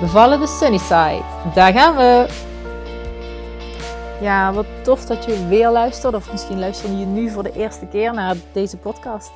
Bevallen 0.00 0.40
de 0.40 0.46
Sunnyside. 0.46 1.22
Daar 1.54 1.72
gaan 1.72 1.96
we! 1.96 2.26
Ja, 4.20 4.52
wat 4.52 4.66
tof 4.82 5.06
dat 5.06 5.24
je 5.24 5.46
weer 5.46 5.70
luistert. 5.70 6.14
Of 6.14 6.30
misschien 6.30 6.58
luister 6.58 6.90
je 6.90 7.06
nu 7.06 7.30
voor 7.30 7.42
de 7.42 7.52
eerste 7.52 7.86
keer 7.86 8.12
naar 8.14 8.36
deze 8.52 8.76
podcast. 8.76 9.30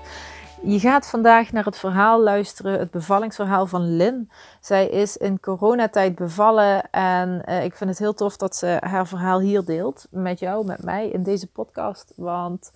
Je 0.62 0.80
gaat 0.80 1.06
vandaag 1.06 1.52
naar 1.52 1.64
het 1.64 1.78
verhaal 1.78 2.22
luisteren, 2.22 2.78
het 2.78 2.91
bevallingsverhaal 2.91 3.66
van 3.66 3.96
Lynn. 3.96 4.30
Zij 4.60 4.88
is 4.88 5.16
in 5.16 5.41
coronatijd 5.41 6.14
bevallen 6.14 6.91
en 6.91 7.42
uh, 7.48 7.64
ik 7.64 7.77
vind 7.77 7.91
het 7.91 7.98
heel 7.98 8.14
tof 8.14 8.36
dat 8.36 8.56
ze 8.56 8.77
haar 8.80 9.06
verhaal 9.06 9.41
hier 9.41 9.64
deelt. 9.64 10.06
Met 10.10 10.38
jou, 10.38 10.66
met 10.66 10.83
mij, 10.83 11.08
in 11.08 11.22
deze 11.22 11.46
podcast. 11.46 12.12
Want 12.16 12.72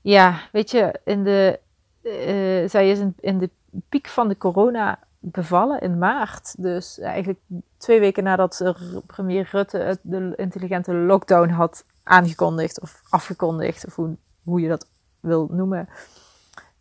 ja, 0.00 0.40
weet 0.52 0.70
je, 0.70 1.00
in 1.04 1.24
de, 1.24 1.60
uh, 2.02 2.68
zij 2.68 2.90
is 2.90 2.98
in, 2.98 3.14
in 3.20 3.38
de 3.38 3.50
piek 3.88 4.08
van 4.08 4.28
de 4.28 4.36
corona 4.36 4.98
bevallen 5.20 5.80
in 5.80 5.98
maart. 5.98 6.54
Dus 6.58 6.98
eigenlijk 6.98 7.40
twee 7.76 8.00
weken 8.00 8.24
nadat 8.24 8.74
premier 9.06 9.48
Rutte 9.52 9.98
de 10.02 10.32
intelligente 10.36 10.94
lockdown 10.94 11.48
had 11.48 11.84
aangekondigd 12.02 12.80
of 12.80 13.02
afgekondigd, 13.08 13.86
of 13.86 13.94
hoe, 14.42 14.60
je 14.60 14.68
dat 14.68 14.86
wil 15.20 15.48
noemen, 15.50 15.88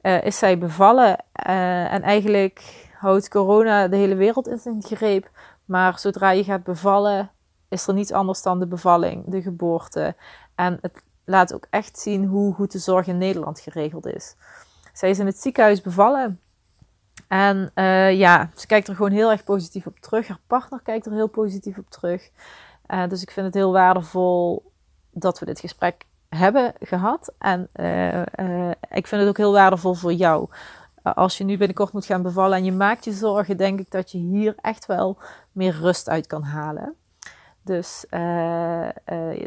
uh, 0.02 0.23
is 0.23 0.38
zij 0.38 0.58
bevallen. 0.58 1.23
Uh, 1.47 1.94
en 1.94 2.02
eigenlijk 2.02 2.88
houdt 3.00 3.30
corona 3.30 3.88
de 3.88 3.95
hele 3.95 4.16
wereld 4.16 4.47
in 4.47 4.59
zijn 4.59 4.84
greep. 4.84 5.30
Maar 5.66 6.00
zodra 6.00 6.30
je 6.30 6.44
gaat 6.44 6.64
bevallen, 6.64 7.31
is 7.69 7.88
er 7.88 7.94
niets 7.94 8.12
anders 8.12 8.42
dan 8.42 8.59
de 8.59 8.67
bevalling, 8.67 9.25
de 9.25 9.42
geboorte. 9.42 10.16
En 10.56 10.78
het 10.81 11.03
laat 11.25 11.53
ook 11.53 11.67
echt 11.69 12.00
zien 12.00 12.25
hoe 12.25 12.53
goed 12.53 12.72
de 12.72 12.80
zorg 12.80 13.08
in 13.08 13.17
Nederland 13.17 13.59
geregeld 13.59 14.06
is. 14.06 14.36
Zij 14.94 15.09
is 15.09 15.19
in 15.19 15.25
het 15.25 15.42
ziekenhuis 15.42 15.81
bevallen. 15.81 16.40
En 17.28 17.72
uh, 17.75 18.17
ja, 18.17 18.50
ze 18.56 18.67
kijkt 18.67 18.88
er 18.88 18.95
gewoon 18.95 19.11
heel 19.11 19.31
erg 19.31 19.44
positief 19.44 19.88
op 19.88 20.00
terug. 20.00 20.28
Haar 20.28 20.39
partner 20.47 20.81
kijkt 20.83 21.06
er 21.06 21.11
heel 21.11 21.28
positief 21.28 21.78
op 21.78 21.89
terug. 21.89 22.30
Uh, 22.88 23.08
dus 23.08 23.22
ik 23.22 23.31
vind 23.31 23.45
het 23.45 23.56
heel 23.56 23.72
waardevol 23.72 24.72
dat 25.11 25.39
we 25.39 25.45
dit 25.45 25.59
gesprek 25.59 26.06
hebben 26.30 26.73
gehad. 26.80 27.34
En 27.38 27.69
uh, 27.75 28.72
ik 28.92 29.08
vind 29.08 29.22
het 29.22 29.28
ook 29.28 29.38
heel 29.38 29.52
waardevol 29.52 29.94
voor 29.94 30.14
jou. 30.14 30.50
als 31.03 31.38
je 31.38 31.44
nu 31.44 31.58
binnenkort 31.58 31.94
moet 31.94 32.06
gaan 32.06 32.22
bevallen 32.22 32.58
en 32.58 32.64
je 32.64 32.72
maakt 32.72 33.06
je 33.06 33.11
zorgen, 33.11 33.58
denk 33.58 33.80
ik 33.80 33.91
dat 33.91 34.12
je 34.12 34.17
hier 34.17 34.56
echt 34.62 34.86
wel 34.86 35.17
meer 35.52 35.80
rust 35.80 36.09
uit 36.09 36.28
kan 36.28 36.44
halen. 36.44 36.95
Dus 37.62 38.06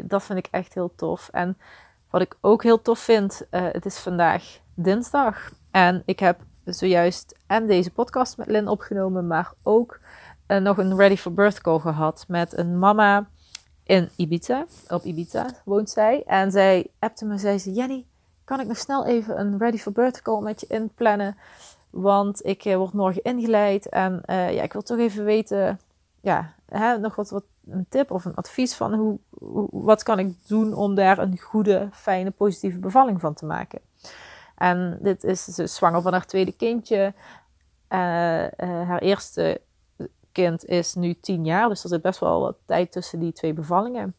dat 0.03 0.23
vind 0.23 0.37
ik 0.39 0.47
echt 0.51 0.73
heel 0.73 0.93
tof. 0.95 1.29
En 1.31 1.57
wat 2.09 2.21
ik 2.21 2.35
ook 2.41 2.63
heel 2.63 2.81
tof 2.81 2.99
vind, 2.99 3.47
het 3.49 3.85
is 3.85 3.97
vandaag 3.97 4.59
dinsdag. 4.73 5.51
En 5.71 6.03
ik 6.05 6.19
heb 6.19 6.39
zojuist 6.65 7.39
en 7.47 7.67
deze 7.67 7.91
podcast 7.91 8.37
met 8.37 8.47
Lynn 8.47 8.67
opgenomen, 8.67 9.27
maar 9.27 9.51
ook 9.63 9.99
uh, 10.47 10.57
nog 10.57 10.77
een 10.77 10.95
Ready 10.95 11.15
for 11.15 11.33
Birth 11.33 11.61
call 11.61 11.79
gehad 11.79 12.25
met 12.27 12.57
een 12.57 12.79
mama 12.79 13.27
in 13.83 14.09
Ibiza. 14.15 14.65
Op 14.89 15.03
Ibiza 15.03 15.49
woont 15.65 15.89
zij. 15.89 16.23
En 16.25 16.51
zij 16.51 16.87
appte 16.99 17.25
me, 17.25 17.37
zei 17.37 17.59
ze, 17.59 17.71
Jenny, 17.71 18.05
kan 18.43 18.59
ik 18.59 18.67
nog 18.67 18.77
snel 18.77 19.05
even 19.05 19.39
een 19.39 19.57
Ready 19.57 19.77
for 19.77 19.91
Birth 19.91 20.21
call 20.21 20.41
met 20.41 20.59
je 20.59 20.67
inplannen? 20.69 21.37
Want 21.89 22.45
ik 22.45 22.65
uh, 22.65 22.75
word 22.75 22.93
morgen 22.93 23.23
ingeleid 23.23 23.89
en 23.89 24.21
uh, 24.25 24.53
ja, 24.53 24.61
ik 24.61 24.73
wil 24.73 24.81
toch 24.81 24.97
even 24.97 25.23
weten, 25.23 25.79
ja, 26.21 26.53
hè, 26.65 26.97
nog 26.97 27.15
wat, 27.15 27.29
wat 27.29 27.43
een 27.69 27.85
tip 27.89 28.11
of 28.11 28.25
een 28.25 28.35
advies 28.35 28.73
van 28.73 28.93
hoe, 28.93 29.19
wat 29.71 30.03
kan 30.03 30.19
ik 30.19 30.47
doen 30.47 30.73
om 30.73 30.95
daar 30.95 31.19
een 31.19 31.39
goede, 31.39 31.89
fijne, 31.91 32.31
positieve 32.31 32.79
bevalling 32.79 33.19
van 33.19 33.33
te 33.33 33.45
maken. 33.45 33.79
En 34.61 34.97
dit 35.01 35.23
is 35.23 35.43
ze 35.43 35.67
zwanger 35.67 36.01
van 36.01 36.11
haar 36.11 36.25
tweede 36.25 36.51
kindje. 36.51 37.13
Uh, 37.89 38.43
uh, 38.43 38.49
haar 38.59 39.01
eerste 39.01 39.61
kind 40.31 40.65
is 40.65 40.93
nu 40.93 41.13
tien 41.13 41.45
jaar, 41.45 41.69
dus 41.69 41.83
er 41.83 41.89
zit 41.89 42.01
best 42.01 42.19
wel 42.19 42.41
wat 42.41 42.57
tijd 42.65 42.91
tussen 42.91 43.19
die 43.19 43.33
twee 43.33 43.53
bevallingen. 43.53 44.15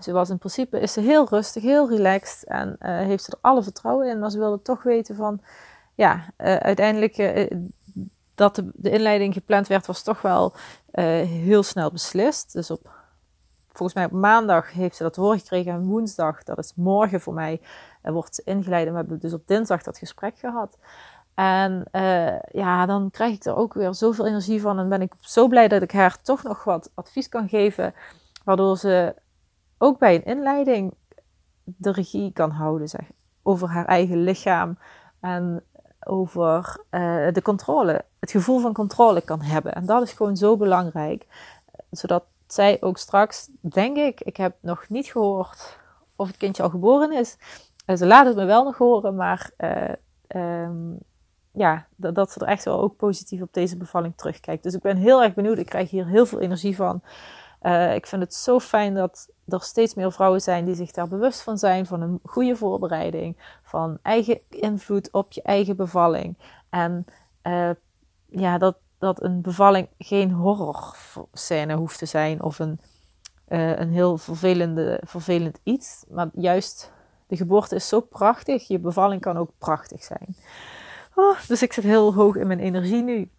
Ze 0.00 0.12
was 0.12 0.30
in 0.30 0.38
principe 0.38 0.80
is 0.80 0.92
ze 0.92 1.00
heel 1.00 1.28
rustig, 1.28 1.62
heel 1.62 1.88
relaxed 1.88 2.44
en 2.44 2.68
uh, 2.68 2.98
heeft 2.98 3.24
ze 3.24 3.30
er 3.30 3.38
alle 3.40 3.62
vertrouwen 3.62 4.08
in, 4.08 4.18
maar 4.18 4.30
ze 4.30 4.38
wilde 4.38 4.62
toch 4.62 4.82
weten 4.82 5.16
van, 5.16 5.40
ja, 5.94 6.24
uiteindelijk 6.36 7.16
dat 8.34 8.54
de, 8.54 8.70
de, 8.74 8.90
inleiding 8.90 9.34
gepland 9.34 9.66
werd, 9.66 9.86
was 9.86 10.02
toch 10.02 10.22
wel 10.22 10.52
heel 10.92 11.62
snel 11.62 11.90
beslist. 11.90 12.52
Dus 12.52 12.70
op, 12.70 12.90
volgens 13.68 13.94
mij 13.94 14.04
op 14.04 14.12
maandag 14.12 14.72
heeft 14.72 14.96
ze 14.96 15.02
dat 15.02 15.16
horen 15.16 15.38
gekregen 15.38 15.72
en 15.72 15.84
woensdag, 15.84 16.42
dat 16.42 16.58
is 16.58 16.72
morgen 16.74 17.20
voor 17.20 17.34
mij, 17.34 17.60
wordt 18.02 18.38
ingeleid. 18.38 18.86
En 18.86 18.92
we 18.92 18.98
hebben 18.98 19.18
dus 19.18 19.32
op 19.32 19.46
dinsdag 19.46 19.82
dat 19.82 19.98
gesprek 19.98 20.38
gehad. 20.38 20.78
En 21.34 21.84
uh, 21.92 22.38
ja, 22.40 22.86
dan 22.86 23.10
krijg 23.10 23.34
ik 23.34 23.44
er 23.44 23.56
ook 23.56 23.74
weer 23.74 23.94
zoveel 23.94 24.26
energie 24.26 24.60
van. 24.60 24.78
En 24.78 24.88
ben 24.88 25.02
ik 25.02 25.12
zo 25.20 25.48
blij 25.48 25.68
dat 25.68 25.82
ik 25.82 25.92
haar 25.92 26.22
toch 26.22 26.42
nog 26.42 26.64
wat 26.64 26.90
advies 26.94 27.28
kan 27.28 27.48
geven. 27.48 27.94
Waardoor 28.44 28.76
ze 28.76 29.14
ook 29.78 29.98
bij 29.98 30.14
een 30.14 30.24
inleiding 30.24 30.94
de 31.64 31.92
regie 31.92 32.32
kan 32.32 32.50
houden 32.50 32.88
zeg, 32.88 33.06
over 33.42 33.68
haar 33.68 33.86
eigen 33.86 34.22
lichaam. 34.22 34.78
En 35.20 35.64
over 36.04 36.76
uh, 36.90 37.32
de 37.32 37.42
controle, 37.42 38.04
het 38.20 38.30
gevoel 38.30 38.60
van 38.60 38.72
controle 38.72 39.20
kan 39.20 39.40
hebben. 39.40 39.74
En 39.74 39.86
dat 39.86 40.02
is 40.02 40.12
gewoon 40.12 40.36
zo 40.36 40.56
belangrijk. 40.56 41.26
Zodat 41.90 42.24
zij 42.46 42.76
ook 42.80 42.98
straks, 42.98 43.48
denk 43.60 43.96
ik, 43.96 44.20
ik 44.20 44.36
heb 44.36 44.56
nog 44.60 44.88
niet 44.88 45.06
gehoord 45.06 45.78
of 46.16 46.26
het 46.26 46.36
kindje 46.36 46.62
al 46.62 46.70
geboren 46.70 47.12
is. 47.12 47.36
Eh, 47.84 47.96
ze 47.96 48.06
laat 48.06 48.26
het 48.26 48.36
me 48.36 48.44
wel 48.44 48.64
nog 48.64 48.78
horen, 48.78 49.14
maar 49.14 49.50
uh, 49.58 50.62
um, 50.64 50.98
ja, 51.52 51.86
dat, 51.96 52.14
dat, 52.14 52.32
ze 52.32 52.40
er 52.40 52.46
echt 52.46 52.64
wel 52.64 52.80
ook 52.80 52.96
positief 52.96 53.42
op 53.42 53.52
deze 53.52 53.76
bevalling 53.76 54.16
terugkijkt. 54.16 54.62
Dus 54.62 54.74
ik 54.74 54.82
ben 54.82 54.96
heel 54.96 55.22
erg 55.22 55.34
benieuwd. 55.34 55.58
Ik 55.58 55.66
krijg 55.66 55.90
hier 55.90 56.06
heel 56.06 56.26
veel 56.26 56.40
energie 56.40 56.76
van. 56.76 57.02
Uh, 57.62 57.94
ik 57.94 58.06
vind 58.06 58.22
het 58.22 58.34
zo 58.34 58.58
fijn 58.60 58.94
dat 58.94 59.28
er 59.48 59.62
steeds 59.62 59.94
meer 59.94 60.12
vrouwen 60.12 60.40
zijn 60.40 60.64
die 60.64 60.74
zich 60.74 60.90
daar 60.90 61.08
bewust 61.08 61.42
van 61.42 61.58
zijn. 61.58 61.86
Van 61.86 62.00
een 62.00 62.20
goede 62.24 62.56
voorbereiding. 62.56 63.36
Van 63.62 63.98
eigen 64.02 64.40
invloed 64.48 65.10
op 65.12 65.32
je 65.32 65.42
eigen 65.42 65.76
bevalling. 65.76 66.36
En 66.70 67.04
ja, 68.26 68.58
dat, 68.58 68.76
dat 68.98 69.22
een 69.22 69.40
bevalling 69.40 69.88
geen 69.98 70.30
horrorscène 70.30 71.74
hoeft 71.74 71.98
te 71.98 72.06
zijn. 72.06 72.42
Of 72.42 72.58
een, 72.58 72.80
een 73.48 73.92
heel 73.92 74.18
vervelende, 74.18 75.00
vervelend 75.04 75.58
iets. 75.62 76.04
Maar 76.08 76.28
juist 76.32 76.92
de 77.32 77.38
geboorte 77.38 77.74
is 77.74 77.88
zo 77.88 78.00
prachtig. 78.00 78.68
Je 78.68 78.78
bevalling 78.78 79.20
kan 79.20 79.36
ook 79.36 79.50
prachtig 79.58 80.02
zijn. 80.02 80.36
Oh, 81.14 81.40
dus 81.48 81.62
ik 81.62 81.72
zit 81.72 81.84
heel 81.84 82.14
hoog 82.14 82.36
in 82.36 82.46
mijn 82.46 82.58
energie 82.58 83.02
nu. 83.02 83.30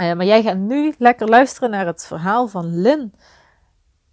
Uh, 0.00 0.12
maar 0.12 0.24
jij 0.24 0.42
gaat 0.42 0.56
nu 0.56 0.94
lekker 0.98 1.28
luisteren 1.28 1.70
naar 1.70 1.86
het 1.86 2.06
verhaal 2.06 2.48
van 2.48 2.80
Lynn. 2.80 3.14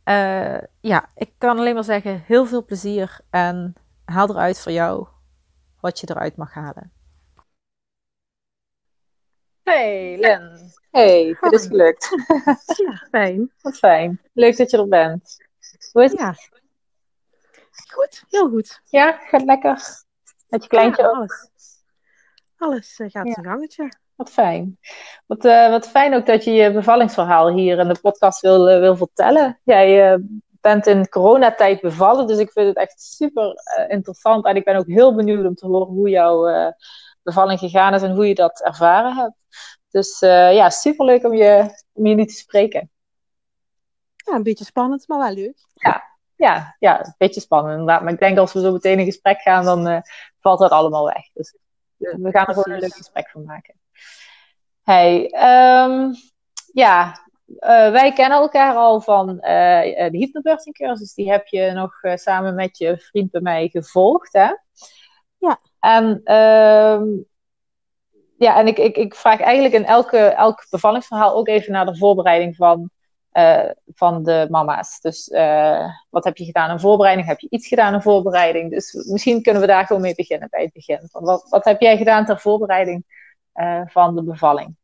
Uh, 0.05 0.57
ja, 0.79 1.09
ik 1.15 1.31
kan 1.37 1.57
alleen 1.57 1.73
maar 1.73 1.83
zeggen, 1.83 2.23
heel 2.25 2.45
veel 2.45 2.65
plezier 2.65 3.19
en 3.29 3.73
haal 4.05 4.29
eruit 4.29 4.59
voor 4.59 4.71
jou 4.71 5.07
wat 5.79 5.99
je 5.99 6.09
eruit 6.09 6.35
mag 6.35 6.53
halen. 6.53 6.91
Hey 9.63 10.17
Lynn. 10.19 10.73
Hey, 10.91 11.37
het 11.39 11.53
is 11.53 11.65
gelukt. 11.65 12.09
Ja, 12.85 13.07
fijn. 13.11 13.51
Wat 13.61 13.77
fijn. 13.77 14.21
Leuk 14.33 14.57
dat 14.57 14.71
je 14.71 14.77
er 14.77 14.87
bent. 14.87 15.37
Hoe 15.91 16.03
is 16.03 16.11
het? 16.11 16.19
Ja, 16.19 16.35
Goed, 17.93 18.23
heel 18.29 18.49
goed. 18.49 18.81
Ja, 18.89 19.11
gaat 19.11 19.43
lekker. 19.43 20.03
Met 20.49 20.63
je 20.63 20.69
kleintje 20.69 21.01
ja, 21.03 21.07
ook. 21.09 21.15
alles. 21.15 21.49
Alles 22.57 22.99
uh, 22.99 23.09
gaat 23.11 23.25
Ja. 23.27 23.33
zijn 23.33 23.45
gangetje. 23.45 23.91
Wat 24.15 24.29
fijn. 24.29 24.79
Wat, 25.25 25.45
eh, 25.45 25.69
wat 25.69 25.87
fijn 25.89 26.13
ook 26.13 26.25
dat 26.25 26.43
je 26.43 26.51
je 26.51 26.71
bevallingsverhaal 26.71 27.49
hier 27.53 27.79
in 27.79 27.87
de 27.87 27.99
podcast 28.01 28.41
wil, 28.41 28.69
eh, 28.69 28.79
wil 28.79 28.95
vertellen. 28.97 29.59
Jij 29.63 30.11
eh, 30.13 30.19
bent 30.61 30.87
in 30.87 31.09
coronatijd 31.09 31.81
bevallen, 31.81 32.27
dus 32.27 32.37
ik 32.37 32.51
vind 32.51 32.67
het 32.67 32.77
echt 32.77 33.01
super 33.01 33.51
eh, 33.53 33.89
interessant. 33.89 34.45
En 34.45 34.55
ik 34.55 34.63
ben 34.63 34.75
ook 34.75 34.87
heel 34.87 35.15
benieuwd 35.15 35.45
om 35.45 35.55
te 35.55 35.65
horen 35.67 35.87
hoe 35.87 36.09
jouw 36.09 36.47
eh, 36.47 36.71
bevalling 37.23 37.59
gegaan 37.59 37.93
is 37.93 38.01
en 38.01 38.11
hoe 38.15 38.27
je 38.27 38.35
dat 38.35 38.61
ervaren 38.63 39.15
hebt. 39.15 39.35
Dus 39.89 40.19
eh, 40.21 40.53
ja, 40.53 40.69
super 40.69 41.05
leuk 41.05 41.23
om 41.23 41.33
je, 41.33 41.81
om 41.93 42.05
je 42.05 42.15
nu 42.15 42.25
te 42.25 42.33
spreken. 42.35 42.89
Ja, 44.15 44.33
een 44.35 44.43
beetje 44.43 44.65
spannend, 44.65 45.07
maar 45.07 45.17
wel 45.19 45.33
leuk. 45.33 45.57
Ja, 45.73 46.03
ja, 46.35 46.75
een 46.79 47.15
beetje 47.17 47.41
spannend 47.41 47.71
inderdaad. 47.71 48.01
Maar 48.01 48.13
ik 48.13 48.19
denk 48.19 48.37
als 48.37 48.53
we 48.53 48.59
zo 48.61 48.71
meteen 48.71 48.99
in 48.99 49.05
gesprek 49.05 49.41
gaan, 49.41 49.65
dan 49.65 49.87
eh, 49.87 50.01
valt 50.39 50.59
dat 50.59 50.71
allemaal 50.71 51.05
weg. 51.05 51.29
Dus 51.33 51.57
eh, 51.97 52.15
we 52.15 52.31
gaan 52.31 52.45
er 52.45 52.53
gewoon 52.53 52.73
een 52.73 52.79
leuk 52.79 52.95
gesprek 52.95 53.29
van 53.29 53.43
maken. 53.43 53.75
Hey, 54.83 55.29
ehm, 55.29 56.13
ja, 56.73 57.19
eh, 57.59 57.91
wij 57.91 58.13
kennen 58.13 58.37
elkaar 58.37 58.75
al 58.75 59.01
van 59.01 59.35
de 59.37 60.09
hypnobirthing 60.11 60.75
cursus. 60.75 61.13
Die 61.13 61.31
heb 61.31 61.47
je 61.47 61.71
nog 61.71 61.99
samen 62.13 62.55
met 62.55 62.77
je 62.77 62.97
vriend 62.97 63.31
bij 63.31 63.41
mij 63.41 63.67
gevolgd, 63.67 64.33
hè? 64.33 64.49
Ja. 65.37 65.59
En, 65.79 66.21
ehm, 66.23 67.05
ja, 68.37 68.57
en 68.57 68.67
ik, 68.67 68.77
ik, 68.77 68.97
ik 68.97 69.15
vraag 69.15 69.39
eigenlijk 69.39 69.73
in 69.73 69.85
elke, 69.85 70.17
elk 70.17 70.67
bevallingsverhaal 70.69 71.35
ook 71.35 71.47
even 71.47 71.71
naar 71.71 71.85
de 71.85 71.97
voorbereiding 71.97 72.55
van, 72.55 72.89
van 73.87 74.23
de 74.23 74.47
mama's. 74.49 74.99
Dus 74.99 75.27
wat 76.09 76.23
heb 76.23 76.37
je 76.37 76.45
gedaan 76.45 76.71
in 76.71 76.79
voorbereiding? 76.79 77.27
Heb 77.27 77.39
je 77.39 77.49
iets 77.49 77.67
gedaan 77.67 77.93
in 77.93 78.01
voorbereiding? 78.01 78.71
Dus 78.71 78.93
misschien 78.93 79.41
kunnen 79.41 79.61
we 79.61 79.67
daar 79.67 79.85
gewoon 79.85 80.01
mee 80.01 80.15
beginnen 80.15 80.49
bij 80.49 80.61
het 80.61 80.73
begin. 80.73 81.09
Wat, 81.11 81.49
wat 81.49 81.65
heb 81.65 81.81
jij 81.81 81.97
gedaan 81.97 82.25
ter 82.25 82.39
voorbereiding 82.39 83.05
van 83.85 84.15
de 84.15 84.23
bevalling? 84.23 84.75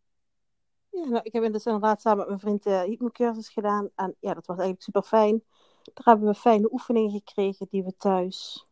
Ja, 0.90 1.06
nou, 1.06 1.20
ik 1.24 1.34
heb 1.34 1.54
dus 1.54 1.66
inderdaad 1.66 2.02
samen 2.02 2.18
met 2.18 2.28
mijn 2.28 2.40
vriend 2.40 2.64
de 2.64 2.84
hypnocursus 2.88 3.50
gedaan. 3.50 3.90
En 3.96 4.16
ja, 4.20 4.34
dat 4.34 4.46
was 4.46 4.58
eigenlijk 4.58 4.82
super 4.82 5.04
fijn. 5.04 5.44
Daar 5.84 6.06
hebben 6.06 6.28
we 6.28 6.34
fijne 6.36 6.72
oefeningen 6.72 7.12
gekregen 7.12 7.68
die 7.70 7.84
we 7.84 7.96
thuis 7.98 8.68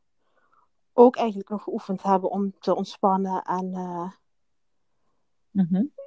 ook 0.93 1.15
eigenlijk 1.15 1.49
nog 1.49 1.63
geoefend 1.63 2.03
hebben 2.03 2.29
om 2.29 2.53
te 2.59 2.75
ontspannen. 2.75 3.41
En 3.43 3.65
uh, 3.73 4.11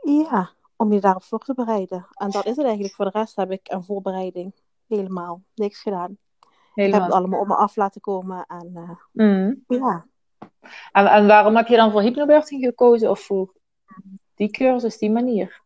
ja, 0.03 0.51
om 0.83 0.93
je 0.93 1.01
daarop 1.01 1.23
voor 1.23 1.39
te 1.39 1.55
bereiden. 1.55 2.07
En 2.15 2.31
dat 2.31 2.47
is 2.47 2.57
het 2.57 2.65
eigenlijk. 2.65 2.95
Voor 2.95 3.05
de 3.05 3.19
rest 3.19 3.37
heb 3.37 3.51
ik 3.51 3.73
een 3.73 3.85
voorbereiding 3.85 4.55
helemaal 4.87 5.43
niks 5.55 5.83
gedaan. 5.83 6.19
Helemaal. 6.75 6.87
Ik 6.87 6.93
heb 6.93 7.03
het 7.03 7.13
allemaal 7.13 7.41
op 7.41 7.47
me 7.47 7.55
af 7.55 7.77
laten 7.77 8.01
komen. 8.01 8.47
En 8.47 8.99
uh, 9.13 9.79
ja. 9.81 10.07
En, 10.93 11.07
en 11.07 11.27
waarom 11.27 11.57
heb 11.57 11.67
je 11.67 11.77
dan 11.77 11.91
voor 11.91 12.03
hypnobirthing 12.03 12.65
gekozen? 12.65 13.11
Of 13.11 13.21
voor 13.21 13.55
die 14.35 14.51
cursus, 14.51 14.99
die 14.99 15.11
manier? 15.11 15.63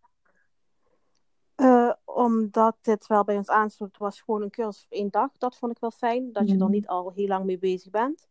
Uh, 1.57 1.93
omdat 2.05 2.77
dit 2.81 3.07
wel 3.07 3.25
bij 3.25 3.37
ons 3.37 3.49
aansloot, 3.49 3.89
het 3.89 3.99
was 3.99 4.21
gewoon 4.21 4.43
een 4.43 4.51
cursus 4.51 4.87
voor 4.89 4.99
één 4.99 5.11
dag. 5.11 5.31
Dat 5.39 5.57
vond 5.57 5.73
ik 5.73 5.79
wel 5.81 5.91
fijn, 5.91 6.33
dat 6.33 6.49
je 6.49 6.55
er 6.55 6.61
mhm. 6.61 6.71
niet 6.71 6.87
al 6.87 7.13
heel 7.15 7.27
lang 7.27 7.45
mee 7.45 7.59
bezig 7.59 7.91
bent. 7.91 8.29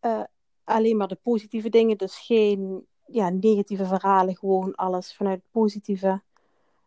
Uh, 0.00 0.22
alleen 0.64 0.96
maar 0.96 1.08
de 1.08 1.18
positieve 1.22 1.68
dingen, 1.68 1.98
dus 1.98 2.18
geen 2.18 2.86
ja, 3.10 3.28
negatieve 3.28 3.86
verhalen, 3.86 4.36
gewoon 4.36 4.74
alles 4.74 5.14
vanuit 5.14 5.42
het 5.42 5.50
positieve. 5.50 6.22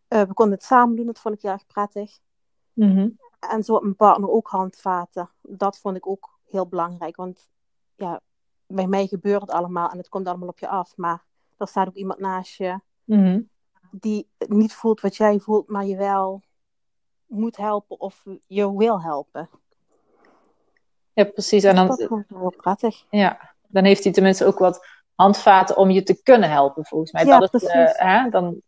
Uh, 0.10 0.22
we 0.22 0.34
konden 0.34 0.56
het 0.56 0.64
samen 0.64 0.96
doen, 0.96 1.06
dat 1.06 1.20
vond 1.20 1.36
ik 1.36 1.42
heel 1.42 1.52
erg 1.52 1.68
prettig. 1.68 2.20
Mhm. 2.74 3.10
En 3.40 3.64
zo 3.64 3.74
had 3.74 3.82
mijn 3.82 3.96
partner 3.96 4.30
ook 4.30 4.48
handvaten. 4.48 5.30
Dat 5.42 5.78
vond 5.78 5.96
ik 5.96 6.08
ook 6.08 6.40
heel 6.46 6.68
belangrijk, 6.68 7.16
want 7.16 7.50
ja, 7.96 8.22
bij 8.68 8.88
mij 8.88 9.08
gebeurt 9.08 9.42
het 9.42 9.52
allemaal 9.52 9.90
en 9.90 9.98
het 9.98 10.10
komt 10.10 10.28
allemaal 10.28 10.48
op 10.48 10.60
je 10.60 10.68
af. 10.68 10.98
Maar 10.98 11.24
er 11.58 11.68
staat 11.68 11.88
ook 11.88 11.96
iemand 11.96 12.20
naast 12.20 12.58
je. 12.58 12.80
Mm 13.04 13.50
die 13.92 14.28
niet 14.38 14.74
voelt 14.74 15.02
wat 15.02 15.16
jij 15.16 15.40
voelt, 15.40 15.68
maar 15.68 15.86
je 15.86 15.98
wel 15.98 16.42
moet 17.26 17.58
helpen 17.58 18.00
of 18.00 18.26
je 18.48 18.78
wil 18.78 19.02
helpen. 19.02 19.50
Ja, 21.14 21.24
precies. 21.24 21.64
En 21.64 21.76
dan, 21.76 21.88
dat 21.88 22.00
is 22.00 22.08
wel 22.28 22.54
prettig. 22.58 23.06
Ja, 23.10 23.54
dan 23.68 23.84
heeft 23.84 24.04
hij 24.04 24.14
tenminste 24.14 24.46
ook 24.46 24.60
wat 24.60 24.86
handvaten 25.16 25.78
om 25.78 25.90
je 25.90 26.04
te 26.04 26.24
kunnen 26.24 26.50
helpen, 26.50 26.86
volgens 26.86 27.12
mij. 27.12 27.26
Ja, 27.26 27.40
dat 27.40 27.54
is, 27.54 27.64
uh, 27.64 27.86
hè, 27.92 28.30
dan, 28.30 28.62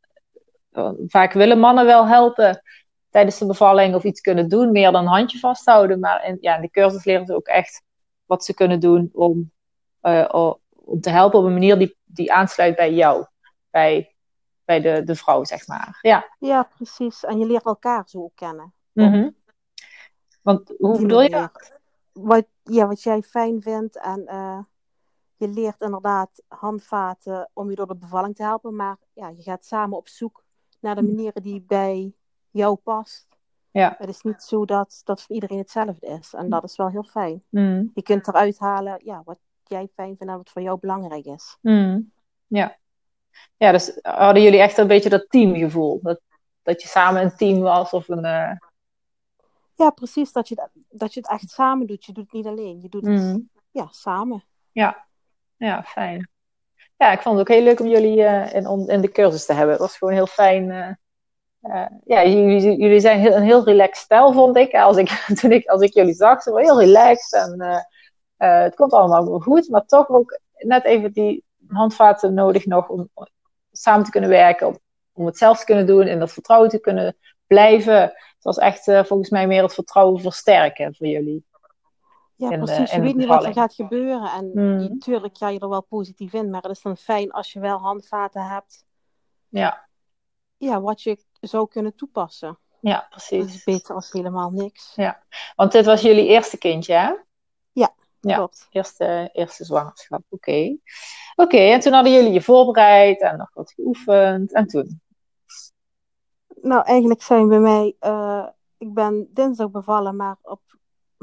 vaak 1.07 1.33
willen 1.33 1.59
mannen 1.59 1.85
wel 1.85 2.07
helpen 2.07 2.61
tijdens 3.09 3.37
de 3.37 3.45
bevalling 3.45 3.95
of 3.95 4.03
iets 4.03 4.21
kunnen 4.21 4.49
doen, 4.49 4.71
meer 4.71 4.91
dan 4.91 5.01
een 5.01 5.11
handje 5.11 5.39
vasthouden. 5.39 5.99
Maar 5.99 6.25
in, 6.25 6.37
ja, 6.41 6.55
in 6.55 6.61
de 6.61 6.69
cursus 6.69 7.05
leren 7.05 7.25
ze 7.25 7.35
ook 7.35 7.47
echt 7.47 7.81
wat 8.25 8.45
ze 8.45 8.53
kunnen 8.53 8.79
doen 8.79 9.09
om, 9.13 9.51
uh, 10.01 10.29
om 10.85 11.01
te 11.01 11.09
helpen 11.09 11.39
op 11.39 11.45
een 11.45 11.53
manier 11.53 11.77
die, 11.77 11.97
die 12.03 12.33
aansluit 12.33 12.75
bij 12.75 12.93
jou. 12.93 13.25
Bij 13.69 14.13
bij 14.65 14.81
de, 14.81 15.03
de 15.03 15.15
vrouw, 15.15 15.43
zeg 15.43 15.67
maar. 15.67 15.99
Ja. 16.01 16.35
ja, 16.39 16.63
precies. 16.63 17.23
En 17.23 17.39
je 17.39 17.45
leert 17.45 17.65
elkaar 17.65 18.03
zo 18.07 18.31
kennen. 18.35 18.73
Mm 18.91 19.35
Want 20.41 20.73
hoe 20.77 21.01
bedoel 21.01 21.21
je 21.21 21.29
dat? 21.29 21.79
Wat, 22.11 22.45
ja, 22.63 22.87
wat 22.87 23.03
jij 23.03 23.21
fijn 23.21 23.61
vindt 23.61 23.97
en 23.97 24.21
uh, 24.25 24.59
je 25.43 25.53
leert 25.53 25.81
inderdaad 25.81 26.43
handvaten 26.47 27.49
om 27.53 27.69
je 27.69 27.75
door 27.75 27.87
de 27.87 27.95
bevalling 27.95 28.35
te 28.35 28.43
helpen, 28.43 28.75
maar 28.75 28.97
ja, 29.13 29.29
je 29.29 29.41
gaat 29.41 29.65
samen 29.65 29.97
op 29.97 30.07
zoek 30.07 30.43
naar 30.79 30.95
de 30.95 31.01
mhm. 31.01 31.11
manieren 31.11 31.41
die 31.41 31.61
bij 31.61 32.13
jou 32.51 32.75
past. 32.75 33.27
Ja. 33.71 33.95
Het 33.97 34.09
is 34.09 34.21
niet 34.21 34.41
zo 34.41 34.65
dat 34.65 35.01
dat 35.03 35.21
voor 35.21 35.35
iedereen 35.35 35.57
hetzelfde 35.57 36.07
is. 36.07 36.33
En 36.33 36.49
dat 36.49 36.63
is 36.63 36.75
wel 36.75 36.89
heel 36.89 37.03
fijn. 37.03 37.43
Mm. 37.49 37.91
Je 37.93 38.01
kunt 38.01 38.27
eruit 38.27 38.59
halen 38.59 39.01
ja, 39.03 39.21
wat 39.25 39.39
jij 39.63 39.89
fijn 39.93 40.15
vindt 40.17 40.31
en 40.31 40.37
wat 40.37 40.49
voor 40.49 40.61
jou 40.61 40.79
belangrijk 40.79 41.25
is. 41.25 41.57
Mm. 41.61 42.11
Ja 42.47 42.77
ja, 43.57 43.71
dus 43.71 43.99
hadden 44.01 44.43
jullie 44.43 44.59
echt 44.59 44.77
een 44.77 44.87
beetje 44.87 45.09
dat 45.09 45.29
teamgevoel? 45.29 45.99
Dat, 46.01 46.21
dat 46.61 46.81
je 46.81 46.87
samen 46.87 47.21
een 47.21 47.35
team 47.35 47.59
was 47.59 47.91
of 47.91 48.09
een... 48.09 48.25
Uh... 48.25 48.51
Ja, 49.75 49.89
precies. 49.89 50.31
Dat 50.31 50.47
je, 50.47 50.69
dat 50.89 51.13
je 51.13 51.19
het 51.19 51.29
echt 51.29 51.49
samen 51.49 51.87
doet. 51.87 52.05
Je 52.05 52.13
doet 52.13 52.23
het 52.23 52.33
niet 52.33 52.45
alleen. 52.45 52.81
Je 52.81 52.89
doet 52.89 53.05
het 53.05 53.21
mm. 53.21 53.49
ja, 53.71 53.87
samen. 53.91 54.43
Ja. 54.71 55.07
Ja, 55.57 55.83
fijn. 55.83 56.29
Ja, 56.97 57.11
ik 57.11 57.21
vond 57.21 57.37
het 57.37 57.49
ook 57.49 57.55
heel 57.55 57.63
leuk 57.63 57.79
om 57.79 57.87
jullie 57.87 58.17
uh, 58.17 58.53
in, 58.53 58.87
in 58.87 59.01
de 59.01 59.11
cursus 59.11 59.45
te 59.45 59.53
hebben. 59.53 59.71
Het 59.71 59.81
was 59.81 59.97
gewoon 59.97 60.13
heel 60.13 60.27
fijn. 60.27 60.69
Uh, 61.61 61.85
ja, 62.03 62.25
jullie, 62.25 62.77
jullie 62.77 62.99
zijn 62.99 63.19
heel, 63.19 63.35
een 63.35 63.43
heel 63.43 63.63
relaxed 63.63 64.03
stijl, 64.03 64.33
vond 64.33 64.57
ik. 64.57 64.73
Als 64.73 64.97
ik, 64.97 65.09
toen 65.39 65.51
ik, 65.51 65.67
als 65.67 65.81
ik 65.81 65.93
jullie 65.93 66.13
zag, 66.13 66.41
ze 66.41 66.51
waren 66.51 66.65
heel 66.65 66.79
relaxed. 66.79 67.41
En 67.41 67.83
het 68.37 68.75
komt 68.75 68.93
allemaal 68.93 69.39
goed, 69.39 69.69
maar 69.69 69.85
toch 69.85 70.09
ook 70.09 70.39
net 70.57 70.83
even 70.83 71.13
die 71.13 71.43
handvaten 71.67 72.33
nodig 72.33 72.65
nog 72.65 72.89
om 72.89 73.09
samen 73.71 74.05
te 74.05 74.11
kunnen 74.11 74.29
werken, 74.29 74.67
om, 74.67 74.79
om 75.13 75.25
het 75.25 75.37
zelf 75.37 75.59
te 75.59 75.65
kunnen 75.65 75.85
doen 75.85 76.05
en 76.05 76.19
dat 76.19 76.33
vertrouwen 76.33 76.69
te 76.69 76.79
kunnen 76.79 77.17
blijven. 77.47 78.01
Het 78.01 78.43
was 78.43 78.57
echt 78.57 78.83
volgens 78.83 79.29
mij 79.29 79.47
meer 79.47 79.63
het 79.63 79.73
vertrouwen 79.73 80.21
versterken 80.21 80.95
voor 80.95 81.07
jullie. 81.07 81.45
Ja, 82.43 82.51
in 82.51 82.59
precies. 82.59 82.89
De, 82.89 82.95
je 82.95 83.01
weet 83.01 83.15
niet 83.15 83.27
wat 83.27 83.45
er 83.45 83.53
gaat 83.53 83.73
gebeuren. 83.73 84.31
En 84.31 84.51
mm. 84.53 84.77
natuurlijk 84.77 85.37
ga 85.37 85.49
je 85.49 85.59
er 85.59 85.69
wel 85.69 85.83
positief 85.83 86.33
in, 86.33 86.49
maar 86.49 86.61
het 86.61 86.71
is 86.71 86.81
dan 86.81 86.97
fijn 86.97 87.31
als 87.31 87.53
je 87.53 87.59
wel 87.59 87.77
handvaten 87.77 88.41
hebt. 88.41 88.85
Ja. 89.49 89.87
Ja, 90.57 90.81
wat 90.81 91.01
je 91.01 91.23
zou 91.39 91.67
kunnen 91.67 91.95
toepassen. 91.95 92.59
Ja, 92.79 93.07
precies. 93.09 93.45
Dat 93.45 93.55
is 93.55 93.63
beter 93.63 93.95
als 93.95 94.11
helemaal 94.11 94.49
niks. 94.49 94.93
Ja, 94.95 95.23
want 95.55 95.71
dit 95.71 95.85
was 95.85 96.01
jullie 96.01 96.27
eerste 96.27 96.57
kindje, 96.57 96.93
hè? 96.93 97.13
Ja, 97.71 97.93
ja, 98.19 98.35
klopt. 98.35 98.67
Eerste, 98.69 99.29
eerste 99.33 99.65
zwangerschap, 99.65 100.23
oké. 100.29 100.77
Oké, 101.35 101.57
en 101.57 101.79
toen 101.79 101.93
hadden 101.93 102.13
jullie 102.13 102.31
je 102.31 102.41
voorbereid 102.41 103.21
en 103.21 103.37
nog 103.37 103.49
wat 103.53 103.71
geoefend. 103.71 104.53
En 104.53 104.67
toen? 104.67 105.01
Nou, 106.61 106.85
eigenlijk 106.85 107.21
zijn 107.21 107.47
bij 107.47 107.59
mij... 107.59 107.95
Uh, 108.01 108.47
ik 108.77 108.93
ben 108.93 109.27
dinsdag 109.31 109.71
bevallen, 109.71 110.15
maar 110.15 110.37
op 110.41 110.61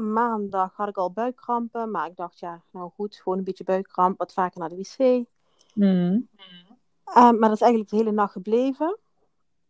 maandag 0.01 0.75
had 0.75 0.87
ik 0.87 0.97
al 0.97 1.11
buikkrampen. 1.11 1.91
Maar 1.91 2.07
ik 2.07 2.15
dacht, 2.15 2.39
ja, 2.39 2.61
nou 2.71 2.91
goed, 2.95 3.15
gewoon 3.15 3.37
een 3.37 3.43
beetje 3.43 3.63
buikkramp. 3.63 4.17
Wat 4.17 4.33
vaker 4.33 4.59
naar 4.59 4.69
de 4.69 4.75
wc. 4.75 5.25
Mm. 5.73 6.29
Uh, 7.05 7.13
maar 7.15 7.39
dat 7.39 7.51
is 7.51 7.61
eigenlijk 7.61 7.89
de 7.89 7.95
hele 7.95 8.11
nacht 8.11 8.31
gebleven. 8.31 8.97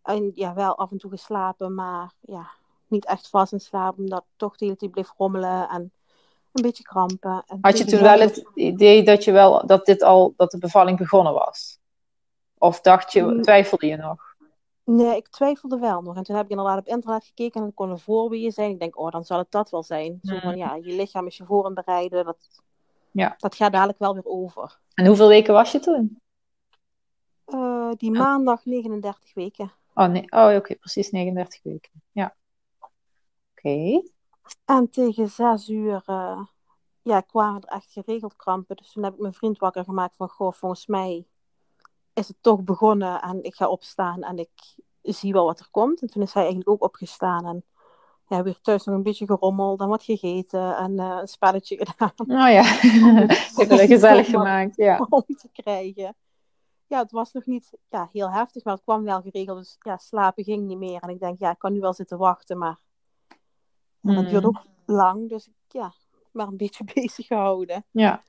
En 0.03 0.31
ja, 0.33 0.53
wel 0.53 0.77
af 0.77 0.91
en 0.91 0.97
toe 0.97 1.09
geslapen, 1.09 1.75
maar 1.75 2.13
ja, 2.19 2.47
niet 2.88 3.05
echt 3.05 3.29
vast 3.29 3.51
in 3.51 3.59
slaap. 3.59 3.97
Omdat 3.97 4.25
toch 4.35 4.57
de 4.57 4.65
hele 4.65 4.77
tijd 4.77 4.91
bleef 4.91 5.13
rommelen 5.17 5.69
en 5.69 5.91
een 6.51 6.61
beetje 6.61 6.83
krampen. 6.83 7.43
En 7.47 7.57
Had 7.61 7.77
je 7.77 7.85
toen 7.85 8.01
wel 8.01 8.19
het 8.19 8.45
idee 8.53 9.03
dat, 9.03 9.23
je 9.23 9.31
wel, 9.31 9.65
dat, 9.65 9.85
dit 9.85 10.03
al, 10.03 10.33
dat 10.38 10.51
de 10.51 10.57
bevalling 10.57 10.97
begonnen 10.97 11.33
was? 11.33 11.79
Of 12.57 12.81
dacht 12.81 13.11
je, 13.11 13.21
mm. 13.21 13.41
twijfelde 13.41 13.88
je 13.88 13.97
nog? 13.97 14.30
Nee, 14.83 15.15
ik 15.15 15.27
twijfelde 15.27 15.79
wel 15.79 16.01
nog. 16.01 16.15
En 16.15 16.23
toen 16.23 16.35
heb 16.35 16.45
ik 16.45 16.51
inderdaad 16.51 16.79
op 16.79 16.88
internet 16.88 17.23
gekeken 17.23 17.59
en 17.59 17.65
het 17.65 17.75
kon 17.75 17.89
een 17.89 18.00
voorweeën 18.00 18.51
zijn. 18.51 18.71
Ik 18.71 18.79
denk, 18.79 19.00
oh, 19.00 19.11
dan 19.11 19.23
zal 19.23 19.38
het 19.38 19.51
dat 19.51 19.69
wel 19.69 19.83
zijn. 19.83 20.19
Zo 20.21 20.39
van, 20.39 20.51
mm. 20.51 20.57
ja, 20.57 20.75
je 20.75 20.95
lichaam 20.95 21.27
is 21.27 21.38
je 21.38 21.45
voor 21.45 21.65
en 21.65 21.73
bereiden. 21.73 22.25
Dat, 22.25 22.61
ja. 23.11 23.35
dat 23.38 23.55
gaat 23.55 23.71
dadelijk 23.71 24.00
wel 24.00 24.13
weer 24.13 24.25
over. 24.25 24.79
En 24.93 25.05
hoeveel 25.05 25.27
weken 25.27 25.53
was 25.53 25.71
je 25.71 25.79
toen? 25.79 26.21
Uh, 27.47 27.91
die 27.97 28.11
maandag 28.11 28.65
39 28.65 29.33
weken. 29.33 29.71
Oh, 29.93 30.07
nee. 30.07 30.31
oh 30.31 30.55
oké, 30.55 30.75
precies 30.75 31.11
39 31.11 31.63
weken. 31.63 31.91
Ja. 32.11 32.35
Oké. 33.51 34.01
En 34.65 34.89
tegen 34.89 35.29
zes 35.29 35.69
uur 35.69 36.03
uh, 36.07 36.41
ja, 37.01 37.21
kwamen 37.21 37.61
er 37.61 37.67
echt 37.67 37.91
geregeld 37.91 38.35
krampen. 38.35 38.75
Dus 38.75 38.91
toen 38.91 39.03
heb 39.03 39.13
ik 39.13 39.19
mijn 39.19 39.33
vriend 39.33 39.57
wakker 39.57 39.83
gemaakt 39.83 40.15
van, 40.15 40.29
goh, 40.29 40.53
volgens 40.53 40.88
mij 40.88 41.25
is 42.13 42.27
het 42.27 42.38
toch 42.41 42.63
begonnen 42.63 43.22
en 43.22 43.44
ik 43.44 43.56
ga 43.56 43.68
opstaan 43.68 44.24
en 44.24 44.38
ik 44.38 44.50
zie 45.01 45.34
wel 45.34 45.46
wat 45.46 45.60
er 45.60 45.68
komt. 45.72 46.01
En 46.01 46.08
toen 46.08 46.22
is 46.22 46.34
hij 46.34 46.44
eigenlijk 46.44 46.72
ook 46.72 46.84
opgestaan 46.84 47.46
en 47.46 47.65
ja, 48.27 48.44
weer 48.44 48.62
thuis 48.62 48.86
nog 48.86 48.96
een 48.96 49.03
beetje 49.03 49.25
gerommeld 49.25 49.80
en 49.80 49.88
wat 49.88 50.03
gegeten 50.03 50.77
en 50.77 50.91
uh, 50.91 51.18
een 51.22 51.27
spelletje 51.27 51.77
gedaan. 51.86 52.12
Oh 52.18 52.51
ja, 52.51 52.63
het 53.68 53.80
gezellig 53.80 54.27
gemaakt, 54.27 54.75
ja. 54.75 55.08
Om 55.10 55.24
te 55.25 55.50
krijgen. 55.51 56.15
Ja, 56.88 57.00
het 57.00 57.12
was 57.12 57.32
nog 57.32 57.46
niet 57.46 57.72
ja, 57.89 58.10
heel 58.12 58.32
heftig, 58.32 58.63
maar 58.63 58.74
het 58.74 58.84
kwam 58.84 59.03
wel 59.03 59.22
geregeld. 59.22 59.58
Dus 59.58 59.75
ja, 59.80 59.98
slapen 59.98 60.44
ging 60.44 60.68
niet 60.68 60.77
meer. 60.77 61.01
En 61.01 61.10
ik 61.10 61.20
denk, 61.20 61.39
ja, 61.39 61.51
ik 61.51 61.60
kan 61.60 61.74
nu 61.74 61.80
wel 61.80 61.94
zitten 61.94 62.18
wachten, 62.18 62.58
maar 62.58 62.80
en 64.01 64.15
dat 64.15 64.30
duurt 64.30 64.44
mm. 64.44 64.48
ook 64.48 64.63
lang, 64.86 65.30
dus 65.30 65.50
ja, 65.68 65.94
maar 66.32 66.48
een 66.48 66.58
beetje 66.58 66.84
bezig 66.94 67.27
gehouden. 67.27 67.86
Ja. 67.91 68.24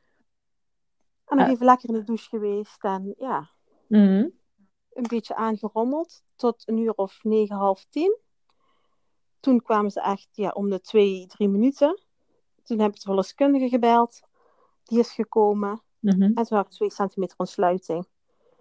En 1.27 1.37
nog 1.37 1.49
even 1.49 1.67
lekker 1.67 1.89
in 1.89 1.95
de 1.95 2.05
douche 2.05 2.29
geweest 2.29 2.85
en 2.85 3.15
ja. 3.19 3.51
Mm. 3.99 4.31
een 4.93 5.07
beetje 5.09 5.35
aangerommeld 5.35 6.23
tot 6.37 6.69
een 6.69 6.77
uur 6.79 6.93
of 6.95 7.19
negen, 7.23 7.57
half 7.57 7.85
tien. 7.91 8.19
Toen 9.41 9.63
kwamen 9.63 9.91
ze 9.91 10.01
echt 10.01 10.29
ja, 10.33 10.51
om 10.51 10.71
de 10.71 10.81
twee, 10.81 11.27
drie 11.27 11.49
minuten. 11.49 12.01
Toen 12.63 12.79
heb 12.79 12.89
ik 12.91 12.95
de 12.95 13.01
verloskundige 13.01 13.69
gebeld. 13.69 14.21
Die 14.85 14.99
is 14.99 15.13
gekomen. 15.13 15.83
Mhm. 15.99 16.23
En 16.23 16.35
toen 16.35 16.57
had 16.57 16.67
ik 16.67 16.73
twee 16.73 16.91
centimeter 16.91 17.37
ontsluiting. 17.39 18.07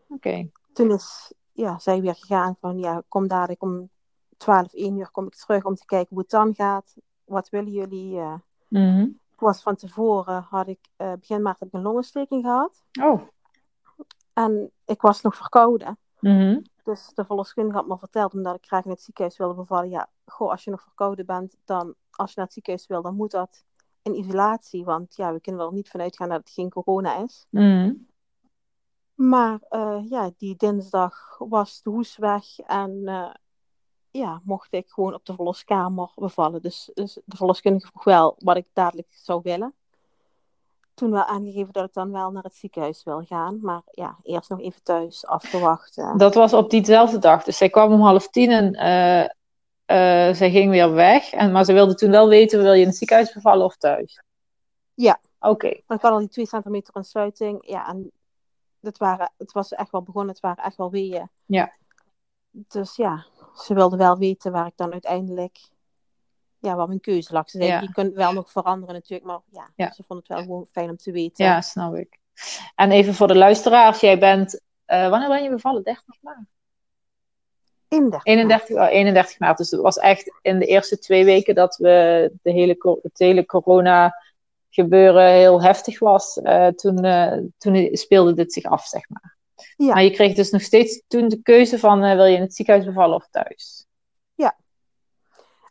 Oké. 0.10 0.50
Toen 0.74 0.92
is 0.92 1.34
ja, 1.52 1.80
zij 1.80 2.02
weer 2.02 2.16
gegaan 2.16 2.56
van 2.60 2.80
ja, 2.80 3.04
kom 3.08 3.28
dadelijk 3.28 3.62
om 3.64 3.90
12, 4.38 4.74
1 4.74 4.98
uur 4.98 5.12
kom 5.12 5.26
ik 5.26 5.36
terug 5.36 5.66
om 5.66 5.76
te 5.76 5.86
kijken 5.86 6.10
hoe 6.10 6.20
het 6.20 6.30
dan 6.30 6.56
gaat. 6.56 6.96
Wat 7.24 7.50
willen 7.50 7.72
jullie? 7.72 8.18
eh 8.20 8.34
Mhm. 8.68 9.02
ik 9.32 9.40
was 9.40 9.62
van 9.62 9.76
tevoren, 9.76 10.42
had 10.50 10.68
ik 10.68 10.80
eh, 10.96 11.14
begin 11.14 11.42
maart 11.42 11.60
heb 11.60 11.68
ik 11.68 11.74
een 11.74 11.82
longontsteking 11.82 12.44
gehad. 12.44 12.84
Oh. 13.02 13.22
En 14.34 14.72
ik 14.86 15.02
was 15.02 15.22
nog 15.22 15.36
verkouden. 15.36 15.98
Mhm. 16.20 16.62
Dus 16.84 17.12
de 17.14 17.26
verloskundige 17.26 17.78
had 17.78 17.88
me 17.88 17.98
verteld, 17.98 18.34
omdat 18.34 18.56
ik 18.56 18.66
graag 18.66 18.86
in 18.86 18.92
het 18.92 19.02
ziekenhuis 19.02 19.38
wilde 19.38 19.54
bevallen. 19.54 19.90
Ja, 19.90 20.10
goh, 20.26 20.50
als 20.50 20.64
je 20.64 20.72
nog 20.72 20.82
verkouden 20.82 21.26
bent, 21.26 21.56
dan 21.66 21.96
als 22.12 22.30
je 22.30 22.36
naar 22.36 22.46
het 22.46 22.54
ziekenhuis 22.54 22.88
wil, 22.88 23.02
dan 23.02 23.16
moet 23.16 23.32
dat 23.32 23.64
in 24.02 24.16
isolatie. 24.16 24.86
Want 24.86 25.16
ja, 25.16 25.34
we 25.34 25.42
kunnen 25.42 25.66
er 25.66 25.74
niet 25.74 25.90
vanuit 25.90 26.16
gaan 26.16 26.30
dat 26.30 26.40
het 26.40 26.50
geen 26.50 26.70
corona 26.70 27.24
is. 27.24 27.46
Mhm. 27.50 27.94
Maar 29.16 29.60
eh, 29.70 30.10
ja, 30.10 30.32
die 30.38 30.56
dinsdag 30.56 31.36
was 31.38 31.82
de 31.82 31.90
hoes 31.90 32.18
weg 32.18 32.60
en 32.60 33.02
eh, 33.06 33.34
ja, 34.12 34.42
mocht 34.44 34.74
ik 34.74 34.90
gewoon 34.90 35.14
op 35.14 35.26
de 35.26 35.36
verloskamer 35.36 36.12
bevallen. 36.16 36.62
Dus, 36.62 36.92
dus 36.94 37.14
de 37.26 37.38
verloskundige 37.38 37.88
vroeg 37.88 38.04
wel 38.04 38.36
wat 38.38 38.58
ik 38.58 38.68
dadelijk 38.74 39.08
zou 39.12 39.40
willen. 39.44 39.74
Toen 41.02 41.12
wel 41.12 41.24
aangegeven 41.24 41.74
dat 41.74 41.88
ik 41.88 41.94
dan 41.94 42.12
wel 42.12 42.32
naar 42.32 42.44
het 42.44 42.56
ziekenhuis 42.56 43.04
wil 43.04 43.22
gaan. 43.22 43.60
Maar 43.62 43.82
ja, 43.92 44.18
eerst 44.24 44.50
nog 44.50 44.60
even 44.60 44.84
thuis 44.84 45.26
afgewacht. 45.26 45.96
Dat 46.18 46.36
was 46.36 46.54
op 46.54 46.70
diezelfde 46.70 47.20
dag. 47.20 47.44
Dus 47.44 47.58
zij 47.58 47.70
kwam 47.70 47.92
om 47.92 48.02
half 48.02 48.28
tien 48.28 48.50
en 48.50 48.74
eh, 49.86 50.36
zij 50.36 50.52
ging 50.52 50.70
weer 50.70 50.94
weg. 50.94 51.32
En, 51.32 51.52
maar 51.52 51.66
ze 51.66 51.74
wilde 51.74 51.96
toen 51.96 52.12
wel 52.12 52.28
weten, 52.28 52.62
wil 52.62 52.74
je 52.74 52.82
in 52.82 52.88
het 52.88 52.96
ziekenhuis 52.96 53.34
bevallen 53.34 53.66
of 53.66 53.78
thuis? 53.78 54.24
Ja. 54.94 55.20
Oké. 55.40 55.68
Maar 55.68 55.98
ik 55.98 56.04
had 56.04 56.12
al 56.12 56.20
die 56.20 56.28
twee 56.28 56.48
centimeter 56.48 56.94
ontsluiting. 56.94 57.70
Ja, 57.70 57.88
en 57.88 58.12
het, 58.82 58.98
waren, 58.98 59.32
het 59.38 59.52
was 59.52 59.74
echt 59.74 59.92
wel 59.92 60.02
begonnen. 60.02 60.32
Het 60.32 60.42
waren 60.42 60.64
echt 60.64 60.78
wel 60.78 60.92
weeën. 60.92 61.30
Ja. 61.46 61.72
Dus 62.52 62.96
ja, 62.96 63.26
ze 63.56 63.74
wilde 63.74 63.98
wel 63.98 64.18
weten 64.18 64.52
waar 64.52 64.68
ik 64.68 64.78
dan 64.78 64.92
uiteindelijk... 64.92 65.60
Ja, 66.62 66.76
wat 66.76 66.88
mijn 66.88 67.00
keuze 67.00 67.34
lag. 67.34 67.50
Ze 67.50 67.64
Ja. 67.64 67.82
je 67.82 67.92
kunt 67.92 68.14
wel 68.14 68.34
nog 68.34 68.52
veranderen 68.52 68.96
natuurlijk. 68.96 69.26
Maar 69.26 69.40
ja, 69.52 69.70
Ja. 69.76 69.92
ze 69.92 70.04
vond 70.08 70.20
het 70.20 70.28
wel 70.28 70.38
gewoon 70.38 70.68
fijn 70.72 70.90
om 70.90 70.98
te 70.98 71.12
weten. 71.12 71.46
Ja, 71.46 71.62
snap 71.62 71.96
ik. 71.96 72.18
En 72.76 72.92
even 72.92 73.14
voor 73.14 73.28
de 73.28 73.36
luisteraars, 73.36 74.00
jij 74.00 74.20
bent, 74.20 74.62
eh, 74.86 75.10
wanneer 75.10 75.30
ben 75.30 75.44
je 75.44 75.50
bevallen? 75.50 75.84
30 75.84 76.16
maart? 76.22 76.38
31. 77.88 78.26
31, 78.34 78.76
oh, 78.78 78.90
31 78.92 79.40
maart. 79.40 79.58
Dus 79.58 79.72
het 79.72 79.82
was 79.82 79.98
echt 79.98 80.40
in 80.42 80.60
de 80.60 80.66
eerste 80.66 81.00
twee 81.00 81.26
weken 81.26 81.56
dat 81.56 81.76
we 81.78 82.32
de 82.42 82.52
hele, 82.52 83.00
het 83.02 83.20
hele 83.20 83.46
corona 83.46 84.16
gebeuren 84.70 85.28
heel 85.32 85.62
heftig 85.62 86.00
was. 86.00 86.38
eh, 86.42 86.68
toen, 86.68 87.04
eh, 87.04 87.38
toen 87.58 87.90
speelde 87.92 88.34
dit 88.34 88.54
zich 88.54 88.64
af, 88.64 88.86
zeg 88.86 89.10
maar. 89.10 89.38
Ja. 89.78 89.94
Maar 89.94 90.04
je 90.04 90.12
kreeg 90.12 90.36
dus 90.36 90.50
nog 90.52 90.62
steeds 90.62 91.04
toen 91.08 91.28
de 91.28 91.42
keuze 91.42 91.80
van 91.80 92.00
wil 92.00 92.26
je 92.26 92.36
in 92.36 92.42
het 92.42 92.56
ziekenhuis 92.56 92.86
bevallen 92.88 93.16
of 93.16 93.28
thuis? 93.32 93.86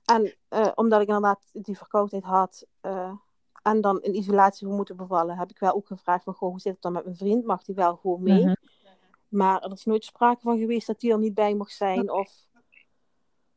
En 0.04 0.34
eh, 0.48 0.68
omdat 0.74 1.00
ik 1.00 1.06
inderdaad 1.06 1.40
die 1.52 1.76
verkoudheid 1.76 2.24
had 2.24 2.66
eh, 2.80 3.12
en 3.62 3.80
dan 3.80 4.02
in 4.02 4.14
isolatie 4.14 4.66
voor 4.66 4.76
moeten 4.76 4.96
bevallen, 4.96 5.38
heb 5.38 5.50
ik 5.50 5.58
wel 5.58 5.74
ook 5.74 5.86
gevraagd 5.86 6.24
van, 6.24 6.34
goh, 6.34 6.50
hoe 6.50 6.60
zit 6.60 6.72
het 6.72 6.82
dan 6.82 6.92
met 6.92 7.04
mijn 7.04 7.16
vriend? 7.16 7.44
Mag 7.44 7.62
die 7.62 7.74
wel 7.74 7.96
gewoon 7.96 8.22
mee? 8.22 8.44
Mhm. 8.44 8.54
Maar 9.28 9.62
er 9.62 9.72
is 9.72 9.84
nooit 9.84 10.04
sprake 10.04 10.40
van 10.40 10.58
geweest 10.58 10.86
dat 10.86 11.00
die 11.00 11.12
er 11.12 11.18
niet 11.18 11.34
bij 11.34 11.54
mocht 11.54 11.72
zijn 11.72 12.10
of 12.10 12.46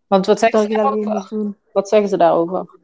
Want 0.07 0.25
wat 0.25 0.39
zeggen, 0.39 0.61
ze 0.61 0.67
daarover? 0.67 1.57
wat 1.73 1.89
zeggen 1.89 2.09
ze 2.09 2.17
daarover? 2.17 2.79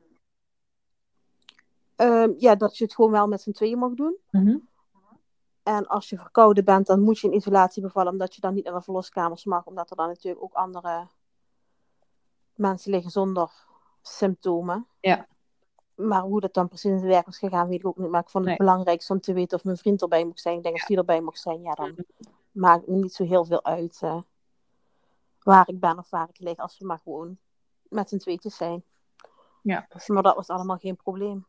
Ehm, 1.96 2.34
ja, 2.38 2.56
dat 2.56 2.78
je 2.78 2.84
het 2.84 2.96
gewoon 2.96 3.12
wel 3.12 3.28
met 3.28 3.42
z'n 3.42 3.52
tweeën 3.52 3.78
mag 3.78 3.94
doen. 3.94 4.18
Mhm. 4.32 4.58
En 5.64 5.88
als 5.88 6.10
je 6.10 6.18
verkouden 6.18 6.66
bent, 6.66 6.88
dan 6.88 7.02
moet 7.02 7.20
je 7.20 7.28
in 7.28 7.36
isolatie 7.36 7.82
bevallen, 7.82 8.12
omdat 8.12 8.36
je 8.36 8.42
dan 8.42 8.54
niet 8.54 8.66
naar 8.66 8.74
de 8.74 8.82
verloskamers 8.82 9.46
mag, 9.46 9.66
omdat 9.66 9.90
er 9.90 9.96
dan 9.96 10.08
natuurlijk 10.08 10.44
ook 10.44 10.54
andere 10.54 11.08
mensen 12.60 12.92
liggen 12.92 13.12
zonder 13.12 13.52
symptomen. 14.02 14.88
Ja. 15.00 15.28
Maar 15.96 16.22
hoe 16.22 16.40
dat 16.40 16.54
dan 16.54 16.68
precies 16.68 16.92
in 16.92 16.98
zijn 16.98 17.12
werk 17.12 17.26
was 17.26 17.38
gegaan, 17.38 17.68
weet 17.68 17.80
ik 17.80 17.86
ook 17.88 17.98
niet. 17.98 18.10
Maar 18.10 18.22
ik 18.22 18.30
vond 18.30 18.46
het 18.46 18.58
Nee. 18.58 18.68
belangrijkste 18.68 19.14
om 19.14 19.20
te 19.20 19.34
weten 19.34 19.58
of 19.58 19.64
mijn 19.64 19.78
vriend 19.78 20.02
erbij 20.02 20.26
mocht 20.26 20.40
zijn. 20.40 20.58
Ik 20.58 20.64
denk 20.64 20.76
als 20.76 20.86
die 20.86 20.98
erbij 20.98 21.22
mocht 21.22 21.40
zijn, 21.40 21.62
ja, 21.62 21.74
dan 21.74 21.96
maakt 22.52 22.82
het 22.82 22.90
me 22.90 22.96
niet 22.96 23.14
zo 23.14 23.26
heel 23.26 23.46
veel 23.46 23.64
uit 23.64 24.00
eh, 24.02 24.22
waar 25.44 25.70
ik 25.70 25.80
ben 25.80 25.98
of 25.98 26.10
waar 26.10 26.30
ik 26.30 26.40
lig, 26.40 26.58
als 26.58 26.78
we 26.80 26.86
maar 26.86 27.00
gewoon 27.04 27.38
met 27.90 28.10
z'n 28.10 28.18
tweetjes 28.18 28.56
zijn. 28.56 28.84
Ja, 29.62 29.86
precies. 29.90 30.08
Maar 30.08 30.24
dat 30.24 30.36
was 30.36 30.48
allemaal 30.48 30.78
geen 30.78 30.96
probleem. 30.96 31.46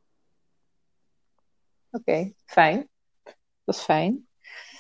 Oké, 1.91 2.33
fijn. 2.45 2.89
Dat 3.65 3.75
is 3.75 3.81
fijn. 3.83 4.27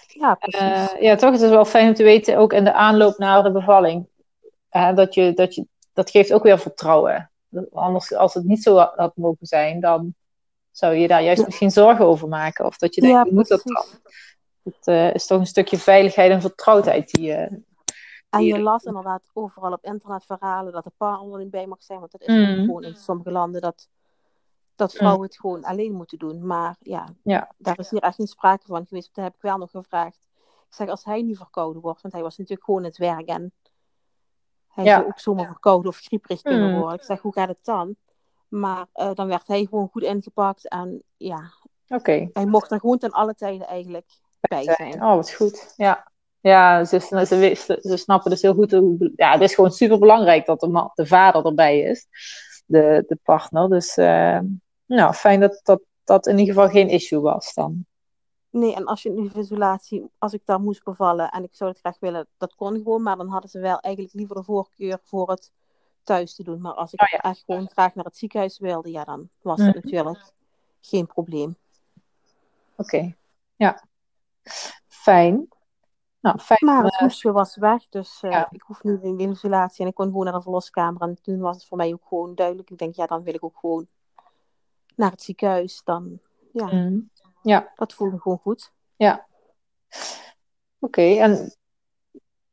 Ja, 0.06 0.34
precies. 0.34 0.60
Eh, 0.60 1.00
ja, 1.02 1.16
toch, 1.16 1.30
het 1.32 1.40
is 1.40 1.50
wel 1.50 1.64
fijn 1.64 1.88
om 1.88 1.94
te 1.94 2.02
weten, 2.02 2.36
ook 2.38 2.52
in 2.52 2.64
de 2.64 2.72
aanloop 2.72 3.18
naar 3.18 3.42
de 3.42 3.52
bevalling. 3.52 4.08
dat, 4.70 5.14
je, 5.14 5.32
dat, 5.34 5.54
je, 5.54 5.66
dat 5.92 6.10
geeft 6.10 6.32
ook 6.32 6.42
weer 6.42 6.58
vertrouwen. 6.58 7.30
Anders, 7.72 8.14
als 8.14 8.34
het 8.34 8.44
niet 8.44 8.62
zo 8.62 8.76
had, 8.76 9.16
mogen 9.16 9.46
zijn, 9.46 9.80
dan 9.80 10.14
zou 10.70 10.94
je 10.94 11.08
daar 11.08 11.22
juist 11.22 11.40
Ja. 11.40 11.46
misschien 11.46 11.70
zorgen 11.70 12.04
over 12.04 12.28
maken. 12.28 12.64
Of 12.66 12.76
dat 12.78 12.94
je 12.94 13.00
denkt, 13.00 13.16
Ja, 13.16 13.22
hoe 13.22 13.32
moet 13.32 13.48
dat 13.48 13.62
dan? 13.64 13.84
Het 14.62 14.86
eh, 14.86 15.14
is 15.14 15.26
toch 15.26 15.38
een 15.40 15.46
stukje 15.46 15.78
veiligheid 15.78 16.30
en 16.30 16.40
vertrouwdheid 16.40 17.10
die 17.10 17.24
je... 17.26 17.62
En 18.30 18.44
je 18.44 18.58
las 18.58 18.84
inderdaad 18.84 19.30
overal 19.32 19.72
op 19.72 19.84
internet 19.84 20.24
verhalen 20.24 20.72
dat 20.72 20.86
er 20.98 21.38
niet 21.38 21.50
bij 21.50 21.66
mag 21.66 21.82
zijn. 21.82 21.98
Want 21.98 22.12
dat 22.12 22.20
is 22.20 22.34
Mm. 22.34 22.64
gewoon 22.64 22.84
in 22.84 22.94
sommige 22.94 23.30
landen 23.30 23.60
dat, 23.60 23.88
dat 24.74 24.92
vrouwen 24.92 25.22
het 25.26 25.38
gewoon 25.40 25.64
alleen 25.64 25.92
moeten 25.92 26.18
doen. 26.18 26.46
Maar 26.46 26.76
ja, 26.80 27.08
Ja. 27.22 27.50
daar 27.58 27.78
is 27.78 27.90
hier 27.90 28.02
echt 28.02 28.18
niet 28.18 28.28
sprake 28.30 28.66
van 28.66 28.86
geweest. 28.86 29.14
Daar 29.14 29.24
heb 29.24 29.34
ik 29.34 29.42
wel 29.42 29.56
nog 29.56 29.70
gevraagd. 29.70 30.18
Ik 30.68 30.76
zeg, 30.76 30.88
als 30.88 31.04
hij 31.04 31.22
nu 31.22 31.36
verkouden 31.36 31.82
wordt, 31.82 32.02
want 32.02 32.14
hij 32.14 32.22
was 32.22 32.36
natuurlijk 32.36 32.64
gewoon 32.64 32.80
in 32.80 32.86
het 32.88 32.98
werk 32.98 33.26
en 33.28 33.52
hij 34.70 34.84
Ja. 34.84 34.94
zou 34.94 35.06
ook 35.06 35.18
zomaar 35.18 35.46
verkouden 35.46 35.90
of 35.90 35.96
grieperig 35.98 36.42
kunnen 36.42 36.70
Mm. 36.70 36.78
worden. 36.78 36.98
Ik 36.98 37.04
zeg, 37.04 37.20
hoe 37.20 37.32
gaat 37.32 37.48
het 37.48 37.64
dan? 37.64 37.96
Maar 38.48 38.86
eh, 38.92 39.10
dan 39.14 39.26
werd 39.28 39.46
hij 39.46 39.66
gewoon 39.70 39.88
goed 39.92 40.02
ingepakt 40.02 40.68
en 40.68 41.02
ja, 41.16 41.52
hij 42.32 42.46
mocht 42.46 42.70
er 42.70 42.80
gewoon 42.80 42.98
ten 42.98 43.10
alle 43.10 43.34
tijden 43.34 43.66
eigenlijk 43.66 44.06
bij 44.40 44.64
zijn. 44.64 44.94
Oh, 44.94 45.14
wat 45.14 45.32
goed. 45.32 45.74
Ja, 45.76 46.12
ja 46.40 46.84
ze, 46.84 47.00
ze, 47.00 47.78
ze, 47.80 47.96
snappen 47.96 48.30
dus 48.30 48.42
heel 48.42 48.54
goed 48.54 48.70
hoe... 48.70 49.12
Ja, 49.16 49.32
het 49.32 49.40
is 49.40 49.54
gewoon 49.54 49.70
super 49.70 49.98
belangrijk 49.98 50.46
dat 50.46 50.60
de, 50.60 50.68
man, 50.68 50.90
de 50.94 51.06
vader 51.06 51.46
erbij 51.46 51.80
is. 51.80 52.06
De, 52.66 53.04
de 53.06 53.18
partner. 53.22 53.68
Dus 53.68 53.96
eh, 53.96 54.38
nou, 54.86 55.12
fijn 55.12 55.40
dat, 55.40 55.60
dat 55.62 55.80
dat 56.10 56.26
in 56.26 56.38
ieder 56.38 56.54
geval 56.54 56.68
geen 56.70 56.88
issue 56.88 57.20
was 57.20 57.54
dan. 57.54 57.86
Nee, 58.50 58.74
en 58.74 58.84
als 58.84 59.02
je 59.02 59.12
de 59.32 59.38
isolatie, 59.38 60.10
als 60.18 60.32
ik 60.32 60.42
daar 60.44 60.60
moest 60.60 60.84
bevallen 60.84 61.30
en 61.30 61.42
ik 61.44 61.54
zou 61.54 61.70
het 61.70 61.78
graag 61.78 61.98
willen, 61.98 62.26
dat 62.36 62.54
kon 62.54 62.74
gewoon. 62.76 63.02
Maar 63.02 63.16
dan 63.16 63.28
hadden 63.28 63.50
ze 63.50 63.60
wel 63.60 63.78
eigenlijk 63.80 64.14
liever 64.14 64.34
de 64.36 64.42
voorkeur 64.44 64.98
voor 65.02 65.30
het 65.30 65.52
thuis 66.02 66.34
te 66.34 66.42
doen. 66.42 66.60
Maar 66.60 66.72
als 66.74 66.92
ik 66.92 67.02
Oh 67.02 67.08
ja. 67.08 67.18
echt 67.18 67.42
gewoon 67.46 67.68
graag 67.70 67.94
naar 67.94 68.04
het 68.04 68.16
ziekenhuis 68.16 68.58
wilde, 68.58 68.90
ja, 68.90 69.04
dan 69.04 69.28
was 69.42 69.58
dat 69.58 69.74
natuurlijk 69.74 70.32
geen 70.80 71.06
probleem. 71.06 71.56
Oké, 72.76 73.14
ja. 73.56 73.84
Fijn. 74.86 75.48
Nou, 76.20 76.38
fijn. 76.38 76.64
Maar 76.64 76.84
het 76.84 76.94
hoesje 76.98 77.32
was 77.32 77.56
weg, 77.56 77.88
dus 77.88 78.22
eh, 78.22 78.30
Ja. 78.30 78.48
ik 78.50 78.62
hoef 78.62 78.82
niet 78.82 79.02
in 79.02 79.16
de 79.16 79.28
isolatie 79.28 79.82
en 79.82 79.88
ik 79.90 79.94
kon 79.94 80.06
gewoon 80.06 80.24
naar 80.24 80.34
de 80.34 80.42
verloskamer. 80.42 81.02
En 81.02 81.18
toen 81.22 81.38
was 81.38 81.56
het 81.56 81.66
voor 81.66 81.76
mij 81.76 81.92
ook 81.92 82.04
gewoon 82.08 82.34
duidelijk. 82.34 82.70
Ik 82.70 82.78
denk, 82.78 82.94
ja, 82.94 83.06
dan 83.06 83.22
wil 83.22 83.34
ik 83.34 83.44
ook 83.44 83.58
gewoon 83.58 83.86
naar 84.96 85.10
het 85.10 85.22
ziekenhuis. 85.22 85.80
Dan, 85.84 86.18
ja, 86.52 86.66
Mm. 86.72 87.10
Ja, 87.42 87.72
dat 87.74 87.92
voelde 87.92 88.18
gewoon 88.18 88.38
goed. 88.38 88.72
ja. 88.96 89.28
Oké, 90.78 91.02
en, 91.02 91.56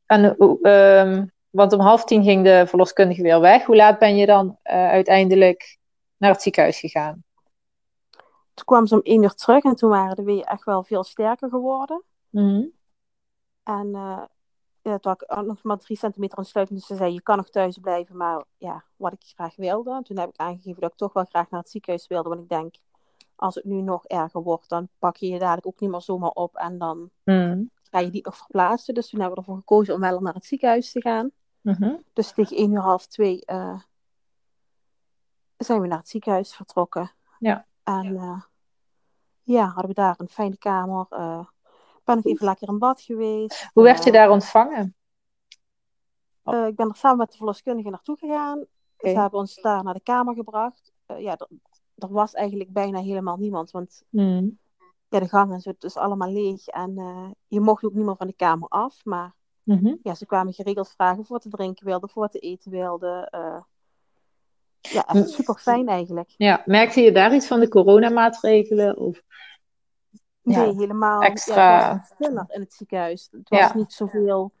en 0.06 0.36
ehm, 0.62 1.26
want 1.50 1.72
om 1.72 1.80
half 1.80 2.04
tien 2.04 2.22
ging 2.22 2.44
de 2.44 2.64
verloskundige 2.66 3.22
weer 3.22 3.40
weg. 3.40 3.64
Hoe 3.64 3.76
laat 3.76 3.98
ben 3.98 4.16
je 4.16 4.26
dan 4.26 4.58
eh, 4.62 4.88
uiteindelijk 4.88 5.78
naar 6.16 6.30
het 6.30 6.42
ziekenhuis 6.42 6.80
gegaan? 6.80 7.24
Toen 8.54 8.64
kwam 8.64 8.86
ze 8.86 8.94
om 8.94 9.00
één 9.02 9.22
uur 9.22 9.34
terug 9.34 9.64
en 9.64 9.74
toen 9.74 9.90
waren 9.90 10.16
de 10.16 10.22
weeën 10.22 10.44
echt 10.44 10.64
wel 10.64 10.84
veel 10.84 11.04
sterker 11.04 11.48
geworden. 11.48 12.02
Mhm. 12.30 12.64
En 13.62 13.94
ja, 14.88 14.98
toen 14.98 15.12
had 15.12 15.22
ik 15.22 15.46
nog 15.46 15.62
maar 15.62 15.78
drie 15.78 15.96
centimeter 15.96 16.38
ontsluiting. 16.38 16.78
Dus 16.78 16.88
ze 16.88 16.96
zei, 16.96 17.12
je 17.12 17.22
kan 17.22 17.36
nog 17.36 17.50
thuis 17.50 17.78
blijven, 17.78 18.16
maar 18.16 18.44
ja, 18.56 18.84
wat 18.96 19.12
ik 19.12 19.22
graag 19.34 19.56
wilde. 19.56 19.90
En 19.90 20.02
toen 20.02 20.18
heb 20.18 20.28
ik 20.28 20.36
aangegeven 20.36 20.80
dat 20.80 20.90
ik 20.90 20.96
toch 20.96 21.12
wel 21.12 21.24
graag 21.24 21.50
naar 21.50 21.60
het 21.60 21.70
ziekenhuis 21.70 22.06
wilde. 22.06 22.28
Want 22.28 22.40
ik 22.40 22.48
denk, 22.48 22.74
als 23.38 23.54
het 23.54 23.64
nu 23.64 23.80
nog 23.80 24.04
erger 24.06 24.42
wordt, 24.42 24.68
dan 24.68 24.88
pak 24.98 25.16
je 25.16 25.28
je 25.28 25.38
dadelijk 25.38 25.66
ook 25.66 25.80
niet 25.80 25.90
meer 25.90 26.00
zomaar 26.00 26.30
op. 26.30 26.56
En 26.56 26.78
dan 26.78 27.10
Mhm. 27.24 27.62
ga 27.90 27.98
je 27.98 28.10
niet 28.10 28.24
nog 28.24 28.36
verplaatsen. 28.36 28.94
Dus 28.94 29.08
toen 29.10 29.20
hebben 29.20 29.38
we 29.38 29.44
ervoor 29.44 29.58
gekozen 29.60 29.94
om 29.94 30.00
wel 30.00 30.20
naar 30.20 30.34
het 30.34 30.44
ziekenhuis 30.46 30.92
te 30.92 31.00
gaan. 31.00 31.30
Mhm. 31.60 31.96
Dus 32.12 32.32
tegen 32.32 32.56
één 32.56 32.72
uur 32.72 32.80
half 32.80 33.06
twee 33.06 33.44
eh, 33.44 33.80
zijn 35.56 35.80
we 35.80 35.86
naar 35.86 35.98
het 35.98 36.08
ziekenhuis 36.08 36.54
vertrokken. 36.54 37.10
Ja. 37.38 37.66
En 37.82 38.16
eh, 38.16 38.40
ja, 39.42 39.64
hadden 39.64 39.86
we 39.86 39.94
daar 39.94 40.14
een 40.18 40.28
fijne 40.28 40.56
kamer. 40.56 41.06
eh 41.10 41.44
ben 42.04 42.16
nog 42.16 42.26
even 42.26 42.46
lekker 42.46 42.68
in 42.68 42.78
bad 42.78 43.00
geweest. 43.00 43.68
Hoe 43.72 43.82
werd 43.84 43.98
je 44.04 44.10
Eh, 44.10 44.16
daar 44.16 44.30
ontvangen? 44.30 44.94
Uh, 46.44 46.66
ik 46.66 46.76
ben 46.76 46.88
er 46.88 46.96
samen 46.96 47.18
met 47.18 47.30
de 47.30 47.36
verloskundige 47.36 47.90
naartoe 47.90 48.16
gegaan. 48.16 48.58
Okay. 48.96 49.12
Ze 49.12 49.20
hebben 49.20 49.38
ons 49.40 49.54
daar 49.54 49.82
naar 49.82 49.94
de 49.94 50.00
kamer 50.00 50.34
gebracht. 50.34 50.92
Uh, 51.06 51.20
ja, 51.20 51.36
er 51.98 52.12
was 52.12 52.34
eigenlijk 52.34 52.72
bijna 52.72 53.00
helemaal 53.00 53.36
niemand. 53.36 53.70
Want 53.70 54.02
mm. 54.10 54.58
ja, 55.08 55.20
de 55.20 55.28
gang 55.28 55.52
en 55.52 55.60
zo, 55.60 55.70
het 55.70 55.84
is 55.84 55.96
allemaal 55.96 56.32
leeg. 56.32 56.66
En 56.66 56.98
uh, 56.98 57.30
je 57.46 57.60
mocht 57.60 57.84
ook 57.84 57.94
niet 57.94 58.04
meer 58.04 58.16
van 58.16 58.26
de 58.26 58.32
kamer 58.32 58.68
af. 58.68 59.04
Maar 59.04 59.34
mm 59.62 59.78
-hmm. 59.78 59.98
ja, 60.02 60.14
ze 60.14 60.26
kwamen 60.26 60.52
geregeld 60.52 60.88
vragen 60.88 61.24
voor 61.24 61.38
te 61.38 61.48
drinken 61.48 61.86
wilden, 61.86 62.08
voor 62.08 62.28
te 62.28 62.38
eten 62.38 62.70
wilden. 62.70 63.28
Uh, 63.34 63.60
ja, 64.80 65.06
echt 65.06 65.28
super 65.28 65.54
fijn 65.54 65.88
eigenlijk. 65.88 66.34
Ja, 66.36 66.62
merkte 66.64 67.00
je 67.00 67.12
daar 67.12 67.34
iets 67.34 67.46
van 67.46 67.60
de 67.60 67.68
coronamaatregelen? 67.68 68.96
Of... 68.96 69.22
Nee, 70.42 70.74
helemaal. 70.74 71.22
Extra. 71.22 71.78
Ja, 71.80 72.06
het 72.18 72.34
was 72.34 72.48
in 72.48 72.60
het 72.60 72.72
ziekenhuis. 72.72 73.28
Het 73.30 73.48
was 73.48 73.74
niet 73.74 73.92
zoveel 73.92 74.52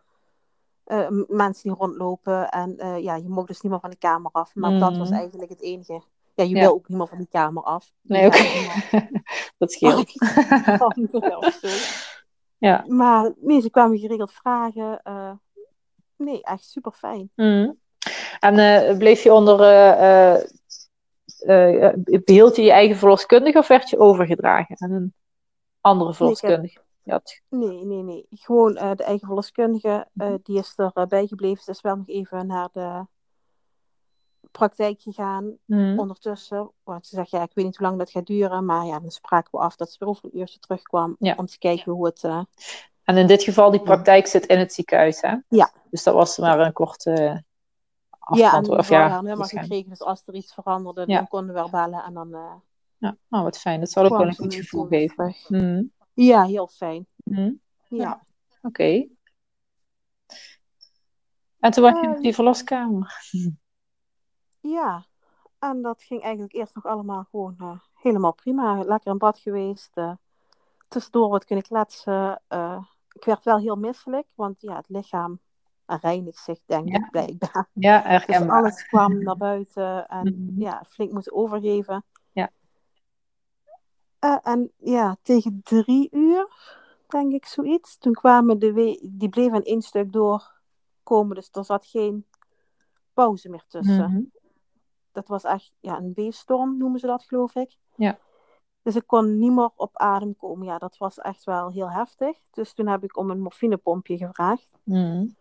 uh, 0.86 1.08
mensen 1.28 1.68
die 1.68 1.78
rondlopen. 1.78 2.48
En 2.48 3.02
ja, 3.02 3.16
je 3.16 3.28
mocht 3.28 3.48
dus 3.48 3.60
niet 3.60 3.72
meer 3.72 3.80
van 3.80 3.90
de 3.90 3.96
kamer 3.96 4.30
af. 4.32 4.54
Maar 4.54 4.70
mm. 4.70 4.80
dat 4.80 4.96
was 4.96 5.10
eigenlijk 5.10 5.50
het 5.50 5.60
enige. 5.60 6.02
Ja, 6.38 6.44
je 6.44 6.54
wil 6.54 6.72
ook 6.72 6.88
meer 6.88 7.08
van 7.08 7.18
die 7.18 7.28
kamer 7.30 7.62
af. 7.62 7.92
Nee, 8.02 8.26
oké. 8.26 8.36
Okay. 8.36 9.10
dat 9.58 9.72
scheelt. 9.72 10.12
ja. 12.58 12.84
Maar 12.86 13.32
nee, 13.36 13.60
ze 13.60 13.70
kwamen 13.70 13.98
geregeld 13.98 14.32
vragen. 14.32 15.00
Uh, 15.04 15.32
nee, 16.16 16.42
echt 16.42 16.64
super 16.64 16.92
fijn. 16.92 17.30
Mm. 17.34 17.78
En 18.40 18.98
bleef 18.98 19.22
je 19.22 19.32
onder. 19.32 19.56
behield 22.24 22.56
je 22.56 22.62
je 22.62 22.72
eigen 22.72 22.96
verloskundige 22.96 23.58
of 23.58 23.68
werd 23.68 23.90
je 23.90 23.98
overgedragen 23.98 24.76
aan 24.78 24.90
een 24.90 25.14
andere 25.80 26.14
verloskundige? 26.14 26.80
had. 27.10 27.40
Nee, 27.48 27.84
nee, 27.84 28.02
nee. 28.02 28.26
Gewoon 28.30 28.76
uh, 28.76 28.90
de 28.94 29.04
eigen 29.04 29.26
verloskundige, 29.26 30.08
uh, 30.14 30.34
die 30.42 30.58
is 30.58 30.74
erbij 30.76 31.22
uh, 31.22 31.28
gebleven. 31.28 31.64
Ze 31.64 31.70
is 31.70 31.80
wel 31.80 31.96
nog 31.96 32.08
even 32.08 32.46
naar 32.46 32.68
de 32.72 33.06
praktijk 34.58 35.00
gegaan 35.00 35.56
mm. 35.64 35.98
ondertussen. 35.98 36.70
Want 36.82 37.06
ze 37.06 37.14
zegt, 37.14 37.30
ja, 37.30 37.42
ik 37.42 37.50
weet 37.54 37.64
niet 37.64 37.76
hoe 37.76 37.86
lang 37.86 37.98
dat 37.98 38.10
gaat 38.10 38.26
duren. 38.26 38.64
Maar 38.64 38.86
ja, 38.86 39.00
dan 39.00 39.10
spraken 39.10 39.50
we 39.50 39.58
af 39.58 39.76
dat 39.76 39.90
ze 39.90 39.96
weer 39.98 40.08
over 40.08 40.24
een 40.24 40.38
uurtje 40.38 40.58
terugkwam. 40.58 41.16
Ja. 41.18 41.34
Om 41.36 41.46
te 41.46 41.58
kijken 41.58 41.92
hoe 41.92 42.06
het... 42.06 42.22
Uh, 42.22 42.42
en 43.04 43.16
in 43.16 43.26
dit 43.26 43.42
geval, 43.42 43.70
die 43.70 43.82
praktijk 43.82 44.26
zit 44.26 44.46
in 44.46 44.58
het 44.58 44.72
ziekenhuis, 44.72 45.20
hè? 45.20 45.36
Ja. 45.48 45.72
Dus 45.90 46.02
dat 46.02 46.14
was 46.14 46.38
maar 46.38 46.60
een 46.60 46.72
korte 46.72 47.44
afstand. 48.18 48.66
Ja, 48.66 48.72
en 48.72 48.78
of, 48.78 48.88
ja, 48.88 49.20
helemaal 49.20 49.46
gekregen. 49.46 49.88
Dus 49.88 50.00
als 50.00 50.22
er 50.26 50.34
iets 50.34 50.54
veranderde, 50.54 51.04
ja. 51.06 51.16
dan 51.16 51.28
konden 51.28 51.54
we 51.54 51.60
wel 51.60 51.70
bellen. 51.70 52.04
En 52.04 52.14
dan... 52.14 52.28
ja, 52.98 53.16
nou, 53.28 53.44
wat 53.44 53.58
fijn. 53.58 53.80
Dat 53.80 53.90
zal 53.90 54.04
ook 54.04 54.16
wel 54.18 54.26
een 54.26 54.34
goed 54.34 54.54
gevoel 54.54 54.86
geven. 54.86 55.34
Mm. 55.48 55.92
Ja, 56.14 56.44
heel 56.44 56.66
fijn. 56.66 57.06
Mm. 57.24 57.60
Ja. 57.88 58.26
Oké. 58.62 58.66
Okay. 58.66 59.08
En 61.58 61.70
toen 61.70 61.82
was 61.82 62.00
je 62.00 62.06
uh, 62.06 62.12
op 62.12 62.22
die 62.22 62.34
verloskamer. 62.34 63.12
Ja, 64.60 65.06
en 65.58 65.82
dat 65.82 66.02
ging 66.02 66.22
eigenlijk 66.22 66.54
eerst 66.54 66.74
nog 66.74 66.86
allemaal 66.86 67.26
gewoon 67.30 67.56
uh, 67.60 67.78
helemaal 67.94 68.34
prima. 68.34 68.82
Lekker 68.82 69.10
in 69.10 69.18
bad 69.18 69.38
geweest. 69.38 69.90
Uh, 69.94 70.12
tussendoor 70.88 71.28
wat 71.28 71.44
kunnen 71.44 71.64
kletsen. 71.64 72.42
ik 73.12 73.24
werd 73.24 73.44
wel 73.44 73.58
heel 73.58 73.76
misselijk, 73.76 74.26
want 74.34 74.60
ja, 74.60 74.76
het 74.76 74.88
lichaam 74.88 75.40
reinigt 75.86 76.38
zich, 76.38 76.58
denk 76.66 76.88
ja. 76.88 76.96
ik, 76.96 77.10
blijkbaar. 77.10 77.68
Ja, 77.72 78.04
erg 78.04 78.24
dus 78.24 78.48
alles 78.48 78.86
kwam 78.86 79.22
naar 79.22 79.36
buiten 79.36 80.08
en 80.08 80.34
mm 80.34 80.48
-hmm. 80.48 80.60
ja, 80.62 80.84
flink 80.88 81.12
moeten 81.12 81.32
overgeven. 81.32 82.04
Ja. 82.32 82.50
en 84.42 84.72
ja, 84.76 85.16
tegen 85.22 85.60
drie 85.62 86.08
uur 86.10 86.48
denk 87.08 87.32
ik, 87.32 87.46
zoiets. 87.46 87.98
Toen 87.98 88.12
kwamen 88.12 88.58
de 88.58 88.98
die 89.12 89.28
bleven 89.28 89.56
in 89.56 89.64
één 89.64 89.82
stuk 89.82 90.12
doorkomen, 90.12 91.34
dus 91.34 91.48
er 91.52 91.64
zat 91.64 91.86
geen 91.86 92.26
pauze 93.12 93.48
meer 93.48 93.64
tussen. 93.68 94.10
Mm 94.10 94.14
-hmm. 94.14 94.32
Dat 95.18 95.28
was 95.28 95.44
echt 95.44 95.72
ja, 95.80 95.96
een 95.96 96.12
weefstorm, 96.14 96.76
noemen 96.76 97.00
ze 97.00 97.06
dat, 97.06 97.22
geloof 97.22 97.54
ik. 97.54 97.76
Ja. 97.96 98.18
Dus 98.82 98.96
ik 98.96 99.06
kon 99.06 99.38
niet 99.38 99.52
meer 99.52 99.70
op 99.76 99.96
adem 99.96 100.36
komen. 100.36 100.66
Ja, 100.66 100.78
dat 100.78 100.96
was 100.96 101.18
echt 101.18 101.44
wel 101.44 101.70
heel 101.70 101.90
heftig. 101.90 102.38
Dus 102.50 102.72
toen 102.72 102.86
heb 102.86 103.04
ik 103.04 103.16
om 103.16 103.30
een 103.30 103.40
morfinepompje 103.40 104.16
gevraagd. 104.16 104.78
Mm. 104.84 105.36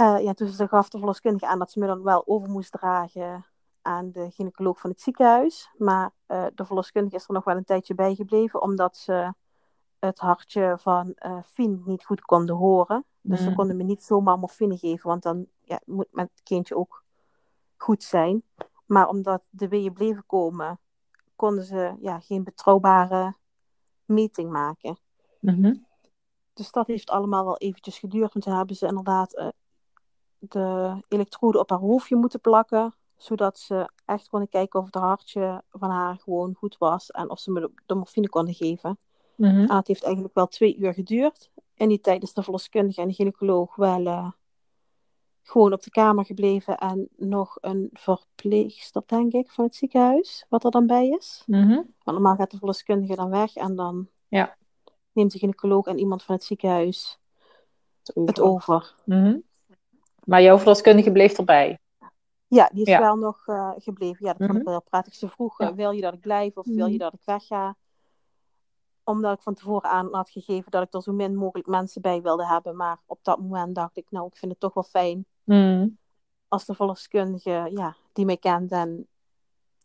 Uh, 0.00 0.22
ja, 0.22 0.32
dus 0.32 0.56
ze 0.56 0.68
gaf 0.68 0.88
de 0.88 0.98
verloskundige 0.98 1.46
aan 1.46 1.58
dat 1.58 1.70
ze 1.70 1.78
me 1.78 1.86
dan 1.86 2.02
wel 2.02 2.26
over 2.26 2.50
moest 2.50 2.72
dragen 2.72 3.46
aan 3.82 4.10
de 4.10 4.30
gynaecoloog 4.30 4.80
van 4.80 4.90
het 4.90 5.00
ziekenhuis. 5.00 5.70
Maar 5.76 6.10
uh, 6.28 6.46
de 6.54 6.64
verloskundige 6.64 7.16
is 7.16 7.28
er 7.28 7.34
nog 7.34 7.44
wel 7.44 7.56
een 7.56 7.64
tijdje 7.64 7.94
bijgebleven, 7.94 8.62
omdat 8.62 8.96
ze 8.96 9.34
het 9.98 10.18
hartje 10.18 10.76
van 10.78 11.16
uh, 11.26 11.38
Fien 11.44 11.82
niet 11.84 12.04
goed 12.04 12.20
konden 12.20 12.56
horen. 12.56 13.04
Dus 13.20 13.40
mm. 13.40 13.46
ze 13.46 13.54
konden 13.54 13.76
me 13.76 13.82
niet 13.82 14.02
zomaar 14.02 14.38
morfine 14.38 14.76
geven, 14.76 15.08
want 15.08 15.22
dan 15.22 15.46
ja, 15.60 15.80
moet 15.84 16.08
met 16.10 16.30
het 16.30 16.42
kindje 16.42 16.76
ook 16.76 17.04
goed 17.76 18.02
zijn. 18.02 18.42
Maar 18.86 19.08
omdat 19.08 19.42
de 19.50 19.68
weeën 19.68 19.92
bleven 19.92 20.26
komen, 20.26 20.78
konden 21.36 21.64
ze 21.64 21.94
ja, 22.00 22.20
geen 22.20 22.44
betrouwbare 22.44 23.34
meting 24.04 24.50
maken. 24.50 24.98
Mm 25.40 25.62
-hmm. 25.62 25.86
Dus 26.52 26.70
dat 26.70 26.86
heeft 26.86 27.10
allemaal 27.10 27.44
wel 27.44 27.56
eventjes 27.58 27.98
geduurd. 27.98 28.32
Want 28.32 28.44
toen 28.44 28.56
hebben 28.56 28.76
ze 28.76 28.86
inderdaad 28.86 29.38
uh, 29.38 29.48
de 30.38 30.96
elektrode 31.08 31.58
op 31.58 31.70
haar 31.70 31.78
hoofdje 31.78 32.16
moeten 32.16 32.40
plakken. 32.40 32.94
Zodat 33.16 33.58
ze 33.58 33.90
echt 34.04 34.28
konden 34.28 34.48
kijken 34.48 34.80
of 34.80 34.86
het 34.86 34.94
hartje 34.94 35.62
van 35.70 35.90
haar 35.90 36.18
gewoon 36.18 36.54
goed 36.54 36.78
was. 36.78 37.10
En 37.10 37.30
of 37.30 37.38
ze 37.38 37.50
me 37.50 37.70
de, 37.86 37.94
morfine 37.94 38.28
konden 38.28 38.54
geven. 38.54 38.98
Mm 39.36 39.50
-hmm. 39.50 39.66
En 39.66 39.76
het 39.76 39.86
heeft 39.86 40.04
eigenlijk 40.04 40.34
wel 40.34 40.46
twee 40.46 40.76
uur 40.76 40.94
geduurd. 40.94 41.50
In 41.74 41.88
die 41.88 42.00
tijd 42.00 42.22
is 42.22 42.32
de 42.32 42.42
verloskundige 42.42 43.00
en 43.00 43.08
de 43.08 43.14
gynaecoloog 43.14 43.76
wel 43.76 44.00
uh, 44.00 44.30
gewoon 45.48 45.72
op 45.72 45.82
de 45.82 45.90
kamer 45.90 46.24
gebleven. 46.24 46.76
En 46.76 47.08
nog 47.16 47.58
een 47.60 47.90
verpleegster, 47.92 49.02
denk 49.06 49.32
ik, 49.32 49.50
van 49.50 49.64
het 49.64 49.76
ziekenhuis, 49.76 50.46
wat 50.48 50.64
er 50.64 50.70
dan 50.70 50.86
bij 50.86 51.08
is. 51.08 51.42
Mm 51.46 51.62
-hmm. 51.62 51.94
Want 52.02 52.18
normaal 52.18 52.36
gaat 52.36 52.50
de 52.50 52.56
verloskundige 52.56 53.14
dan 53.14 53.30
weg 53.30 53.54
en 53.54 53.76
dan 53.76 54.08
ja. 54.28 54.56
neemt 55.12 55.32
de 55.32 55.38
gynaecoloog 55.38 55.86
en 55.86 55.98
iemand 55.98 56.22
van 56.22 56.34
het 56.34 56.44
ziekenhuis 56.44 57.18
het 58.02 58.16
over. 58.16 58.28
Het 58.28 58.40
over. 58.40 58.94
Mm 59.04 59.22
-hmm. 59.22 59.42
Maar 60.24 60.42
jouw 60.42 60.58
verloskundige 60.58 61.12
bleef 61.12 61.38
erbij? 61.38 61.78
Ja, 62.46 62.70
die 62.72 62.82
is 62.82 62.88
ja. 62.88 63.00
wel 63.00 63.16
nog 63.16 63.46
uh, 63.46 63.72
gebleven. 63.76 64.26
Ja, 64.26 64.32
dat 64.32 64.46
vond 64.46 64.60
ik 64.60 64.64
wel 64.64 64.82
prettig. 64.82 65.14
Ze 65.14 65.28
vroeg, 65.28 65.58
ja. 65.58 65.74
wil 65.74 65.90
je 65.90 66.00
dat 66.00 66.14
ik 66.14 66.20
blijf 66.20 66.56
of 66.56 66.66
wil 66.66 66.86
je 66.86 66.98
dat 66.98 67.12
ik 67.12 67.20
wegga? 67.24 67.76
omdat 69.06 69.36
ik 69.36 69.42
van 69.42 69.54
tevoren 69.54 69.90
aan 69.90 70.08
had 70.10 70.30
gegeven 70.30 70.70
dat 70.70 70.82
ik 70.82 70.94
er 70.94 71.02
zo 71.02 71.12
min 71.12 71.36
mogelijk 71.36 71.68
mensen 71.68 72.02
bij 72.02 72.22
wilde 72.22 72.46
hebben. 72.46 72.76
Maar 72.76 72.98
op 73.06 73.18
dat 73.22 73.38
moment 73.38 73.74
dacht 73.74 73.96
ik, 73.96 74.06
nou, 74.10 74.26
ik 74.26 74.36
vind 74.36 74.50
het 74.50 74.60
toch 74.60 74.74
wel 74.74 74.82
fijn 74.82 75.26
mm. 75.46 75.98
als 76.48 76.64
de 76.64 76.74
verloskundige, 76.74 77.70
ja, 77.74 77.96
die 78.12 78.24
mij 78.24 78.36
kent 78.36 78.72
en 78.72 79.06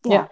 ja, 0.02 0.12
ja. 0.12 0.32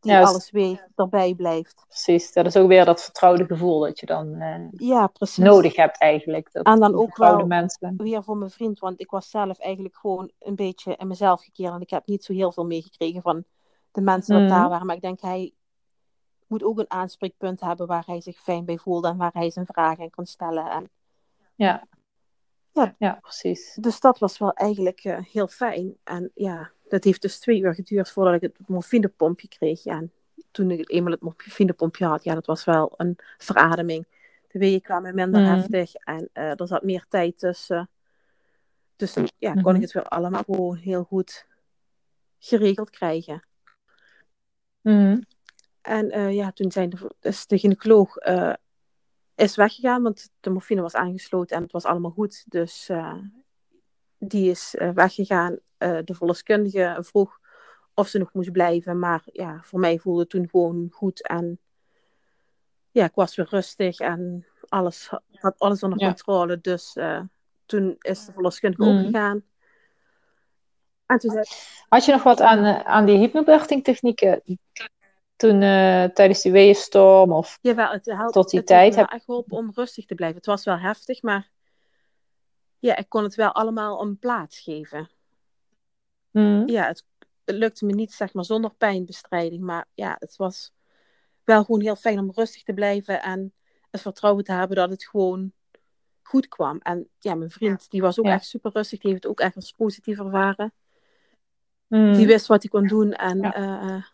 die 0.00 0.12
ja, 0.12 0.22
alles 0.22 0.50
weet, 0.50 0.88
erbij 0.94 1.34
blijft. 1.34 1.84
Precies, 1.88 2.32
dat 2.32 2.46
is 2.46 2.56
ook 2.56 2.68
weer 2.68 2.84
dat 2.84 3.02
vertrouwde 3.02 3.46
gevoel 3.46 3.80
dat 3.80 4.00
je 4.00 4.06
dan 4.06 4.26
uh, 4.42 4.68
ja, 4.70 5.06
precies. 5.06 5.44
nodig 5.44 5.76
hebt 5.76 5.98
eigenlijk. 5.98 6.52
Dat 6.52 6.66
en 6.66 6.80
dan 6.80 6.94
ook 6.94 7.16
wel 7.16 7.46
mensen. 7.46 7.94
weer 7.96 8.22
voor 8.22 8.36
mijn 8.36 8.50
vriend, 8.50 8.78
want 8.78 9.00
ik 9.00 9.10
was 9.10 9.30
zelf 9.30 9.58
eigenlijk 9.58 9.96
gewoon 9.96 10.30
een 10.38 10.56
beetje 10.56 10.96
in 10.96 11.06
mezelf 11.06 11.42
gekeerd. 11.42 11.72
En 11.74 11.80
ik 11.80 11.90
heb 11.90 12.06
niet 12.06 12.24
zo 12.24 12.32
heel 12.32 12.52
veel 12.52 12.66
meegekregen 12.66 13.22
van 13.22 13.44
de 13.90 14.00
mensen 14.00 14.34
dat 14.34 14.42
Mm. 14.42 14.48
daar 14.48 14.68
waren. 14.68 14.86
Maar 14.86 14.96
ik 14.96 15.02
denk, 15.02 15.20
hij 15.20 15.52
moet 16.46 16.62
ook 16.62 16.78
een 16.78 16.90
aanspreekpunt 16.90 17.60
hebben 17.60 17.86
waar 17.86 18.04
hij 18.06 18.20
zich 18.20 18.38
fijn 18.38 18.64
bij 18.64 18.78
voelt 18.78 19.04
en 19.04 19.16
waar 19.16 19.32
hij 19.32 19.50
zijn 19.50 19.66
vragen 19.66 20.04
in 20.04 20.10
kan 20.10 20.26
stellen. 20.26 20.70
En, 20.70 20.90
Ja, 21.54 21.86
ja, 22.72 22.94
ja, 22.98 23.18
precies. 23.22 23.74
dus 23.80 24.00
dat 24.00 24.18
was 24.18 24.38
wel 24.38 24.52
eigenlijk 24.52 25.04
uh, 25.04 25.18
heel 25.32 25.48
fijn. 25.48 25.96
En 26.04 26.30
ja, 26.34 26.70
dat 26.88 27.04
heeft 27.04 27.22
dus 27.22 27.38
twee 27.38 27.60
uur 27.60 27.74
geduurd 27.74 28.10
voordat 28.10 28.34
ik 28.34 28.40
het 28.40 28.68
morfinepompje 28.68 29.48
kreeg. 29.48 29.82
Ja, 29.84 29.96
en 29.96 30.12
toen 30.50 30.70
ik 30.70 30.90
eenmaal 30.90 31.12
het 31.12 31.20
morfinepompje 31.20 32.04
had, 32.06 32.24
ja, 32.24 32.34
dat 32.34 32.46
was 32.46 32.64
wel 32.64 32.92
een 32.96 33.18
verademing. 33.38 34.06
De 34.48 34.58
weeën 34.58 34.80
kwamen 34.80 35.14
minder 35.14 35.40
Mm. 35.40 35.46
heftig 35.46 35.94
en 35.94 36.28
eh, 36.32 36.60
er 36.60 36.66
zat 36.66 36.82
meer 36.82 37.06
tijd 37.08 37.38
tussen. 37.38 37.90
Dus 38.96 39.14
ja, 39.38 39.52
kon 39.52 39.62
Mhm. 39.62 39.74
ik 39.74 39.80
het 39.82 39.92
weer 39.92 40.08
allemaal 40.08 40.42
gewoon 40.42 40.76
heel 40.76 41.04
goed 41.04 41.46
geregeld 42.38 42.90
krijgen. 42.90 43.42
Mm. 44.80 45.22
En 45.82 46.10
eh, 46.10 46.34
ja, 46.34 46.52
toen 46.52 46.72
zijn 46.72 46.90
de, 46.90 47.10
dus 47.20 47.46
de 47.46 47.58
gynaecoloog 47.58 48.16
eh, 48.16 48.52
is 49.42 49.56
weggegaan, 49.56 50.02
want 50.02 50.30
de 50.40 50.50
morfine 50.50 50.82
was 50.82 50.94
aangesloten 50.94 51.56
en 51.56 51.62
het 51.62 51.72
was 51.72 51.84
allemaal 51.84 52.10
goed. 52.10 52.44
Dus 52.48 52.88
eh, 52.88 53.18
die 54.18 54.50
is 54.50 54.74
eh, 54.74 54.90
weggegaan. 54.90 55.58
Eh, 55.76 55.98
de 56.04 56.14
verloskundige 56.14 56.98
vroeg 57.00 57.40
of 57.94 58.08
ze 58.08 58.18
nog 58.18 58.32
moest 58.32 58.52
blijven, 58.52 58.98
maar 58.98 59.22
ja, 59.24 59.60
voor 59.62 59.80
mij 59.80 59.98
voelde 59.98 60.20
het 60.20 60.30
toen 60.30 60.48
gewoon 60.48 60.88
goed. 60.90 61.26
En 61.26 61.58
ja, 62.90 63.04
ik 63.04 63.14
was 63.14 63.36
weer 63.36 63.46
rustig 63.50 63.98
en 63.98 64.46
alles 64.68 65.10
had 65.30 65.58
alles 65.58 65.82
onder 65.82 66.00
Ja. 66.00 66.06
controle. 66.06 66.60
Dus 66.60 66.96
toen 67.66 67.96
is 67.98 68.24
de 68.24 68.32
verloskundige 68.32 68.82
Mm. 68.82 68.88
ook 68.98 69.04
gegaan. 69.04 69.44
En 71.06 71.18
toen 71.18 71.30
zei 71.30 71.44
Had 71.88 72.04
je 72.04 72.12
nog 72.12 72.22
wat 72.22 72.40
aan, 72.40 72.84
aan 72.84 73.04
die 73.06 73.18
hypnobirthing 73.18 73.84
technieken 73.84 74.42
toen 75.36 75.62
eh, 75.62 76.04
tijdens 76.04 76.42
die 76.42 76.52
weeënstorm? 76.52 77.32
Of... 77.32 77.58
Jawel, 77.60 77.90
het 77.90 78.04
helpt. 78.06 78.32
Tot 78.32 78.50
die 78.50 78.58
het 78.58 78.68
tijd 78.68 78.94
heeft 78.94 79.08
me 79.08 79.14
heb- 79.14 79.24
geholpen 79.24 79.56
om 79.56 79.70
rustig 79.74 80.04
te 80.06 80.14
blijven. 80.14 80.36
Het 80.36 80.46
was 80.46 80.64
wel 80.64 80.78
heftig, 80.78 81.22
maar 81.22 81.50
ja, 82.78 82.96
ik 82.96 83.08
kon 83.08 83.22
het 83.22 83.34
wel 83.34 83.52
allemaal 83.52 84.02
een 84.02 84.18
plaats 84.18 84.58
geven. 84.60 85.10
Mhm. 86.30 86.68
Ja, 86.68 86.86
het, 86.86 87.04
het 87.44 87.56
lukte 87.56 87.86
me 87.86 87.92
niet, 87.92 88.12
zeg 88.12 88.34
maar, 88.34 88.44
zonder 88.44 88.74
pijnbestrijding. 88.74 89.62
Maar 89.62 89.86
ja, 89.94 90.16
het 90.18 90.36
was 90.36 90.72
wel 91.44 91.64
gewoon 91.64 91.80
heel 91.80 91.96
fijn 91.96 92.18
om 92.18 92.30
rustig 92.34 92.62
te 92.62 92.72
blijven 92.72 93.22
en 93.22 93.52
het 93.90 94.00
vertrouwen 94.00 94.44
te 94.44 94.52
hebben 94.52 94.76
dat 94.76 94.90
het 94.90 95.04
gewoon 95.04 95.52
goed 96.22 96.48
kwam. 96.48 96.78
En 96.78 97.08
ja, 97.18 97.34
mijn 97.34 97.50
vriend, 97.50 97.90
die 97.90 98.00
was 98.00 98.18
ook 98.18 98.24
Ja. 98.26 98.32
echt 98.32 98.44
super 98.46 98.70
rustig. 98.72 98.98
Die 98.98 99.10
heeft 99.10 99.22
het 99.22 99.32
ook 99.32 99.40
echt 99.40 99.56
als 99.56 99.72
positief 99.72 100.18
ervaren. 100.18 100.72
Mhm. 101.86 102.12
Die 102.12 102.26
wist 102.26 102.46
wat 102.46 102.62
hij 102.62 102.70
kon 102.70 102.86
doen. 102.86 103.12
En 103.12 103.38
Ja. 103.38 103.52
ja, 103.56 104.04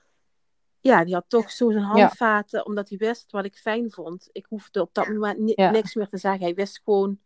ja 0.80 1.04
die 1.04 1.14
had 1.14 1.24
toch 1.28 1.50
zo 1.50 1.70
zijn 1.70 1.84
handvaten, 1.84 2.66
omdat 2.66 2.88
hij 2.88 2.98
wist 2.98 3.30
wat 3.32 3.44
ik 3.44 3.56
fijn 3.56 3.90
vond. 3.90 4.28
Ik 4.32 4.46
hoefde 4.48 4.80
op 4.80 4.90
dat 4.92 5.08
moment 5.08 5.38
ni- 5.38 5.52
Ja. 5.56 5.70
niks 5.70 5.94
meer 5.94 6.08
te 6.08 6.16
zeggen. 6.18 6.40
Hij 6.42 6.54
wist 6.54 6.80
gewoon, 6.84 7.18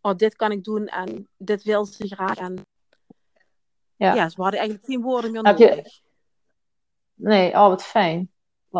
oh, 0.00 0.14
dit 0.16 0.36
kan 0.36 0.52
ik 0.52 0.64
doen 0.64 0.86
en 0.86 1.28
dit 1.36 1.62
wil 1.62 1.84
ze 1.86 2.06
graag. 2.06 2.36
En 2.36 2.66
Ja. 3.96 4.14
ja, 4.14 4.28
ze 4.28 4.42
hadden 4.42 4.58
eigenlijk 4.60 4.88
geen 4.90 5.02
woorden 5.02 5.32
meer 5.32 5.42
Heb 5.42 5.58
je- 5.58 5.68
nodig. 5.68 6.00
Nee, 7.14 7.52
oh 7.52 7.68
wat 7.68 7.82
fijn. 7.84 8.30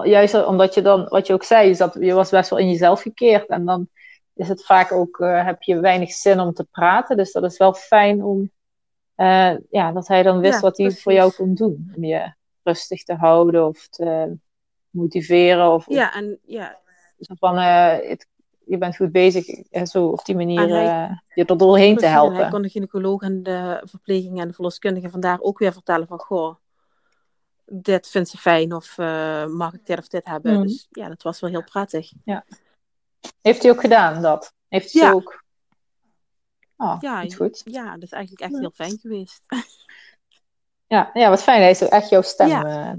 Juist 0.04 0.46
omdat 0.46 0.74
je 0.74 0.82
dan, 0.82 1.08
wat 1.08 1.26
je 1.26 1.32
ook 1.32 1.42
zei, 1.42 1.70
is 1.70 1.78
dat 1.78 1.96
je 2.00 2.12
was 2.12 2.30
best 2.30 2.50
wel 2.50 2.58
in 2.58 2.68
jezelf 2.70 3.02
gekeerd. 3.02 3.48
En 3.48 3.64
dan 3.64 3.88
is 4.34 4.48
het 4.48 4.64
vaak 4.64 4.92
ook, 4.92 5.20
eh, 5.20 5.44
heb 5.44 5.62
je 5.62 5.80
weinig 5.80 6.10
zin 6.12 6.40
om 6.40 6.52
te 6.52 6.64
praten. 6.64 7.16
Dus 7.16 7.32
dat 7.32 7.44
is 7.44 7.56
wel 7.56 7.74
fijn 7.74 8.24
om, 8.24 8.50
eh, 9.14 9.54
ja, 9.70 9.92
dat 9.92 10.08
hij 10.08 10.22
dan 10.22 10.40
wist 10.40 10.54
Ja, 10.54 10.60
wat 10.60 10.76
hij 10.76 10.86
precies. 10.86 11.02
voor 11.04 11.12
jou 11.12 11.32
kon 11.32 11.54
doen. 11.54 11.92
Om 11.96 12.04
je 12.04 12.32
rustig 12.66 13.02
te 13.04 13.14
houden 13.14 13.66
of 13.66 13.88
te 13.88 14.36
motiveren. 14.90 15.72
Of, 15.72 15.84
Ja, 15.88 16.14
en 16.14 16.38
ja, 16.44 16.78
zo 17.18 17.34
van, 17.38 17.56
eh, 17.56 18.08
het- 18.08 18.26
je 18.66 18.78
bent 18.78 18.96
goed 18.96 19.12
bezig. 19.12 19.44
zo 19.88 20.06
op 20.06 20.24
die 20.24 20.36
manier 20.36 20.68
hij- 20.68 21.04
eh, 21.08 21.16
je 21.34 21.44
er 21.44 21.56
doorheen 21.56 21.94
te 21.96 22.00
precies. 22.00 22.16
En 22.16 22.22
hij 22.22 22.32
helpen. 22.34 22.50
kon 22.50 22.62
de 22.62 22.68
gynaecoloog 22.68 23.22
en 23.22 23.42
de 23.42 23.80
verpleging 23.84 24.40
en 24.40 24.48
de 24.48 24.54
verloskundige 24.54 25.10
vandaar 25.10 25.40
ook 25.40 25.58
weer 25.58 25.72
vertellen 25.72 26.06
van, 26.06 26.18
goh, 26.18 26.54
dit 27.64 28.08
vindt 28.08 28.28
ze 28.28 28.38
fijn 28.38 28.72
of 28.74 28.98
eh, 28.98 29.46
mag 29.46 29.72
ik 29.74 29.86
dit 29.86 29.98
of 29.98 30.08
dit 30.08 30.24
hebben. 30.26 30.52
Mhm. 30.52 30.62
Dus 30.62 30.86
ja, 30.90 31.08
dat 31.08 31.22
was 31.22 31.40
wel 31.40 31.50
heel 31.50 31.64
prettig. 31.64 32.12
Heeft 33.40 33.62
hij 33.62 33.70
ook 33.72 33.80
gedaan 33.80 34.22
dat? 34.22 34.54
Heeft 34.68 34.92
hij 34.92 35.02
Ja. 35.02 35.12
ook? 35.12 35.44
Oh, 36.76 36.96
Ja, 37.00 37.24
goed. 37.28 37.62
Ja, 37.64 37.92
dat 37.94 38.02
is 38.02 38.10
eigenlijk 38.12 38.42
echt 38.42 38.52
Ja. 38.52 38.58
heel 38.58 38.70
fijn 38.70 38.98
geweest. 38.98 39.40
Ja, 40.86 41.10
ja, 41.12 41.28
wat 41.28 41.42
fijn. 41.42 41.60
Hij 41.60 41.70
is 41.70 41.82
ook 41.82 41.90
echt 41.90 42.08
jouw 42.08 42.22
stem 42.22 42.48
Ja. 42.48 42.64
eh, 42.90 42.94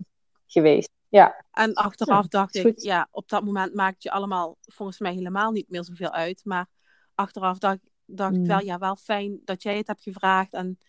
geweest. 0.45 0.89
Ja. 1.07 1.45
En 1.51 1.73
achteraf 1.73 2.21
Ja, 2.23 2.27
dacht 2.29 2.55
ik, 2.55 2.61
goed. 2.61 2.83
ja, 2.83 3.07
op 3.11 3.29
dat 3.29 3.43
moment 3.43 3.73
maakt 3.73 4.03
je 4.03 4.11
allemaal 4.11 4.57
volgens 4.61 4.99
mij 4.99 5.13
helemaal 5.13 5.51
niet 5.51 5.69
meer 5.69 5.83
zoveel 5.83 6.11
uit. 6.11 6.41
Maar 6.45 6.67
achteraf 7.15 7.57
dacht, 7.57 7.79
dacht 8.05 8.35
ik 8.35 8.45
wel, 8.45 8.59
ja, 8.59 8.77
wel 8.77 8.95
fijn 8.95 9.41
dat 9.45 9.63
jij 9.63 9.77
het 9.77 9.87
hebt 9.87 10.01
gevraagd. 10.01 10.53
En 10.53 10.79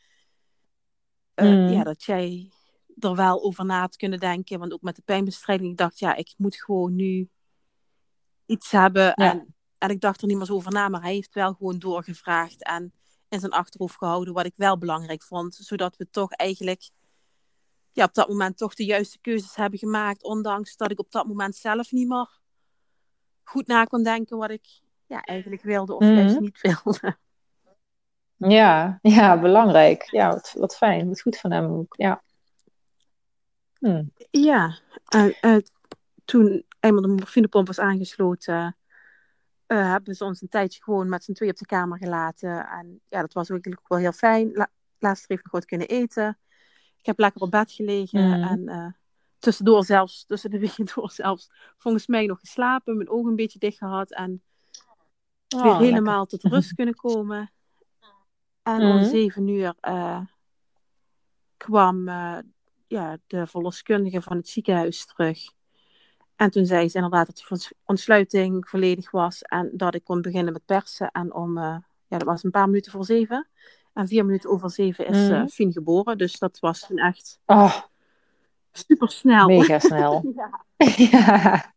eh, 1.35 1.47
Mm. 1.47 1.69
ja, 1.69 1.83
dat 1.85 2.03
jij 2.05 2.51
er 2.99 3.15
wel 3.15 3.43
over 3.43 3.65
na 3.65 3.81
had 3.81 3.97
kunnen 3.97 4.19
denken. 4.21 4.59
Want 4.59 4.73
ook 4.73 4.83
met 4.83 4.97
de 4.97 5.03
pijnbestrijding, 5.03 5.71
ik 5.71 5.77
dacht, 5.77 5.99
ja, 5.99 6.15
ik 6.15 6.35
moet 6.37 6.57
gewoon 6.57 6.95
nu 6.97 7.29
iets 8.47 8.71
hebben. 8.71 9.03
Ja. 9.03 9.15
En, 9.15 9.55
en 9.79 9.91
ik 9.91 10.01
dacht 10.01 10.21
er 10.21 10.27
niet 10.27 10.37
meer 10.37 10.47
zo 10.47 10.55
over 10.55 10.73
na, 10.73 10.89
maar 10.89 11.03
hij 11.03 11.13
heeft 11.13 11.35
wel 11.35 11.53
gewoon 11.55 11.79
doorgevraagd. 11.79 12.63
En 12.65 12.93
in 13.29 13.41
zijn 13.41 13.53
achterhoofd 13.53 13.97
gehouden 13.97 14.35
wat 14.35 14.47
ik 14.47 14.53
wel 14.57 14.79
belangrijk 14.79 15.23
vond. 15.23 15.55
Zodat 15.55 15.97
we 15.97 16.11
toch 16.11 16.33
eigenlijk 16.33 16.91
ja, 17.93 18.05
op 18.05 18.15
dat 18.15 18.29
moment 18.29 18.57
toch 18.57 18.75
de 18.75 18.85
juiste 18.85 19.19
keuzes 19.21 19.55
hebben 19.57 19.79
gemaakt. 19.79 20.23
Ondanks 20.23 20.77
dat 20.77 20.91
ik 20.91 20.99
op 20.99 21.11
dat 21.11 21.27
moment 21.27 21.57
zelf 21.57 21.93
niet 21.93 22.09
meer 22.09 22.41
goed 23.43 23.67
na 23.67 23.85
kon 23.85 24.03
denken 24.03 24.37
wat 24.39 24.51
ik 24.51 24.67
ja, 25.07 25.23
eigenlijk 25.23 25.63
wilde 25.63 25.95
of 25.95 26.05
Mhm. 26.05 26.15
juist 26.15 26.41
niet 26.41 26.61
wilde. 26.61 27.17
Ja, 28.37 28.99
ja, 29.03 29.41
belangrijk. 29.41 30.03
Ja, 30.11 30.29
wat, 30.29 30.55
wat 30.59 30.77
fijn. 30.77 31.09
Wat 31.09 31.21
goed 31.21 31.37
van 31.37 31.51
hem 31.53 31.65
ook. 31.73 31.95
Ja. 31.97 32.23
Hm. 33.79 34.05
Ja, 34.31 34.79
eh, 35.41 35.57
toen 36.25 36.67
eenmaal 36.81 37.03
de 37.03 37.09
morfinepomp 37.09 37.67
was 37.67 37.79
aangesloten, 37.79 38.77
eh, 39.69 39.91
hebben 39.91 40.15
ze 40.15 40.25
ons 40.25 40.43
een 40.43 40.49
tijdje 40.49 40.83
gewoon 40.83 41.09
met 41.09 41.25
z'n 41.25 41.33
twee 41.33 41.51
op 41.51 41.57
de 41.57 41.67
kamer 41.67 41.99
gelaten. 41.99 42.67
En 42.69 43.01
ja, 43.09 43.21
dat 43.21 43.33
was 43.33 43.51
eigenlijk 43.51 43.81
ook 43.81 43.89
wel 43.89 43.99
heel 43.99 44.13
fijn. 44.13 44.51
La 44.53 44.69
laatst 44.99 45.29
heeft 45.29 45.43
nog 45.45 45.53
wat 45.53 45.65
kunnen 45.65 45.89
eten. 45.89 46.39
Ik 46.99 47.07
heb 47.07 47.19
lekker 47.19 47.41
op 47.43 47.51
bed 47.51 47.73
gelegen 47.73 48.21
Mhm. 48.29 48.43
en 48.43 48.69
eh, 48.69 48.87
tussendoor 49.39 49.85
zelfs, 49.85 50.25
tussen 50.25 50.51
de 50.51 50.59
weken 50.59 50.87
door 50.95 51.11
zelfs, 51.11 51.51
volgens 51.77 52.07
mij 52.07 52.27
nog 52.27 52.41
geslapen, 52.41 52.97
mijn 52.97 53.09
ogen 53.09 53.31
een 53.31 53.37
beetje 53.37 53.59
dicht 53.59 53.79
gehad 53.79 54.11
en 54.13 54.43
Oh, 55.55 55.63
weer 55.63 55.71
lekker. 55.71 55.87
helemaal 55.87 56.27
tot 56.27 56.43
rust 56.43 56.75
kunnen 56.75 56.95
komen. 56.95 57.51
En 58.63 58.85
om 58.85 58.97
Mhm. 58.97 59.05
zeven 59.05 59.49
uur 59.49 59.75
eh, 59.81 60.21
kwam 61.57 62.09
ja, 62.87 63.19
de 63.27 63.47
verloskundige 63.47 64.23
van 64.23 64.37
het 64.37 64.49
ziekenhuis 64.49 65.07
terug. 65.07 65.39
En 66.39 66.51
toen 66.51 66.67
zei 66.67 66.89
ze 66.89 66.97
inderdaad 66.97 67.27
dat 67.27 67.59
de 67.61 67.71
ontsluiting 67.85 68.69
volledig 68.69 69.11
was 69.11 69.43
en 69.43 69.71
dat 69.73 69.95
ik 69.95 70.05
kon 70.05 70.23
beginnen 70.23 70.53
met 70.53 70.65
persen. 70.67 71.11
En 71.11 71.35
om, 71.35 71.59
eh, 71.59 71.77
ja, 72.07 72.19
dat 72.19 72.23
was 72.23 72.45
een 72.45 72.51
paar 72.51 72.67
minuten 72.67 72.93
voor 72.93 73.05
zeven. 73.05 73.49
En 73.95 74.07
vier 74.09 74.25
minuten 74.25 74.51
over 74.51 74.71
zeven 74.71 75.07
is 75.07 75.29
Mhm. 75.29 75.47
Fien 75.47 75.73
geboren. 75.73 76.19
Dus 76.19 76.39
dat 76.39 76.59
was 76.61 76.87
toen 76.87 76.99
echt 76.99 77.39
Oh, 77.47 77.75
super 78.73 79.09
snel. 79.11 79.47
mega 79.47 79.79
snel. 79.79 80.23
Ja, 80.37 80.51
ja. 81.11 81.73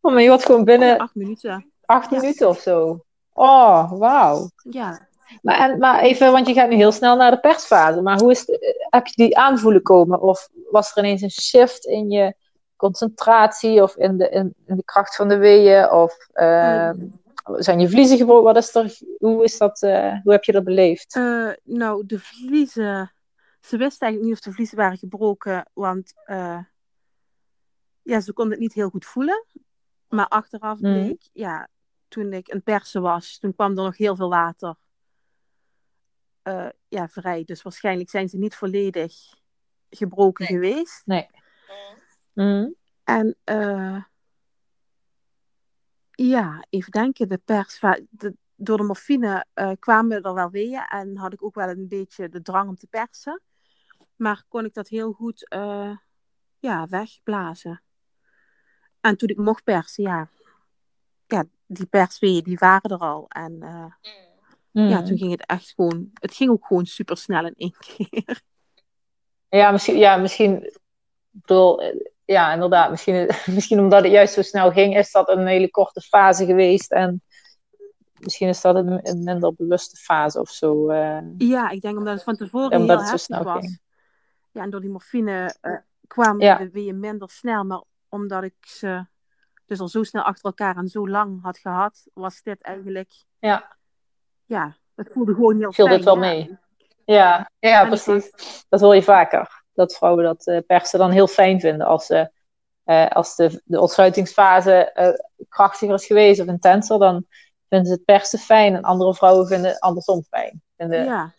Oh, 0.00 0.12
maar 0.12 0.22
je 0.22 0.28
wordt 0.28 0.44
gewoon 0.46 0.64
binnen 0.64 0.98
acht 0.98 1.14
minuten. 1.14 1.72
acht 1.84 2.10
Ja. 2.10 2.20
minuten 2.20 2.48
of 2.48 2.58
zo. 2.60 3.04
Oh, 3.32 3.92
wauw. 3.92 4.50
Ja. 4.70 5.08
Maar, 5.42 5.70
en, 5.70 5.78
maar 5.78 6.00
even, 6.00 6.32
want 6.32 6.46
je 6.46 6.52
gaat 6.54 6.68
nu 6.68 6.74
heel 6.76 6.92
snel 6.92 7.16
naar 7.16 7.30
de 7.30 7.40
persfase. 7.40 8.02
Maar 8.02 8.18
hoe 8.20 8.30
is 8.30 8.40
het, 8.46 8.76
heb 8.90 9.06
je 9.06 9.12
die 9.24 9.36
aanvoelen 9.38 9.82
komen? 9.82 10.20
Of 10.20 10.48
was 10.70 10.90
er 10.96 10.98
ineens 11.04 11.22
een 11.22 11.30
shift 11.30 11.84
in 11.84 12.10
je 12.10 12.34
concentratie 12.82 13.82
of 13.82 13.96
in 13.96 14.18
de, 14.18 14.28
in, 14.28 14.54
in 14.66 14.76
de 14.76 14.84
kracht 14.84 15.16
van 15.16 15.28
de 15.28 15.36
weeën? 15.36 15.90
Of 15.90 16.28
ehm, 16.32 17.06
zijn 17.44 17.80
je 17.80 17.88
vliezen 17.88 18.16
gebroken? 18.16 18.44
Wat 18.44 18.56
is 18.56 18.74
er, 18.74 18.98
hoe, 19.18 19.44
is 19.44 19.58
dat, 19.58 19.82
eh, 19.82 20.20
hoe 20.22 20.32
heb 20.32 20.44
je 20.44 20.52
dat 20.52 20.64
beleefd? 20.64 21.16
Eh, 21.16 21.50
nou, 21.64 22.06
de 22.06 22.18
vliezen. 22.18 23.12
Ze 23.60 23.76
wist 23.76 24.02
eigenlijk 24.02 24.22
niet 24.22 24.32
of 24.32 24.44
de 24.44 24.52
vliezen 24.52 24.76
waren 24.76 24.98
gebroken, 24.98 25.70
want 25.72 26.12
eh, 26.24 26.58
ja, 28.02 28.20
ze 28.20 28.32
kon 28.32 28.50
het 28.50 28.58
niet 28.58 28.72
heel 28.72 28.88
goed 28.88 29.04
voelen. 29.04 29.46
Maar 30.08 30.28
achteraf 30.28 30.80
Mhm. 30.80 30.92
bleek, 30.92 31.28
ja, 31.32 31.68
toen 32.08 32.32
ik 32.32 32.52
een 32.52 32.62
persen 32.62 33.02
was, 33.02 33.38
toen 33.38 33.54
kwam 33.54 33.70
er 33.70 33.84
nog 33.84 33.96
heel 33.96 34.16
veel 34.16 34.28
water 34.28 34.76
ja, 36.88 37.08
vrij. 37.08 37.44
Dus 37.44 37.62
waarschijnlijk 37.62 38.10
zijn 38.10 38.28
ze 38.28 38.38
niet 38.38 38.54
volledig 38.54 39.14
gebroken 39.90 40.46
geweest. 40.46 41.02
Nee. 41.04 41.28
Mhm. 42.32 42.70
En 43.04 43.36
eh, 43.44 44.02
ja, 46.10 46.64
even 46.70 46.90
denken, 46.92 47.28
de 47.28 47.38
pers, 47.38 47.80
de, 48.10 48.36
door 48.54 48.76
de 48.76 48.82
morfine 48.82 49.44
eh, 49.54 49.70
kwamen 49.78 50.22
er 50.22 50.34
wel 50.34 50.50
weeën 50.50 50.84
en 50.88 51.16
had 51.16 51.32
ik 51.32 51.42
ook 51.42 51.54
wel 51.54 51.68
een 51.68 51.88
beetje 51.88 52.28
de 52.28 52.42
drang 52.42 52.68
om 52.68 52.76
te 52.76 52.86
persen. 52.86 53.42
Maar 54.16 54.44
kon 54.48 54.64
ik 54.64 54.74
dat 54.74 54.88
heel 54.88 55.12
goed 55.12 55.48
eh, 55.48 55.96
ja, 56.58 56.86
wegblazen. 56.86 57.82
En 59.00 59.16
toen 59.16 59.28
ik 59.28 59.36
mocht 59.36 59.64
persen, 59.64 60.04
ja, 60.04 60.28
ja 61.26 61.44
die 61.66 61.86
persweeën 61.86 62.42
die 62.42 62.58
waren 62.58 62.90
er 62.90 62.98
al. 62.98 63.28
En 63.28 63.62
eh, 63.62 63.92
ja, 64.70 64.98
Mhm. 64.98 65.04
toen 65.04 65.18
ging 65.18 65.30
het 65.30 65.46
echt 65.46 65.72
gewoon, 65.74 66.10
het 66.14 66.34
ging 66.34 66.50
ook 66.50 66.66
gewoon 66.66 66.86
super 66.86 67.16
snel 67.16 67.46
in 67.46 67.54
één 67.56 67.74
keer. 67.86 68.42
Ja, 69.48 69.70
misschien, 69.70 69.96
ja, 69.96 70.16
misschien, 70.16 70.62
ik 70.64 70.78
bedoel, 71.30 71.82
ja, 72.24 72.52
inderdaad, 72.52 72.90
misschien, 72.90 73.28
misschien 73.54 73.78
omdat 73.80 74.02
het 74.02 74.12
juist 74.12 74.34
zo 74.34 74.42
snel 74.42 74.70
ging, 74.70 74.96
is 74.96 75.10
dat 75.12 75.28
een 75.28 75.46
hele 75.46 75.70
korte 75.70 76.00
fase 76.00 76.44
geweest 76.46 76.92
en 76.92 77.22
misschien 78.20 78.48
is 78.48 78.60
dat 78.60 78.74
een, 78.74 79.08
een 79.08 79.22
minder 79.24 79.54
bewuste 79.54 79.96
fase 79.96 80.40
of 80.40 80.48
zo. 80.50 80.88
eh. 80.88 81.18
Ja, 81.38 81.70
ik 81.70 81.80
denk 81.80 81.96
omdat 81.98 82.14
het 82.14 82.22
van 82.22 82.36
tevoren 82.36 82.70
Ja, 82.70 82.76
heel 82.78 82.88
het 82.88 82.98
zo 82.98 83.02
heftig 83.04 83.20
snel 83.20 83.42
was. 83.42 83.60
ging. 83.60 83.80
Ja, 84.50 84.62
en 84.62 84.70
door 84.70 84.80
die 84.80 84.90
morfine 84.90 85.54
eh, 85.60 85.72
kwamen 86.06 86.40
Ja. 86.46 86.56
de 86.58 86.70
weeën 86.70 87.00
minder 87.00 87.30
snel. 87.30 87.64
Maar 87.64 87.82
omdat 88.08 88.42
ik 88.42 88.54
ze 88.60 89.06
dus 89.66 89.80
al 89.80 89.88
zo 89.88 90.02
snel 90.02 90.22
achter 90.22 90.44
elkaar 90.44 90.76
en 90.76 90.88
zo 90.88 91.08
lang 91.08 91.42
had 91.42 91.58
gehad, 91.58 92.06
was 92.14 92.42
dit 92.42 92.60
eigenlijk... 92.62 93.12
Ja. 93.38 93.76
Ja, 94.44 94.76
het 94.94 95.12
voelde 95.12 95.34
gewoon 95.34 95.56
heel 95.56 95.72
Viel 95.72 95.84
fijn. 95.86 95.96
dit 95.96 96.04
wel 96.06 96.14
ja. 96.14 96.20
mee? 96.20 96.58
Ja, 97.04 97.50
ja, 97.58 97.82
En 97.82 97.88
precies. 97.88 98.30
Dat 98.68 98.80
hoor 98.80 98.94
je 98.94 99.02
vaker. 99.02 99.61
Dat 99.74 99.96
vrouwen 99.96 100.24
dat 100.24 100.46
eh, 100.46 100.58
persen 100.66 100.98
dan 100.98 101.10
heel 101.10 101.26
fijn 101.26 101.60
vinden 101.60 101.86
als, 101.86 102.06
ze, 102.06 102.30
eh, 102.84 103.08
als 103.08 103.36
de, 103.36 103.62
de 103.64 103.80
ontsluitingsfase 103.80 104.72
eh, 104.92 105.12
krachtiger 105.48 105.94
is 105.94 106.06
geweest 106.06 106.40
of 106.40 106.46
intenser, 106.46 106.98
dan 106.98 107.26
vinden 107.68 107.86
ze 107.88 107.92
het 107.94 108.04
persen 108.04 108.38
fijn. 108.38 108.74
En 108.74 108.82
andere 108.82 109.14
vrouwen 109.14 109.46
vinden 109.46 109.70
het 109.70 109.80
andersom 109.80 110.22
fijn. 110.22 110.62
Vinden 110.76 111.04
Ja, 111.04 111.34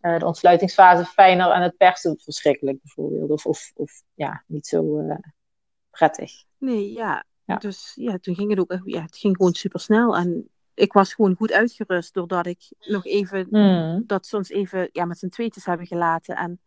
eh, 0.00 0.18
de 0.18 0.26
ontsluitingsfase 0.26 1.04
fijner 1.04 1.50
en 1.50 1.62
het 1.62 1.76
persen 1.76 2.18
verschrikkelijk 2.18 2.78
bijvoorbeeld. 2.82 3.30
Of, 3.30 3.46
of, 3.46 3.72
of 3.74 4.02
ja, 4.14 4.42
niet 4.46 4.66
zo 4.66 4.98
eh, 4.98 5.16
prettig. 5.90 6.32
nee, 6.58 6.92
ja. 6.92 7.24
Ja. 7.44 7.56
Dus 7.56 7.92
ja, 7.94 8.18
toen 8.18 8.34
ging 8.34 8.50
het 8.50 8.58
ook 8.58 8.70
echt... 8.70 8.82
Ja, 8.84 9.02
het 9.02 9.16
ging 9.16 9.36
gewoon 9.36 9.52
super 9.52 9.80
snel. 9.80 10.16
En 10.16 10.48
ik 10.74 10.92
was 10.92 11.14
gewoon 11.14 11.34
goed 11.34 11.52
uitgerust 11.52 12.14
doordat 12.14 12.46
ik 12.46 12.72
nog 12.78 13.06
even, 13.06 13.46
Mm. 13.50 14.02
dat 14.06 14.26
ze 14.26 14.36
ons 14.36 14.50
even 14.50 14.88
ja, 14.92 15.04
met 15.04 15.18
z'n 15.18 15.28
tweetjes 15.28 15.64
hebben 15.64 15.86
gelaten. 15.86 16.36
En, 16.36 16.60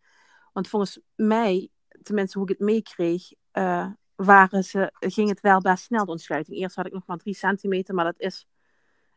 want 0.54 0.68
volgens 0.68 1.00
mij, 1.14 1.68
tenminste 2.02 2.38
hoe 2.38 2.50
ik 2.50 2.58
het 2.58 2.66
meekreeg, 2.66 3.32
eh, 3.50 3.86
waren 4.14 4.64
ze, 4.64 4.92
ging 4.98 5.28
het 5.28 5.40
wel 5.40 5.60
best 5.60 5.84
snel 5.84 6.04
de 6.04 6.10
ontsluiting. 6.10 6.56
Eerst 6.56 6.76
had 6.76 6.86
ik 6.86 6.92
nog 6.92 7.06
maar 7.06 7.16
drie 7.16 7.34
centimeter, 7.34 7.94
maar 7.94 8.04
dat 8.04 8.20
is 8.20 8.46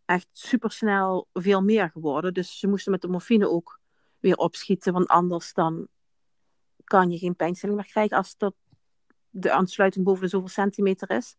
echt 0.05 0.27
supersnel 0.31 1.27
veel 1.33 1.61
meer 1.61 1.89
geworden. 1.89 2.33
Dus 2.33 2.59
ze 2.59 2.67
moesten 2.67 2.91
met 2.91 3.01
de 3.01 3.07
morfine 3.07 3.49
ook 3.49 3.79
weer 4.19 4.35
opschieten, 4.35 4.93
want 4.93 5.07
anders 5.07 5.53
dan 5.53 5.87
kan 6.83 7.11
je 7.11 7.17
geen 7.17 7.35
pijnstilling 7.35 7.79
meer 7.79 7.89
krijgen 7.89 8.17
als 8.17 8.37
dat 8.37 8.53
de 9.29 9.51
aansluiting 9.51 10.05
boven 10.05 10.21
de 10.21 10.29
zoveel 10.29 10.47
centimeter 10.47 11.09
is. 11.09 11.37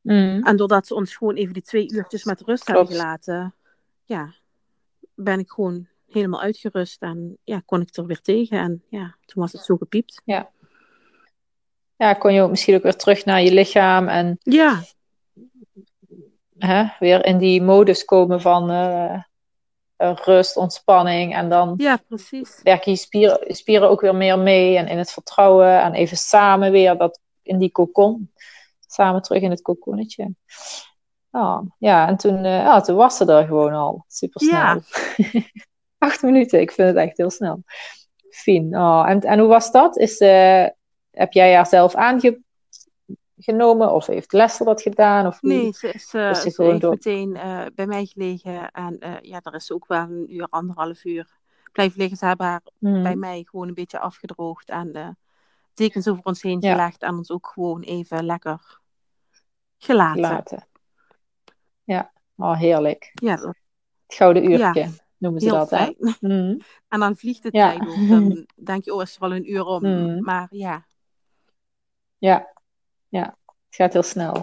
Mm. 0.00 0.42
En 0.42 0.56
doordat 0.56 0.86
ze 0.86 0.94
ons 0.94 1.16
gewoon 1.16 1.34
even 1.34 1.52
die 1.52 1.62
twee 1.62 1.92
uurtjes 1.92 2.24
met 2.24 2.40
rust 2.40 2.66
hebben 2.66 2.86
gelaten, 2.86 3.54
ja, 4.04 4.34
ben 5.14 5.38
ik 5.38 5.50
gewoon 5.50 5.88
helemaal 6.12 6.40
uitgerust 6.40 7.02
en 7.02 7.38
ja, 7.44 7.62
kon 7.64 7.80
ik 7.80 7.96
er 7.96 8.06
weer 8.06 8.20
tegen. 8.20 8.58
En 8.58 8.82
ja, 8.88 9.16
toen 9.24 9.42
was 9.42 9.52
het 9.52 9.62
zo 9.62 9.76
gepiept. 9.76 10.22
Ja, 11.96 12.14
kon 12.14 12.32
je 12.32 12.42
ook 12.42 12.50
misschien 12.50 12.74
ook 12.74 12.82
weer 12.82 12.96
terug 12.96 13.24
naar 13.24 13.42
je 13.42 13.52
lichaam 13.52 14.08
en 14.08 14.38
Ja, 14.38 14.82
hè, 16.58 16.84
weer 16.98 17.24
in 17.24 17.38
die 17.38 17.62
modus 17.62 18.04
komen 18.04 18.40
van 18.40 18.70
eh, 18.70 19.22
rust, 20.14 20.56
ontspanning. 20.56 21.34
En 21.34 21.48
dan 21.48 21.74
ja, 21.76 21.98
precies. 22.08 22.60
werken 22.62 22.92
je 22.92 22.98
spieren, 22.98 23.54
spieren 23.54 23.90
ook 23.90 24.00
weer 24.00 24.14
meer 24.14 24.38
mee 24.38 24.76
en 24.76 24.88
in 24.88 24.98
het 24.98 25.10
vertrouwen. 25.10 25.80
En 25.80 25.92
even 25.92 26.16
samen 26.16 26.70
weer 26.70 26.96
dat, 26.96 27.20
in 27.42 27.58
die 27.58 27.70
cocon. 27.70 28.32
Samen 28.86 29.22
terug 29.22 29.42
in 29.42 29.50
het 29.50 29.62
coconnetje. 29.62 30.34
Oh, 31.30 31.60
ja, 31.78 32.08
en 32.08 32.16
toen, 32.16 32.36
eh, 32.36 32.62
ja, 32.62 32.80
toen 32.80 32.96
was 32.96 33.16
ze 33.16 33.24
er 33.24 33.46
gewoon 33.46 33.72
al. 33.72 34.04
Super 34.08 34.40
snel. 34.40 34.60
Ja. 34.60 34.80
Acht 36.00 36.22
minuten, 36.22 36.60
ik 36.60 36.70
vind 36.72 36.88
het 36.88 36.96
echt 36.96 37.16
heel 37.16 37.30
snel. 37.30 37.62
Fien. 38.30 38.76
Oh, 38.76 39.04
en, 39.08 39.20
en 39.20 39.38
hoe 39.38 39.48
was 39.48 39.70
dat? 39.72 39.98
Is, 39.98 40.18
eh, 40.18 40.66
heb 41.10 41.32
jij 41.32 41.54
haar 41.54 41.66
zelf 41.66 41.94
aangenomen? 41.94 43.92
Of 43.92 44.06
heeft 44.06 44.32
Lester 44.32 44.66
dat 44.66 44.82
gedaan? 44.82 45.26
Of? 45.26 45.42
Nee, 45.42 45.72
ze, 45.72 45.88
is, 45.92 46.14
eh, 46.14 46.30
Is 46.30 46.40
ze 46.42 46.48
ze 46.50 46.54
gewoon 46.54 46.70
heeft 46.70 46.82
door- 46.82 46.90
meteen 46.90 47.36
eh, 47.36 47.66
bij 47.74 47.86
mij 47.86 48.04
gelegen. 48.04 48.70
En 48.70 49.18
ja, 49.22 49.40
daar 49.40 49.54
is 49.54 49.66
ze 49.66 49.74
ook 49.74 49.86
wel 49.86 50.02
een 50.02 50.34
uur, 50.34 50.46
anderhalf 50.50 51.04
uur 51.04 51.38
blijven 51.72 51.98
liggen. 51.98 52.16
Ze 52.16 52.26
hebben 52.26 52.46
haar 52.46 52.62
Hmm. 52.78 53.02
bij 53.02 53.16
mij 53.16 53.46
gewoon 53.50 53.68
een 53.68 53.74
beetje 53.74 53.98
afgedroogd. 53.98 54.68
En 54.68 55.18
dekens 55.74 56.08
over 56.08 56.24
ons 56.24 56.42
heen 56.42 56.60
Ja. 56.60 56.72
gelegd. 56.72 57.02
En 57.02 57.14
ons 57.16 57.30
ook 57.30 57.50
gewoon 57.54 57.80
even 57.82 58.24
lekker 58.24 58.80
gelaten. 59.78 60.20
Laten. 60.20 60.66
Ja, 61.84 62.12
oh, 62.36 62.58
heerlijk. 62.58 63.10
Ja, 63.14 63.34
Het 63.36 63.54
gouden 64.06 64.50
uurtje 64.50 64.88
noemen 65.20 65.40
ze 65.40 65.46
heel 65.48 65.56
dat, 65.58 65.70
hè? 65.70 65.76
fijn. 65.76 65.96
Mm. 66.20 66.60
En 66.88 67.00
dan 67.00 67.16
vliegt 67.16 67.42
de 67.42 67.48
Ja. 67.52 67.70
tijd. 67.78 68.08
Dan 68.08 68.46
denk 68.70 68.84
je, 68.84 68.94
oh, 68.94 69.02
is 69.02 69.14
er 69.14 69.20
wel 69.20 69.34
een 69.34 69.50
uur 69.52 69.64
om. 69.64 69.82
Mm. 69.86 70.20
Maar 70.22 70.46
ja, 70.50 70.86
Ja. 72.18 72.52
ja, 73.08 73.36
het 73.46 73.74
gaat 73.76 73.92
heel 73.92 74.02
snel. 74.02 74.34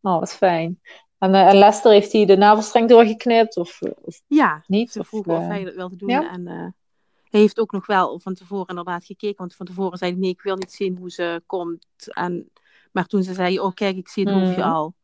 Oh, 0.00 0.18
wat 0.18 0.32
fijn. 0.32 0.80
En, 1.18 1.34
eh, 1.34 1.48
en 1.48 1.56
Lester, 1.56 1.90
heeft 1.92 2.12
hij 2.12 2.24
de 2.26 2.36
navelstreng 2.36 2.88
doorgeknipt? 2.88 3.56
Of, 3.56 3.80
of 4.02 4.20
ja 4.26 4.64
niet? 4.66 4.92
ze 4.92 4.98
Of, 5.00 5.08
vroegen 5.08 5.32
of 5.36 5.42
eh, 5.42 5.48
hij 5.48 5.64
dat 5.64 5.74
wilde 5.74 5.96
doen. 5.96 6.08
ja? 6.08 6.30
En 6.32 6.46
eh, 6.46 6.66
hij 7.30 7.40
heeft 7.40 7.58
ook 7.60 7.72
nog 7.72 7.86
wel 7.86 8.18
van 8.20 8.34
tevoren 8.34 8.66
inderdaad 8.68 9.04
gekeken. 9.04 9.36
Want 9.36 9.54
van 9.54 9.66
tevoren 9.66 9.98
zei 9.98 10.10
hij, 10.10 10.20
nee, 10.20 10.30
ik 10.30 10.42
wil 10.42 10.56
niet 10.56 10.72
zien 10.72 10.96
hoe 10.96 11.10
ze 11.10 11.42
komt. 11.46 11.86
En, 12.14 12.50
maar 12.92 13.06
toen 13.06 13.22
ze 13.22 13.34
zei, 13.34 13.60
oh 13.60 13.74
kijk, 13.74 13.96
ik 13.96 14.08
zie 14.08 14.24
het 14.24 14.34
hoofdje 14.34 14.60
Mhm. 14.62 14.70
al. 14.72 14.94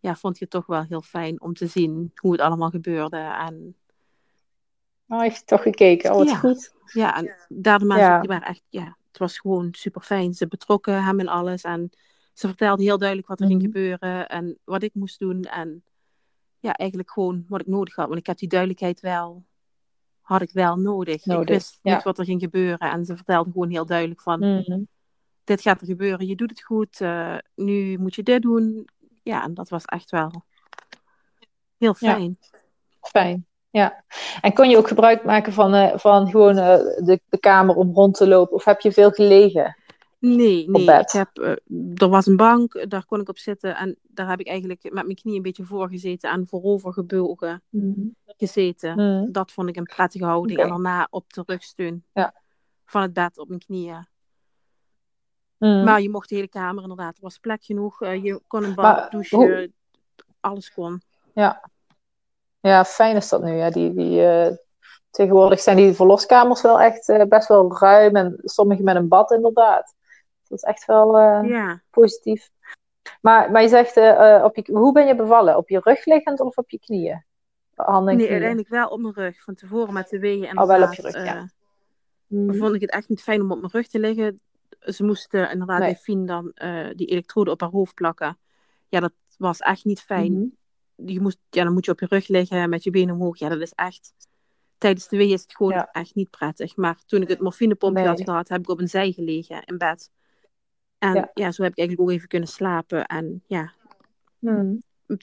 Ja, 0.00 0.14
vond 0.16 0.38
je 0.38 0.44
het 0.44 0.52
toch 0.52 0.66
wel 0.66 0.82
heel 0.82 1.02
fijn 1.02 1.40
om 1.40 1.54
te 1.54 1.66
zien 1.66 2.12
hoe 2.14 2.32
het 2.32 2.40
allemaal 2.40 2.70
gebeurde. 2.70 3.16
En 3.16 3.76
Oh, 5.08 5.20
heeft 5.20 5.36
hij 5.36 5.44
toch 5.44 5.62
gekeken? 5.62 6.10
Oh, 6.10 6.16
wat 6.16 6.28
Ja. 6.28 6.36
goed. 6.36 6.74
ja, 6.92 7.16
en 7.16 7.34
daar 7.48 7.78
de 7.78 7.84
mensen, 7.84 8.06
Ja. 8.06 8.18
die 8.20 8.28
waren 8.28 8.48
echt, 8.48 8.62
ja, 8.68 8.96
het 9.08 9.18
was 9.18 9.38
gewoon 9.38 9.68
super 9.74 10.00
fijn. 10.00 10.34
Ze 10.34 10.46
betrokken 10.48 11.04
hem 11.04 11.20
in 11.20 11.28
alles. 11.28 11.62
En 11.62 11.90
ze 12.32 12.46
vertelde 12.46 12.82
heel 12.82 12.98
duidelijk 12.98 13.28
wat 13.28 13.40
er 13.40 13.46
ging 13.46 13.62
Mhm. 13.62 13.66
gebeuren. 13.72 14.28
En 14.28 14.58
wat 14.64 14.82
ik 14.82 14.94
moest 14.94 15.18
doen. 15.18 15.42
En 15.42 15.84
ja, 16.58 16.72
eigenlijk 16.72 17.10
gewoon 17.10 17.44
wat 17.48 17.60
ik 17.60 17.66
nodig 17.66 17.94
had. 17.94 18.06
Want 18.06 18.18
ik 18.20 18.26
heb 18.26 18.38
die 18.38 18.48
duidelijkheid 18.48 19.00
wel, 19.00 19.44
had 20.20 20.40
ik 20.42 20.50
wel 20.52 20.76
nodig. 20.76 21.24
Nodig, 21.24 21.42
Ik 21.42 21.48
wist 21.48 21.78
ja. 21.82 21.94
niet 21.94 22.04
wat 22.04 22.18
er 22.18 22.24
ging 22.24 22.40
gebeuren. 22.40 22.90
En 22.90 23.04
ze 23.04 23.16
vertelde 23.16 23.50
gewoon 23.50 23.70
heel 23.70 23.86
duidelijk 23.86 24.20
van, 24.20 24.38
Mhm. 24.40 24.80
dit 25.44 25.60
gaat 25.60 25.80
er 25.80 25.86
gebeuren. 25.86 26.26
Je 26.26 26.36
doet 26.36 26.50
het 26.50 26.62
goed. 26.62 27.00
eh, 27.00 27.36
nu 27.54 27.98
moet 27.98 28.14
je 28.14 28.22
dit 28.22 28.42
doen. 28.42 28.88
Ja, 29.22 29.42
en 29.42 29.54
dat 29.54 29.68
was 29.68 29.84
echt 29.84 30.10
wel 30.10 30.44
heel 31.78 31.94
Ja. 31.98 32.14
fijn. 32.14 32.38
Ja. 33.70 34.04
En 34.40 34.52
kon 34.54 34.68
je 34.68 34.76
ook 34.76 34.88
gebruik 34.88 35.24
maken 35.24 35.52
van, 35.52 35.74
eh, 35.74 35.98
van 35.98 36.30
gewoon 36.30 36.56
eh, 36.58 36.76
de, 37.04 37.20
de 37.28 37.38
kamer 37.38 37.74
om 37.74 37.94
rond 37.94 38.14
te 38.14 38.28
lopen? 38.28 38.54
Of 38.54 38.64
heb 38.64 38.80
je 38.80 38.92
veel 38.92 39.10
gelegen? 39.10 39.76
Nee, 40.18 40.68
nee. 40.70 40.84
bed. 40.84 41.00
Ik 41.14 41.18
heb, 41.18 41.38
eh, 41.38 41.52
er 41.94 42.08
was 42.08 42.26
een 42.26 42.36
bank, 42.36 42.90
daar 42.90 43.04
kon 43.06 43.20
ik 43.20 43.28
op 43.28 43.38
zitten. 43.38 43.76
En 43.76 43.96
daar 44.02 44.28
heb 44.28 44.40
ik 44.40 44.46
eigenlijk 44.48 44.82
met 44.82 45.04
mijn 45.04 45.14
knie 45.16 45.36
een 45.36 45.42
beetje 45.42 45.64
voor 45.64 45.88
gezeten 45.88 46.30
en 46.30 46.46
voorover 46.46 46.92
gebogen 46.92 47.62
gezeten. 48.26 48.96
Mhm. 48.96 49.32
Dat 49.32 49.52
vond 49.52 49.68
ik 49.68 49.76
een 49.76 49.84
prettige 49.84 50.24
houding. 50.24 50.58
En 50.58 50.68
daarna 50.68 51.06
op 51.10 51.32
de 51.32 51.42
rugsteun 51.46 52.04
Ja. 52.12 52.34
van 52.84 53.02
het 53.02 53.12
bed 53.12 53.38
op 53.38 53.48
mijn 53.48 53.60
knieën. 53.60 54.06
Mhm. 55.58 55.84
Maar 55.84 56.00
je 56.00 56.10
mocht 56.10 56.28
de 56.28 56.34
hele 56.34 56.48
kamer 56.48 56.82
inderdaad. 56.82 57.16
Er 57.16 57.22
was 57.22 57.38
plek 57.38 57.64
genoeg. 57.64 57.98
je 58.00 58.40
kon 58.46 58.64
een 58.64 58.74
bad 58.74 59.10
douchen. 59.10 59.38
hoe- 59.38 59.72
Alles 60.40 60.72
kon. 60.72 61.00
Ja. 61.34 61.70
Ja, 62.66 62.84
fijn 62.84 63.16
is 63.16 63.28
dat 63.28 63.42
nu. 63.42 63.52
Ja. 63.52 63.70
Die, 63.70 63.94
die, 63.94 64.26
eh, 64.26 64.52
tegenwoordig 65.10 65.60
zijn 65.60 65.76
die 65.76 65.92
verloskamers 65.94 66.62
wel 66.62 66.80
echt 66.80 67.08
eh, 67.08 67.24
best 67.24 67.48
wel 67.48 67.76
ruim. 67.78 68.16
En 68.16 68.38
sommige 68.44 68.82
met 68.82 68.96
een 68.96 69.08
bad 69.08 69.30
inderdaad. 69.30 69.94
Dat 70.48 70.58
is 70.58 70.64
echt 70.64 70.84
wel 70.84 71.18
eh, 71.18 71.48
Ja. 71.48 71.82
positief. 71.90 72.50
Maar, 73.20 73.50
maar 73.50 73.62
je 73.62 73.68
zegt, 73.68 73.96
op 74.44 74.56
je, 74.56 74.72
hoe 74.72 74.92
ben 74.92 75.06
je 75.06 75.16
bevallen? 75.16 75.56
Op 75.56 75.68
je 75.68 75.80
rug 75.82 76.04
liggend 76.04 76.40
of 76.40 76.56
op 76.56 76.70
je 76.70 76.78
knieën? 76.78 77.24
Handen 77.74 77.98
en 77.98 78.04
Nee, 78.04 78.14
knieën? 78.26 78.30
uiteindelijk 78.30 78.68
wel 78.68 78.88
op 78.88 79.00
mijn 79.00 79.14
rug. 79.14 79.42
Van 79.42 79.54
tevoren 79.54 79.92
met 79.92 80.08
de 80.08 80.18
weeën. 80.18 80.58
Oh, 80.58 80.66
wel 80.66 80.82
op 80.82 80.92
je 80.92 81.02
rug, 81.02 81.24
ja. 81.24 81.50
Mhm. 82.26 82.54
vond 82.58 82.74
ik 82.74 82.80
het 82.80 82.90
echt 82.90 83.08
niet 83.08 83.22
fijn 83.22 83.40
om 83.40 83.50
op 83.52 83.58
mijn 83.60 83.72
rug 83.72 83.88
te 83.88 83.98
liggen. 83.98 84.40
Ze 84.80 85.04
moesten 85.04 85.50
inderdaad 85.50 85.78
Nee. 85.78 85.88
bij 85.92 86.00
Fien 86.00 86.26
dan 86.26 86.52
die 86.96 87.06
elektroden 87.06 87.52
op 87.52 87.60
haar 87.60 87.70
hoofd 87.70 87.94
plakken. 87.94 88.38
Ja, 88.88 89.00
dat 89.00 89.12
was 89.38 89.58
echt 89.58 89.84
niet 89.84 90.00
fijn. 90.00 90.32
Mhm. 90.32 90.46
Je 90.96 91.20
moest, 91.20 91.38
ja, 91.50 91.64
dan 91.64 91.72
moet 91.72 91.84
je 91.84 91.90
op 91.90 92.00
je 92.00 92.06
rug 92.08 92.28
liggen 92.28 92.68
met 92.68 92.84
je 92.84 92.90
benen 92.90 93.14
omhoog. 93.14 93.38
Ja, 93.38 93.48
dat 93.48 93.60
is 93.60 93.72
echt... 93.74 94.12
Tijdens 94.78 95.08
de 95.08 95.16
wee 95.16 95.32
is 95.32 95.42
het 95.42 95.56
gewoon 95.56 95.72
Ja. 95.72 95.88
echt 95.92 96.14
niet 96.14 96.30
prettig. 96.30 96.76
Maar 96.76 96.98
toen 97.06 97.22
ik 97.22 97.28
het 97.28 97.40
morfinepompje 97.40 98.02
Nee. 98.02 98.08
had 98.12 98.22
gehad, 98.22 98.48
heb 98.48 98.60
ik 98.60 98.68
op 98.68 98.80
een 98.80 98.88
zij 98.88 99.12
gelegen 99.12 99.62
in 99.64 99.78
bed. 99.78 100.10
En 100.98 101.14
Ja. 101.14 101.30
ja. 101.34 101.50
zo 101.52 101.62
heb 101.62 101.72
ik 101.72 101.78
eigenlijk 101.78 102.08
ook 102.08 102.14
even 102.16 102.28
kunnen 102.28 102.48
slapen. 102.48 103.06
En 103.06 103.42
ja, 103.46 103.72
Mhm. 104.38 104.74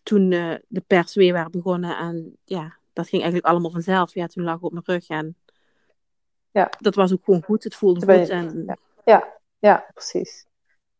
toen 0.03 0.31
eh, 0.31 0.53
de 0.67 0.81
pers 0.87 1.15
weer 1.15 1.33
waren 1.33 1.51
begonnen. 1.51 1.97
En 1.97 2.37
ja, 2.43 2.77
dat 2.93 3.07
ging 3.07 3.21
eigenlijk 3.21 3.51
allemaal 3.51 3.71
vanzelf. 3.71 4.13
Ja, 4.13 4.27
toen 4.27 4.43
lag 4.43 4.55
ik 4.55 4.63
op 4.63 4.71
mijn 4.71 4.83
rug. 4.85 5.07
En 5.07 5.35
Ja. 6.51 6.69
dat 6.79 6.95
was 6.95 7.13
ook 7.13 7.23
gewoon 7.23 7.43
goed. 7.43 7.63
Het 7.63 7.75
voelde 7.75 7.99
goed. 8.19 8.29
En 8.29 8.63
ja. 8.65 8.77
Ja, 9.05 9.33
ja, 9.59 9.85
precies. 9.93 10.45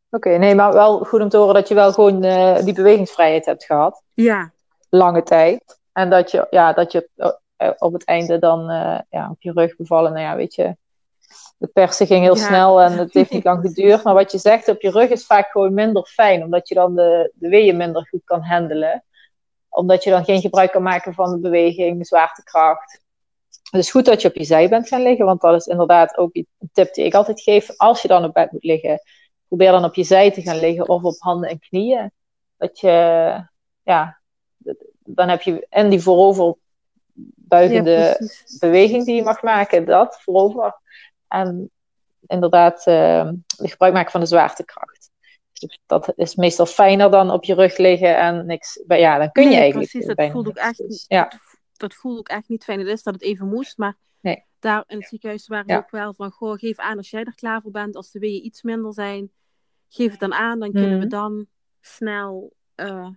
Oké, 0.10 0.30
nee, 0.38 0.56
maar 0.56 0.74
wel 0.74 1.04
goed 1.04 1.22
om 1.22 1.30
te 1.30 1.38
horen 1.38 1.54
dat 1.54 1.68
je 1.68 1.74
wel 1.74 1.92
gewoon 1.94 2.24
eh, 2.24 2.64
die 2.64 2.74
bewegingsvrijheid 2.74 3.46
hebt 3.46 3.64
gehad. 3.66 4.04
ja, 4.14 4.52
Lange 4.96 5.24
tijd. 5.24 5.80
En 5.92 6.10
dat 6.10 6.32
je, 6.32 6.48
ja, 6.50 6.74
dat 6.74 6.92
je 6.92 7.10
eh, 7.16 7.70
op 7.78 7.94
het 7.94 8.06
einde 8.06 8.40
dan 8.40 8.70
eh, 8.70 9.00
ja, 9.10 9.30
op 9.30 9.42
je 9.42 9.52
rug 9.52 9.76
bevallen. 9.76 10.12
Nou 10.14 10.24
ja, 10.24 10.36
weet 10.36 10.56
je. 10.56 10.76
De 11.58 11.68
persen 11.68 12.08
ging 12.08 12.24
heel 12.24 12.36
Ja. 12.38 12.46
snel 12.46 12.82
en 12.82 12.98
het 12.98 13.14
heeft 13.14 13.32
niet 13.32 13.44
lang 13.44 13.62
geduurd. 13.68 14.04
Maar 14.04 14.14
wat 14.14 14.32
je 14.32 14.38
zegt, 14.38 14.68
op 14.68 14.82
je 14.82 14.92
rug 14.92 15.10
is 15.10 15.26
vaak 15.26 15.52
gewoon 15.52 15.74
minder 15.74 16.06
fijn. 16.06 16.44
Omdat 16.44 16.68
je 16.68 16.76
dan 16.76 16.96
de, 16.96 17.32
de 17.36 17.50
weeën 17.50 17.78
minder 17.78 18.08
goed 18.10 18.24
kan 18.24 18.42
handelen. 18.42 19.04
Omdat 19.70 20.04
je 20.04 20.10
dan 20.10 20.24
geen 20.24 20.42
gebruik 20.42 20.72
kan 20.72 20.84
maken 20.84 21.14
van 21.14 21.32
de 21.32 21.40
beweging, 21.40 21.98
de 21.98 22.06
zwaartekracht. 22.06 23.02
Het 23.72 23.82
is 23.82 23.92
goed 23.92 24.06
dat 24.06 24.22
je 24.22 24.28
op 24.28 24.36
je 24.36 24.44
zij 24.44 24.70
bent 24.70 24.88
gaan 24.88 25.02
liggen. 25.02 25.26
Want 25.26 25.42
dat 25.42 25.56
is 25.56 25.66
inderdaad 25.68 26.18
ook 26.18 26.36
een 26.36 26.48
tip 26.74 26.94
die 26.94 27.06
ik 27.06 27.14
altijd 27.14 27.42
geef. 27.42 27.78
Als 27.78 28.02
je 28.02 28.08
dan 28.08 28.24
op 28.24 28.34
bed 28.34 28.52
moet 28.52 28.64
liggen, 28.64 29.02
probeer 29.48 29.72
dan 29.72 29.84
op 29.86 29.96
je 29.96 30.04
zij 30.04 30.32
te 30.32 30.42
gaan 30.42 30.60
liggen. 30.60 30.90
Of 30.90 31.04
op 31.04 31.16
handen 31.20 31.50
en 31.50 31.60
knieën. 31.60 32.12
Dat 32.58 32.80
je, 32.80 32.90
ja, 33.84 34.22
dan 35.06 35.30
heb 35.30 35.42
je 35.42 35.66
en 35.70 35.90
die 35.90 36.02
voorover 36.02 36.56
buigende 37.36 37.92
ja, 38.20 38.28
beweging 38.60 39.06
die 39.06 39.16
je 39.16 39.24
mag 39.24 39.42
maken, 39.42 39.86
dat 39.86 40.22
voorover. 40.22 40.80
En 41.28 41.72
inderdaad, 42.28 42.84
de 42.84 43.36
gebruik 43.58 43.94
maken 43.94 44.12
van 44.12 44.20
de 44.20 44.26
zwaartekracht. 44.26 45.12
Dus 45.54 45.80
Dat 45.86 46.14
is 46.16 46.36
meestal 46.36 46.66
fijner 46.66 47.12
dan 47.12 47.32
op 47.32 47.44
je 47.44 47.54
rug 47.54 47.78
liggen 47.78 48.18
en 48.18 48.46
niks. 48.46 48.84
Ja, 48.88 49.18
dan 49.18 49.32
kun 49.32 49.44
je 49.44 49.50
Nee, 49.50 49.58
eigenlijk 49.60 49.90
precies. 49.90 50.08
Dat 50.08 50.16
bijna 50.16 50.32
voelde 50.32 50.50
ook 50.50 50.56
echt, 50.56 50.78
Dus, 50.78 51.06
ja, 51.08 51.24
dat, 51.24 51.40
dat 51.78 51.94
voelde 51.94 52.20
ook 52.20 52.30
echt 52.30 52.50
niet 52.50 52.64
fijn. 52.64 52.80
Het 52.80 52.88
is 52.88 53.04
dat 53.04 53.14
het 53.14 53.24
even 53.24 53.48
moest, 53.48 53.78
maar 53.78 53.98
Nee. 54.20 54.44
daar 54.60 54.84
in 54.88 54.98
het 54.98 55.08
ziekenhuis 55.08 55.48
waren 55.48 55.68
Ja. 55.68 55.78
ook 55.78 55.90
wel 55.92 56.14
van, 56.14 56.32
goh, 56.32 56.58
geef 56.58 56.78
aan 56.78 56.98
als 56.98 57.10
jij 57.10 57.24
er 57.24 57.36
klaar 57.36 57.62
voor 57.62 57.72
bent, 57.72 57.96
als 57.96 58.12
de 58.12 58.20
weeën 58.20 58.46
iets 58.46 58.62
minder 58.62 58.94
zijn, 58.94 59.32
geef 59.90 60.12
het 60.12 60.20
dan 60.20 60.34
aan, 60.34 60.60
dan 60.60 60.72
kunnen 60.72 60.92
we 60.92 61.06
Mhm. 61.06 61.08
dan 61.10 61.48
snel, 61.82 62.54
eh, 62.76 63.08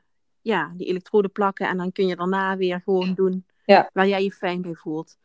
ja, 0.46 0.72
die 0.76 0.86
elektroden 0.86 1.32
plakken 1.32 1.68
en 1.68 1.76
dan 1.76 1.92
kun 1.92 2.06
je 2.06 2.16
daarna 2.16 2.56
weer 2.56 2.80
gewoon 2.84 3.14
doen 3.14 3.44
Ja. 3.64 3.90
waar 3.92 4.06
jij 4.08 4.22
je 4.22 4.32
fijn 4.32 4.62
bij 4.62 4.74
voelt. 4.74 5.16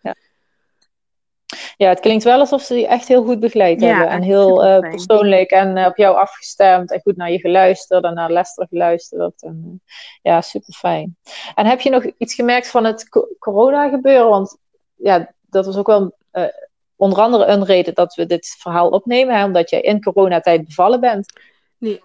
Ja, 1.77 1.89
het 1.89 1.99
klinkt 1.99 2.23
wel 2.23 2.39
alsof 2.39 2.61
ze 2.61 2.73
die 2.73 2.87
echt 2.87 3.07
heel 3.07 3.23
goed 3.23 3.39
begeleid 3.39 3.81
Ja, 3.81 3.87
hebben. 3.87 4.07
En 4.07 4.21
heel 4.21 4.63
eh, 4.63 4.79
persoonlijk 4.79 5.49
en 5.49 5.77
eh, 5.77 5.85
op 5.85 5.97
jou 5.97 6.15
afgestemd. 6.17 6.91
En 6.91 7.01
goed 7.01 7.15
naar 7.15 7.31
je 7.31 7.39
geluisterd 7.39 8.03
en 8.03 8.13
naar 8.13 8.31
Lester 8.31 8.67
geluisterd. 8.69 9.43
En, 9.43 9.63
eh, 9.85 9.93
ja, 10.21 10.41
super 10.41 10.73
fijn. 10.73 11.17
En 11.55 11.65
heb 11.65 11.79
je 11.81 11.89
nog 11.89 12.05
iets 12.17 12.33
gemerkt 12.33 12.67
van 12.69 12.83
het 12.85 13.09
co- 13.09 13.27
corona 13.39 13.89
gebeuren? 13.89 14.29
Want 14.29 14.57
ja, 14.95 15.33
dat 15.41 15.65
was 15.65 15.77
ook 15.77 15.87
wel 15.87 16.15
onder 16.95 17.19
andere 17.19 17.45
een 17.45 17.65
reden 17.65 17.93
dat 17.93 18.15
we 18.15 18.25
dit 18.25 18.55
verhaal 18.59 18.89
opnemen. 18.89 19.35
Hè, 19.35 19.45
omdat 19.45 19.69
jij 19.69 19.81
in 19.81 20.03
coronatijd 20.03 20.65
bevallen 20.65 20.99
bent. 20.99 21.33
Nee. 21.77 22.01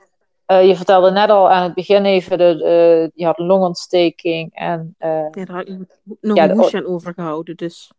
Eh, 0.47 0.67
je 0.67 0.77
vertelde 0.77 1.11
net 1.11 1.31
al 1.31 1.51
aan 1.51 1.63
het 1.63 1.75
begin 1.75 2.05
even, 2.05 2.39
de, 2.39 2.65
eh, 2.65 3.11
je 3.15 3.25
had 3.25 3.39
longontsteking. 3.39 4.55
En 4.55 4.95
eh, 4.99 5.27
Ja, 5.31 5.45
daar 5.45 5.57
had 5.57 5.69
ik 5.69 5.79
nog 6.21 6.37
Ja, 6.37 6.45
een 6.45 6.57
hoesje 6.57 6.77
aan 6.77 6.87
overgehouden. 6.87 7.57
Dus 7.57 7.91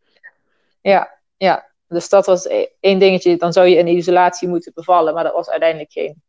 Ja, 0.82 1.20
ja. 1.38 1.66
Dus 1.88 2.10
dat 2.10 2.26
was 2.26 2.46
e- 2.46 2.68
één 2.80 3.00
dingetje. 3.00 3.38
Dan 3.38 3.54
zou 3.54 3.68
je 3.68 3.76
in 3.76 3.88
isolatie 3.88 4.48
moeten 4.48 4.72
bevallen, 4.76 5.14
maar 5.14 5.24
dat 5.24 5.34
was 5.34 5.50
uiteindelijk 5.50 5.92
geen, 5.92 6.22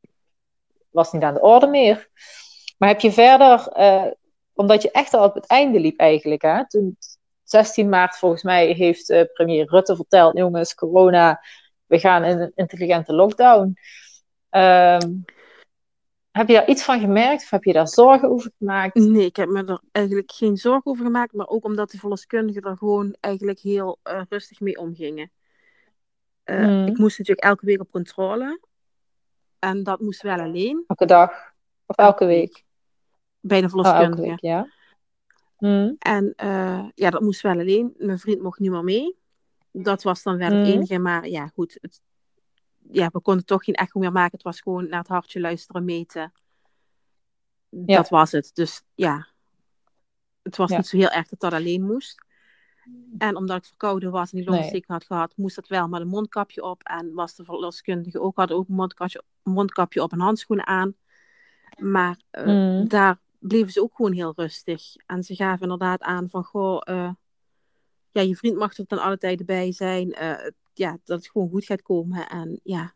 was 0.90 1.12
niet 1.12 1.22
aan 1.22 1.34
de 1.34 1.40
orde 1.40 1.66
meer. 1.66 2.08
Maar 2.78 2.88
heb 2.88 3.00
je 3.00 3.12
verder, 3.12 3.68
omdat 4.54 4.82
je 4.82 4.90
echt 4.90 5.14
al 5.14 5.24
op 5.24 5.34
het 5.34 5.46
einde 5.46 5.80
liep 5.80 5.98
eigenlijk, 5.98 6.42
hè? 6.42 6.68
Toen 6.68 6.96
16 7.42 7.88
maart 7.88 8.16
volgens 8.16 8.42
mij 8.42 8.66
heeft 8.66 9.26
premier 9.32 9.68
Rutte 9.70 9.96
verteld, 9.96 10.36
jongens, 10.36 10.74
corona, 10.74 11.40
we 11.86 11.98
gaan 11.98 12.24
in 12.24 12.40
een 12.40 12.52
intelligente 12.54 13.12
lockdown. 13.12 13.76
Ehm, 14.50 15.10
heb 16.38 16.48
je 16.48 16.54
daar 16.54 16.68
iets 16.68 16.82
van 16.84 17.00
gemerkt 17.00 17.42
of 17.42 17.50
heb 17.50 17.64
je 17.64 17.72
daar 17.72 17.88
zorgen 17.88 18.30
over 18.30 18.50
gemaakt? 18.58 18.94
nee, 18.94 19.24
ik 19.26 19.36
heb 19.36 19.48
me 19.48 19.64
er 19.64 19.80
eigenlijk 19.92 20.32
geen 20.32 20.56
zorgen 20.56 20.90
over 20.90 21.04
gemaakt. 21.04 21.32
Maar 21.32 21.48
ook 21.48 21.64
omdat 21.64 21.90
de 21.90 21.98
verloskundigen 21.98 22.62
er 22.62 22.76
gewoon 22.76 23.16
eigenlijk 23.20 23.58
heel 23.58 23.98
eh, 24.02 24.22
rustig 24.28 24.60
mee 24.60 24.78
omgingen. 24.78 25.30
Mm. 26.44 26.86
Ik 26.86 26.98
moest 26.98 27.18
natuurlijk 27.18 27.46
elke 27.46 27.66
week 27.66 27.80
op 27.80 27.90
controle. 27.90 28.60
En 29.58 29.82
dat 29.82 30.00
moest 30.00 30.22
wel 30.22 30.38
alleen. 30.38 30.84
Elke 30.86 31.06
dag 31.06 31.52
of 31.86 31.96
elke 31.96 32.24
week? 32.24 32.64
Bij 33.40 33.60
de 33.60 33.64
Oh, 33.66 33.70
verloskundige. 33.72 34.22
week, 34.28 34.40
ja. 34.40 34.68
Mm. 35.58 35.96
En 35.98 36.32
eh, 36.36 36.84
ja, 36.94 37.10
dat 37.10 37.20
moest 37.20 37.40
wel 37.40 37.52
alleen. 37.58 37.94
Mijn 37.96 38.18
vriend 38.18 38.42
mocht 38.42 38.58
niet 38.58 38.70
meer 38.70 38.84
mee. 38.84 39.16
Dat 39.72 40.02
was 40.02 40.22
dan 40.22 40.36
wel 40.36 40.50
het 40.50 40.66
Mhm. 40.66 40.70
enige. 40.76 40.98
Maar 40.98 41.28
ja, 41.28 41.46
goed. 41.46 41.78
Het, 41.80 42.00
ja, 42.90 43.08
we 43.12 43.20
konden 43.20 43.44
toch 43.44 43.64
geen 43.64 43.74
echo 43.74 44.00
meer 44.00 44.12
maken. 44.12 44.32
Het 44.32 44.42
was 44.42 44.60
gewoon 44.60 44.88
naar 44.88 44.98
het 44.98 45.08
hartje 45.08 45.40
luisteren, 45.40 45.84
meten. 45.84 46.32
Ja. 47.68 47.96
Dat 47.96 48.08
was 48.08 48.32
het. 48.32 48.50
Dus 48.54 48.82
ja, 48.94 49.26
het 50.42 50.56
was 50.56 50.70
Ja. 50.70 50.76
niet 50.76 50.86
zo 50.86 50.96
heel 50.96 51.08
erg 51.10 51.28
dat 51.28 51.40
dat 51.40 51.52
alleen 51.52 51.82
moest. 51.82 52.26
En 53.18 53.36
omdat 53.36 53.56
ik 53.56 53.64
verkouden 53.64 54.10
was 54.10 54.22
en 54.32 54.36
die 54.36 54.38
Nee. 54.38 54.46
longontsteking 54.48 54.90
had 54.92 55.04
gehad, 55.04 55.32
moest 55.36 55.56
dat 55.56 55.68
wel 55.68 55.88
met 55.88 56.00
een 56.00 56.08
mondkapje 56.08 56.62
op. 56.62 56.82
En 56.82 57.12
was 57.14 57.34
de 57.34 57.44
verloskundige 57.44 58.20
ook, 58.20 58.36
hadden 58.36 58.56
ook 58.56 58.68
een 58.68 58.74
mondkapje, 58.74 59.22
mondkapje 59.42 60.02
op 60.02 60.12
en 60.12 60.20
handschoenen 60.20 60.66
aan. 60.66 60.94
Maar 61.78 62.20
eh, 62.30 62.44
Mm. 62.46 62.88
daar 62.88 63.18
bleven 63.38 63.72
ze 63.72 63.82
ook 63.82 63.94
gewoon 63.94 64.12
heel 64.12 64.32
rustig. 64.36 64.82
En 65.06 65.22
ze 65.22 65.34
gaven 65.34 65.62
inderdaad 65.62 66.02
aan 66.02 66.28
van, 66.28 66.44
goh, 66.44 66.80
eh, 66.84 67.10
ja, 68.10 68.20
je 68.20 68.36
vriend 68.36 68.56
mag 68.56 68.76
er 68.76 68.86
ten 68.86 68.98
alle 68.98 69.18
tijde 69.18 69.44
bij 69.44 69.72
zijn. 69.72 70.12
eh, 70.12 70.50
ja, 70.78 70.98
dat 71.04 71.18
het 71.18 71.28
gewoon 71.30 71.48
goed 71.50 71.64
gaat 71.64 71.82
komen. 71.82 72.28
En 72.28 72.60
ja, 72.62 72.92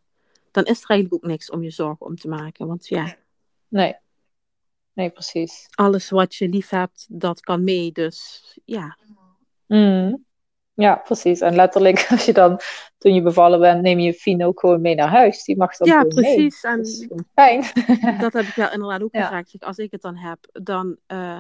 dan 0.51 0.65
is 0.65 0.83
er 0.83 0.89
eigenlijk 0.91 1.25
ook 1.25 1.31
niks 1.31 1.51
om 1.51 1.63
je 1.63 1.71
zorgen 1.71 2.07
om 2.07 2.17
te 2.17 2.29
maken. 2.29 2.67
Want 2.67 2.89
ja, 2.89 3.15
Nee. 3.69 3.95
Nee, 4.93 5.11
precies. 5.11 5.67
alles 5.75 6.11
wat 6.11 6.35
je 6.35 6.49
lief 6.49 6.69
hebt, 6.69 7.07
dat 7.09 7.41
kan 7.41 7.65
mee. 7.65 7.93
Dus 7.93 8.43
ja, 8.65 8.99
Mm. 9.67 10.25
Ja, 10.75 10.95
precies. 10.97 11.41
En 11.41 11.55
letterlijk, 11.55 12.07
als 12.11 12.25
je 12.25 12.33
dan, 12.33 12.61
toen 12.99 13.15
je 13.15 13.23
bevallen 13.23 13.61
bent, 13.61 13.83
neem 13.83 13.99
je 13.99 14.15
Fien 14.15 14.45
ook 14.45 14.61
gewoon 14.61 14.81
mee 14.81 14.95
naar 14.95 15.09
huis. 15.09 15.45
Die 15.45 15.57
mag 15.57 15.77
dan 15.77 15.89
ja 15.89 15.99
mee. 16.03 16.09
precies. 16.09 16.63
En 16.63 16.77
Dat 16.83 16.97
gewoon 17.09 17.27
fijn. 17.35 17.61
dat 18.25 18.33
heb 18.33 18.45
ik 18.45 18.55
wel 18.55 18.73
inderdaad 18.73 19.03
ook 19.03 19.15
Ja. 19.15 19.23
gevraagd. 19.23 19.51
Zeg, 19.51 19.61
Als 19.61 19.77
ik 19.77 19.91
het 19.91 20.01
dan 20.03 20.17
heb, 20.17 20.39
dan 20.53 20.99
eh, 21.07 21.39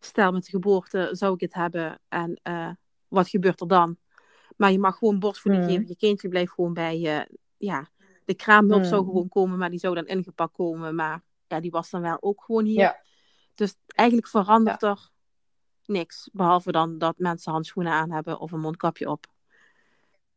stel 0.00 0.32
met 0.32 0.44
de 0.44 0.50
geboorte 0.50 1.08
zou 1.12 1.34
ik 1.34 1.40
het 1.40 1.54
hebben. 1.54 2.00
En 2.08 2.40
eh, 2.42 2.70
wat 3.08 3.28
gebeurt 3.28 3.60
er 3.60 3.68
dan? 3.68 3.96
Maar 4.58 4.72
je 4.72 4.78
mag 4.78 4.96
gewoon 4.98 5.18
borstvoeding 5.18 5.64
Mm. 5.64 5.70
geven. 5.70 5.88
Je 5.88 5.96
kindje 5.96 6.28
blijft 6.28 6.52
gewoon 6.52 6.72
bij 6.74 6.98
je. 6.98 7.28
Ja, 7.56 7.88
de 8.24 8.34
kraamhulp 8.34 8.84
zou 8.84 9.02
Mm. 9.02 9.08
gewoon 9.08 9.28
komen, 9.28 9.58
maar 9.58 9.70
die 9.70 9.78
zou 9.78 9.94
dan 9.94 10.06
ingepakt 10.06 10.52
komen. 10.52 10.94
Maar 10.94 11.22
ja, 11.46 11.60
die 11.60 11.70
was 11.70 11.90
dan 11.90 12.00
wel 12.02 12.16
ook 12.20 12.42
gewoon 12.44 12.64
hier. 12.64 12.78
Ja. 12.78 13.00
Dus 13.54 13.74
eigenlijk 13.86 14.28
verandert 14.28 14.82
er 14.82 15.08
niks. 15.84 16.28
Behalve 16.32 16.72
dan 16.72 16.98
dat 16.98 17.14
mensen 17.18 17.52
handschoenen 17.52 17.92
aan 17.92 18.10
hebben 18.12 18.38
of 18.40 18.52
een 18.52 18.60
mondkapje 18.60 19.10
op. 19.10 19.26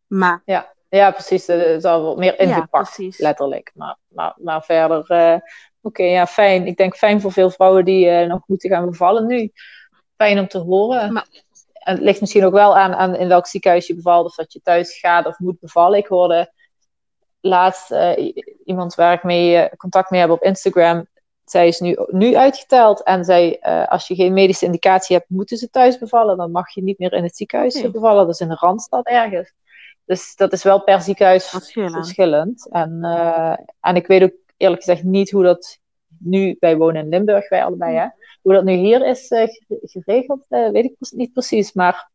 Maar 0.08 0.42
Ja. 0.46 0.74
ja, 0.90 1.12
precies. 1.12 1.48
Er 1.48 1.66
is 1.76 1.84
al 1.84 2.04
wat 2.04 2.18
meer 2.18 2.40
ingepakt, 2.40 2.98
letterlijk. 3.18 3.72
Maar, 3.76 3.98
maar, 4.08 4.36
maar 4.38 4.64
verder, 4.64 5.06
eh, 5.10 5.40
oké, 5.82 6.04
ja, 6.04 6.28
fijn. 6.28 6.68
Ik 6.68 6.78
denk 6.78 6.96
fijn 6.96 7.22
voor 7.22 7.32
veel 7.32 7.50
vrouwen 7.50 7.86
die 7.86 8.08
eh, 8.10 8.28
nog 8.28 8.42
moeten 8.48 8.70
gaan 8.70 8.86
bevallen 8.90 9.28
nu. 9.28 9.52
Fijn 10.18 10.40
om 10.40 10.48
te 10.48 10.58
horen. 10.58 11.14
Maar- 11.14 11.28
En 11.82 11.96
het 11.96 12.04
ligt 12.04 12.20
misschien 12.20 12.46
ook 12.46 12.54
wel 12.54 12.78
aan, 12.78 12.94
aan 12.94 13.16
in 13.16 13.28
welk 13.28 13.48
ziekenhuis 13.48 13.88
je 13.88 13.96
bevalt, 13.96 14.26
of 14.26 14.36
dat 14.36 14.54
je 14.54 14.62
thuis 14.62 15.00
gaat 15.00 15.26
of 15.26 15.40
moet 15.40 15.60
bevallen. 15.60 15.98
Ik 15.98 16.08
hoorde 16.08 16.52
laatst 17.42 17.92
eh, 17.92 18.34
iemand 18.66 18.96
waar 18.96 19.14
ik 19.14 19.24
mee 19.24 19.58
eh, 19.58 19.78
contact 19.78 20.10
mee 20.10 20.20
heb 20.20 20.30
op 20.30 20.44
Instagram. 20.44 21.08
Zij 21.46 21.68
is 21.68 21.80
nu, 21.80 21.98
nu 22.08 22.36
uitgeteld 22.36 23.04
en 23.04 23.24
zij, 23.24 23.60
eh, 23.60 23.88
als 23.88 24.08
je 24.08 24.16
geen 24.16 24.34
medische 24.34 24.66
indicatie 24.66 25.16
hebt, 25.16 25.30
moeten 25.30 25.58
ze 25.58 25.70
thuis 25.70 25.98
bevallen. 25.98 26.38
Dan 26.38 26.52
mag 26.52 26.74
je 26.74 26.84
niet 26.84 27.00
meer 27.00 27.14
in 27.14 27.24
het 27.24 27.36
ziekenhuis 27.36 27.92
bevallen. 27.92 28.26
Dat 28.26 28.34
is 28.34 28.40
in 28.40 28.48
de 28.48 28.58
Randstad 28.60 29.06
ergens. 29.06 29.54
Dus 30.06 30.36
dat 30.36 30.54
is 30.54 30.64
wel 30.64 30.84
per 30.84 31.02
ziekenhuis 31.02 31.50
Verschillend. 31.50 31.94
verschillend. 31.94 32.70
En, 32.72 33.04
en 33.80 33.96
ik 33.96 34.08
weet 34.08 34.24
ook 34.24 34.34
eerlijk 34.58 34.84
gezegd 34.84 35.04
niet 35.04 35.32
hoe 35.32 35.44
dat 35.44 35.80
nu, 36.24 36.58
wij 36.60 36.78
wonen 36.78 37.02
in 37.04 37.10
Limburg, 37.10 37.50
wij 37.50 37.64
allebei, 37.64 37.96
hè? 37.98 38.08
Hoe 38.42 38.54
dat 38.54 38.64
nu 38.64 38.74
hier 38.74 39.06
is 39.08 39.28
eh, 39.28 39.48
gere- 39.48 39.80
geregeld, 39.82 40.46
eh, 40.50 40.70
weet 40.70 40.86
ik 40.86 40.96
niet 41.12 41.34
precies. 41.34 41.74
Maar 41.74 42.10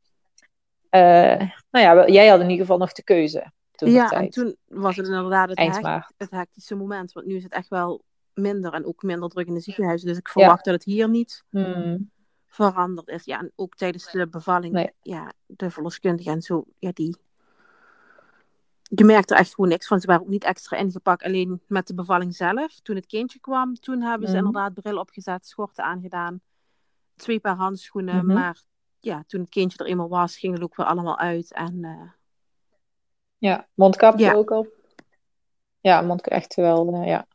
eh, 0.89 1.39
nou 1.71 1.85
ja, 1.85 2.07
jij 2.09 2.27
had 2.29 2.41
in 2.41 2.45
ieder 2.51 2.61
geval 2.65 2.79
nog 2.79 2.93
de 2.93 3.03
keuze 3.05 3.53
toen 3.71 3.91
ja, 3.91 4.11
en 4.11 4.31
toen 4.31 4.57
was 4.65 4.97
het 4.97 5.07
inderdaad 5.07 5.49
het, 5.49 5.59
hek- 5.59 6.13
het 6.17 6.31
hectische 6.31 6.75
moment. 6.75 7.13
Want 7.13 7.27
nu 7.27 7.37
is 7.37 7.43
het 7.43 7.53
echt 7.53 7.69
wel 7.69 8.03
minder 8.35 8.73
en 8.73 8.87
ook 8.87 9.03
minder 9.03 9.29
druk 9.29 9.47
in 9.47 9.55
de 9.55 9.61
ziekenhuizen. 9.61 10.09
Dus 10.09 10.19
ik 10.19 10.29
verwacht 10.29 10.65
dat 10.65 10.75
het 10.75 10.85
hier 10.85 11.09
niet 11.09 11.45
Hmm. 11.51 12.11
veranderd 12.47 13.09
is. 13.09 13.25
Ja, 13.25 13.39
en 13.39 13.53
ook 13.57 13.75
tijdens 13.77 14.11
de 14.11 14.29
bevalling, 14.29 14.73
Nee. 14.73 14.91
ja, 15.03 15.33
de 15.47 15.71
verloskundige 15.71 16.31
en 16.31 16.43
zo, 16.43 16.65
ja, 16.79 16.91
die... 16.95 17.17
Je 18.89 19.05
merkte 19.05 19.35
er 19.35 19.41
echt 19.41 19.55
gewoon 19.55 19.71
niks 19.71 19.87
van. 19.87 20.01
Ze 20.01 20.07
waren 20.07 20.23
ook 20.23 20.29
niet 20.29 20.45
extra 20.45 20.77
ingepakt. 20.77 21.23
Alleen 21.23 21.61
met 21.67 21.87
de 21.87 21.95
bevalling 21.95 22.35
zelf, 22.35 22.81
toen 22.81 22.97
het 22.97 23.07
kindje 23.07 23.39
kwam, 23.41 23.75
toen 23.75 24.01
hebben 24.03 24.29
ze 24.29 24.37
Mhm. 24.37 24.47
inderdaad 24.47 24.75
bril 24.75 24.99
opgezet, 24.99 25.47
schorten 25.47 25.85
aangedaan, 25.85 26.41
twee 27.17 27.41
paar 27.41 27.57
handschoenen. 27.57 28.25
Mhm. 28.27 28.35
Maar 28.35 28.63
ja, 29.01 29.25
toen 29.27 29.41
het 29.41 29.49
kindje 29.51 29.79
er 29.79 29.87
eenmaal 29.87 30.09
was, 30.09 30.37
ging 30.39 30.55
het 30.55 30.63
ook 30.63 30.77
weer 30.77 30.87
allemaal 30.87 31.19
uit. 31.19 31.53
En 31.53 31.85
eh, 31.85 32.11
Ja, 33.39 33.67
mondkapje 33.75 34.25
Ja. 34.25 34.33
ook 34.35 34.51
op. 34.51 34.69
Ja, 35.81 36.01
mondkapje 36.01 36.39
echt 36.39 36.55
wel, 36.55 36.95
eh, 36.95 37.07
ja. 37.07 37.27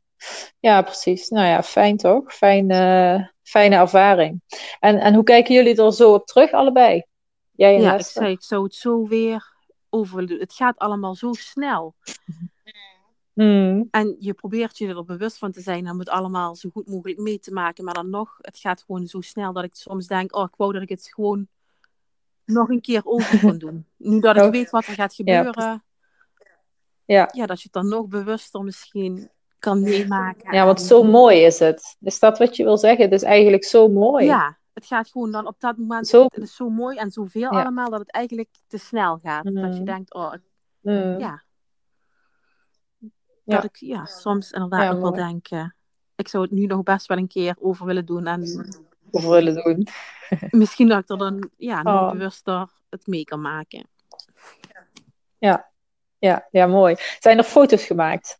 Ja, 0.59 0.81
precies. 0.81 1.29
Nou 1.29 1.45
ja, 1.47 1.63
fijn 1.63 1.97
toch? 1.97 2.33
Fijn, 2.33 2.71
eh, 2.71 3.27
fijne 3.43 3.75
ervaring. 3.75 4.41
En, 4.79 4.99
en 4.99 5.13
hoe 5.13 5.23
kijken 5.23 5.53
jullie 5.55 5.83
er 5.83 5.93
zo 5.93 6.13
op 6.13 6.25
terug, 6.25 6.51
allebei? 6.51 7.03
Jij 7.51 7.75
en 7.75 7.81
ja, 7.81 7.93
ik 7.95 8.01
zei, 8.01 8.31
ik 8.31 8.43
zou 8.43 8.63
het 8.63 8.75
zo 8.75 9.07
weer 9.07 9.53
over. 9.91 10.23
Het 10.23 10.53
gaat 10.53 10.77
allemaal 10.77 11.15
zo 11.15 11.33
snel. 11.33 11.95
Hmm. 13.33 13.87
En 13.91 14.15
je 14.19 14.33
probeert 14.33 14.77
je 14.77 14.87
er 14.87 15.05
bewust 15.05 15.37
van 15.37 15.51
te 15.51 15.61
zijn 15.61 15.89
om 15.89 15.99
het 15.99 16.09
allemaal 16.09 16.55
zo 16.55 16.69
goed 16.69 16.87
mogelijk 16.87 17.19
mee 17.19 17.39
te 17.39 17.53
maken. 17.53 17.83
Maar 17.83 17.93
dan 17.93 18.09
nog, 18.09 18.37
het 18.41 18.57
gaat 18.57 18.83
gewoon 18.85 19.07
zo 19.07 19.21
snel 19.21 19.53
dat 19.53 19.63
ik 19.63 19.75
soms 19.75 20.07
denk, 20.07 20.35
oh, 20.35 20.43
ik 20.43 20.55
wou 20.57 20.73
dat 20.73 20.81
ik 20.81 20.89
het 20.89 21.11
gewoon 21.13 21.47
nog 22.45 22.69
een 22.69 22.81
keer 22.81 23.01
over 23.03 23.39
kon 23.39 23.57
doen. 23.57 23.85
Nu 23.97 24.19
dat 24.19 24.35
ik 24.35 24.51
weet 24.51 24.69
wat 24.69 24.85
er 24.85 24.93
gaat 24.93 25.13
gebeuren, 25.13 25.83
Ja. 27.05 27.29
ja, 27.33 27.45
dat 27.45 27.57
je 27.57 27.63
het 27.63 27.73
dan 27.73 27.87
nog 27.87 28.07
bewuster 28.07 28.63
misschien 28.63 29.29
kan 29.59 29.81
meemaken. 29.81 30.53
Ja, 30.53 30.65
want 30.65 30.81
zo 30.81 31.03
mooi 31.03 31.39
is 31.39 31.59
het. 31.59 31.97
Is 31.99 32.19
dat 32.19 32.37
wat 32.37 32.55
je 32.55 32.63
wil 32.63 32.77
zeggen? 32.77 33.03
Het 33.03 33.13
is 33.13 33.23
eigenlijk 33.23 33.63
zo 33.63 33.87
mooi. 33.87 34.25
Ja, 34.25 34.57
het 34.73 34.85
gaat 34.85 35.09
gewoon 35.09 35.31
dan 35.31 35.47
op 35.47 35.59
dat 35.59 35.77
moment, 35.77 36.07
Zo- 36.07 36.23
het 36.23 36.37
is 36.37 36.55
zo 36.55 36.69
mooi 36.69 36.97
en 36.97 37.11
zoveel 37.11 37.41
Ja. 37.53 37.61
allemaal, 37.61 37.89
dat 37.89 37.99
het 37.99 38.11
eigenlijk 38.11 38.49
te 38.67 38.77
snel 38.77 39.17
gaat. 39.17 39.43
Dat 39.43 39.53
je 39.53 39.59
Mhm. 39.59 39.83
denkt, 39.83 40.13
oh, 40.13 40.33
Mm. 40.81 41.19
ja. 41.19 41.43
Ja. 43.43 43.55
Dat 43.55 43.63
ik 43.63 43.75
ja, 43.75 44.05
soms 44.05 44.51
inderdaad 44.51 44.81
Ja, 44.83 44.91
nog 44.91 45.01
wel 45.01 45.11
denk, 45.11 45.47
eh, 45.47 45.65
ik 46.15 46.27
zou 46.27 46.43
het 46.43 46.51
nu 46.51 46.65
nog 46.65 46.83
best 46.83 47.07
wel 47.07 47.17
een 47.17 47.27
keer 47.27 47.55
over 47.59 47.85
willen 47.85 48.05
doen. 48.05 48.27
En 48.27 48.41
Of 49.11 49.25
willen 49.25 49.63
doen. 49.63 49.87
misschien 50.61 50.87
dat 50.87 50.99
ik 51.03 51.09
er 51.09 51.17
dan 51.17 51.49
ja, 51.57 51.81
nog 51.81 52.01
Oh. 52.01 52.11
bewuster 52.11 52.69
het 52.89 53.07
mee 53.07 53.23
kan 53.23 53.41
maken. 53.41 53.87
Ja, 55.37 56.47
ja, 56.51 56.67
mooi. 56.67 56.95
Zijn 57.19 57.37
er 57.37 57.43
foto's 57.43 57.85
gemaakt 57.85 58.39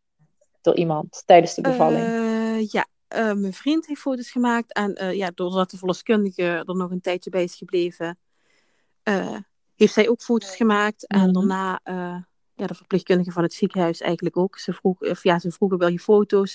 door 0.62 0.76
iemand 0.76 1.24
tijdens 1.26 1.54
de 1.56 1.62
bevalling? 1.62 2.06
Eh, 2.06 2.68
ja, 2.72 2.86
uh, 3.16 3.34
mijn 3.34 3.53
vriend 3.53 3.88
heeft 3.88 4.01
foto's 4.01 4.32
gemaakt. 4.32 4.74
En 4.74 5.03
uh, 5.03 5.14
ja, 5.14 5.32
doordat 5.36 5.72
de 5.72 5.78
verloskundige 5.78 6.43
er 6.43 6.76
nog 6.76 6.91
een 6.91 7.01
tijdje 7.01 7.30
bij 7.30 7.43
is 7.43 7.55
gebleven, 7.55 8.18
uh, 9.03 9.38
heeft 9.76 9.93
zij 9.93 10.09
ook 10.09 10.22
foto's 10.22 10.55
gemaakt. 10.55 11.05
Mm 11.07 11.20
-hmm. 11.20 11.28
En 11.28 11.34
daarna 11.34 11.80
ja, 12.55 12.68
de 12.68 12.76
verpleegkundige 12.76 13.32
van 13.32 13.43
het 13.43 13.53
ziekenhuis 13.53 14.01
eigenlijk 14.01 14.38
ook. 14.38 14.57
Ze, 14.57 14.74
vroeg, 14.74 14.99
of, 14.99 15.24
ja, 15.24 15.39
ze 15.39 15.51
vroegen, 15.51 15.78
wil 15.78 15.88
je 15.88 15.99
foto's? 15.99 16.53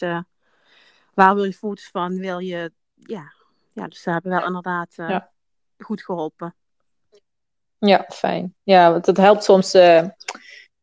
waar 1.15 1.35
wil 1.35 1.45
je 1.45 1.53
foto's 1.53 1.89
van? 1.89 2.19
Wil 2.19 2.39
je... 2.39 2.73
Ja, 2.95 3.33
ja 3.73 3.89
dus 3.89 4.03
ze 4.03 4.11
hebben 4.11 4.31
wel 4.31 4.47
inderdaad 4.47 4.93
ja. 4.97 5.31
goed 5.79 6.03
geholpen. 6.03 6.55
Ja, 7.79 8.05
fijn. 8.09 8.55
Ja, 8.63 8.91
want 8.91 9.07
het 9.07 9.17
helpt 9.17 9.45
soms 9.45 9.73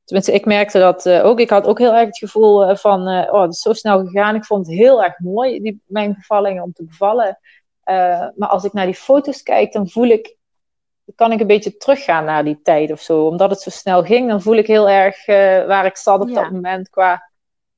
Tenminste, 0.04 0.34
ik 0.34 0.46
merkte 0.46 0.80
dat 0.80 1.06
uh, 1.06 1.26
ook. 1.26 1.40
Ik 1.40 1.50
had 1.50 1.66
ook 1.66 1.80
heel 1.80 1.94
erg 1.94 2.06
het 2.06 2.18
gevoel 2.18 2.70
uh, 2.70 2.76
van, 2.76 3.10
uh, 3.10 3.34
oh, 3.34 3.42
het 3.42 3.54
is 3.54 3.62
zo 3.62 3.74
snel 3.74 4.06
gegaan. 4.06 4.36
Ik 4.36 4.46
vond 4.46 4.68
het 4.68 4.76
heel 4.76 5.04
erg 5.04 5.20
mooi, 5.20 5.60
die, 5.62 5.82
mijn 5.86 6.14
bevallingen 6.14 6.64
om 6.64 6.74
te 6.74 6.84
bevallen. 6.84 7.40
maar 8.36 8.48
als 8.50 8.64
ik 8.64 8.74
naar 8.74 8.86
die 8.86 8.96
foto's 8.96 9.44
kijk, 9.44 9.72
dan 9.72 9.90
voel 9.90 10.08
ik, 10.08 10.38
kan 11.16 11.32
ik 11.32 11.40
een 11.40 11.48
beetje 11.48 11.78
teruggaan 11.78 12.26
naar 12.26 12.44
die 12.44 12.60
tijd 12.62 12.92
of 12.92 13.02
zo. 13.02 13.26
Omdat 13.28 13.50
het 13.50 13.62
zo 13.62 13.70
snel 13.70 14.04
ging, 14.04 14.30
dan 14.30 14.42
voel 14.42 14.56
ik 14.56 14.68
heel 14.68 14.90
erg 14.90 15.26
waar 15.68 15.86
ik 15.86 15.98
zat 15.98 16.22
op 16.22 16.28
ja. 16.30 16.34
dat 16.34 16.52
moment 16.52 16.90
qua 16.90 17.32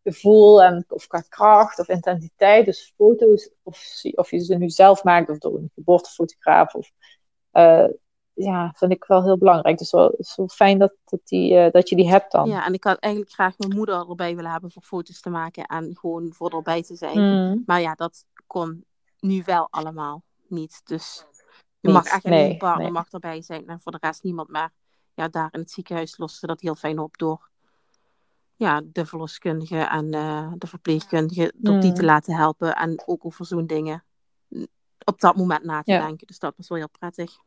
gevoel 0.03 0.63
en, 0.63 0.85
of 0.87 1.07
qua 1.07 1.23
kracht 1.29 1.79
of 1.79 1.89
intensiteit. 1.89 2.65
Dus 2.65 2.93
foto's, 2.97 3.49
of, 3.63 4.01
of 4.11 4.31
je 4.31 4.39
ze 4.39 4.55
nu 4.55 4.69
zelf 4.69 5.03
maakt 5.03 5.29
of 5.29 5.37
door 5.37 5.57
een 5.57 5.71
geboortefotograaf 5.75 6.73
of 6.73 6.91
ja, 8.35 8.73
vind 8.75 8.91
ik 8.91 9.03
wel 9.03 9.23
heel 9.23 9.37
belangrijk. 9.37 9.77
Dus 9.77 9.91
wel, 9.91 10.15
zo 10.19 10.47
fijn 10.47 10.79
dat, 10.79 10.93
dat, 11.05 11.19
die, 11.23 11.53
uh, 11.53 11.71
dat 11.71 11.89
je 11.89 11.95
die 11.95 12.09
hebt 12.09 12.31
dan. 12.31 12.49
Ja, 12.49 12.65
en 12.65 12.73
ik 12.73 12.83
had 12.83 12.97
eigenlijk 12.97 13.33
graag 13.33 13.57
mijn 13.57 13.75
moeder 13.75 14.09
erbij 14.09 14.35
willen 14.35 14.51
hebben 14.51 14.71
voor 14.71 14.81
foto's 14.81 15.21
te 15.21 15.29
maken 15.29 15.65
en 15.65 15.97
gewoon 15.97 16.33
voor 16.33 16.49
erbij 16.49 16.83
te 16.83 16.95
zijn. 16.95 17.19
Mm. 17.19 17.63
Maar 17.65 17.81
ja, 17.81 17.93
dat 17.93 18.25
kon 18.47 18.85
nu 19.19 19.43
wel 19.45 19.67
allemaal 19.69 20.23
niet. 20.47 20.81
Dus 20.83 21.25
je 21.79 21.89
mag 21.89 22.05
echt 22.05 22.23
nee, 22.23 22.51
een 22.51 22.57
partner 22.57 22.83
nee. 22.83 22.91
mag 22.91 23.09
erbij 23.09 23.41
zijn 23.41 23.67
en 23.67 23.79
voor 23.79 23.91
de 23.91 23.97
rest 24.01 24.23
niemand. 24.23 24.49
Maar 24.49 24.71
ja, 25.13 25.27
daar 25.27 25.49
in 25.51 25.59
het 25.59 25.71
ziekenhuis 25.71 26.17
losten 26.17 26.39
ze 26.39 26.47
dat 26.47 26.61
heel 26.61 26.75
fijn 26.75 26.99
op 26.99 27.17
door 27.17 27.49
ja, 28.55 28.81
de 28.85 29.05
verloskundige 29.05 29.77
en 29.77 30.13
uh, 30.13 30.51
de 30.57 30.67
verpleegkundige 30.67 31.53
door 31.55 31.73
mm. 31.73 31.81
die 31.81 31.91
te 31.91 32.03
laten 32.03 32.35
helpen. 32.35 32.75
En 32.75 33.03
ook 33.05 33.25
over 33.25 33.45
zo'n 33.45 33.67
dingen 33.67 34.03
op 35.03 35.19
dat 35.19 35.35
moment 35.35 35.63
na 35.63 35.81
te 35.81 35.91
ja. 35.91 36.05
denken. 36.05 36.27
Dus 36.27 36.39
dat 36.39 36.53
was 36.57 36.67
wel 36.67 36.77
heel 36.77 36.89
prettig. 36.89 37.37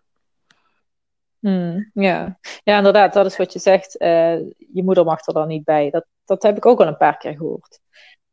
Hmm, 1.41 1.91
ja. 1.95 2.39
ja, 2.62 2.76
inderdaad, 2.76 3.12
dat 3.12 3.26
is 3.26 3.36
wat 3.36 3.53
je 3.53 3.59
zegt. 3.59 4.01
Uh, 4.01 4.39
je 4.59 4.82
moeder 4.84 5.05
mag 5.05 5.26
er 5.26 5.34
dan 5.34 5.49
niet 5.49 5.64
bij. 5.64 5.91
Dat, 5.91 6.07
dat 6.24 6.43
heb 6.43 6.57
ik 6.57 6.66
ook 6.66 6.80
al 6.80 6.86
een 6.86 6.97
paar 6.97 7.16
keer 7.16 7.36
gehoord. 7.36 7.80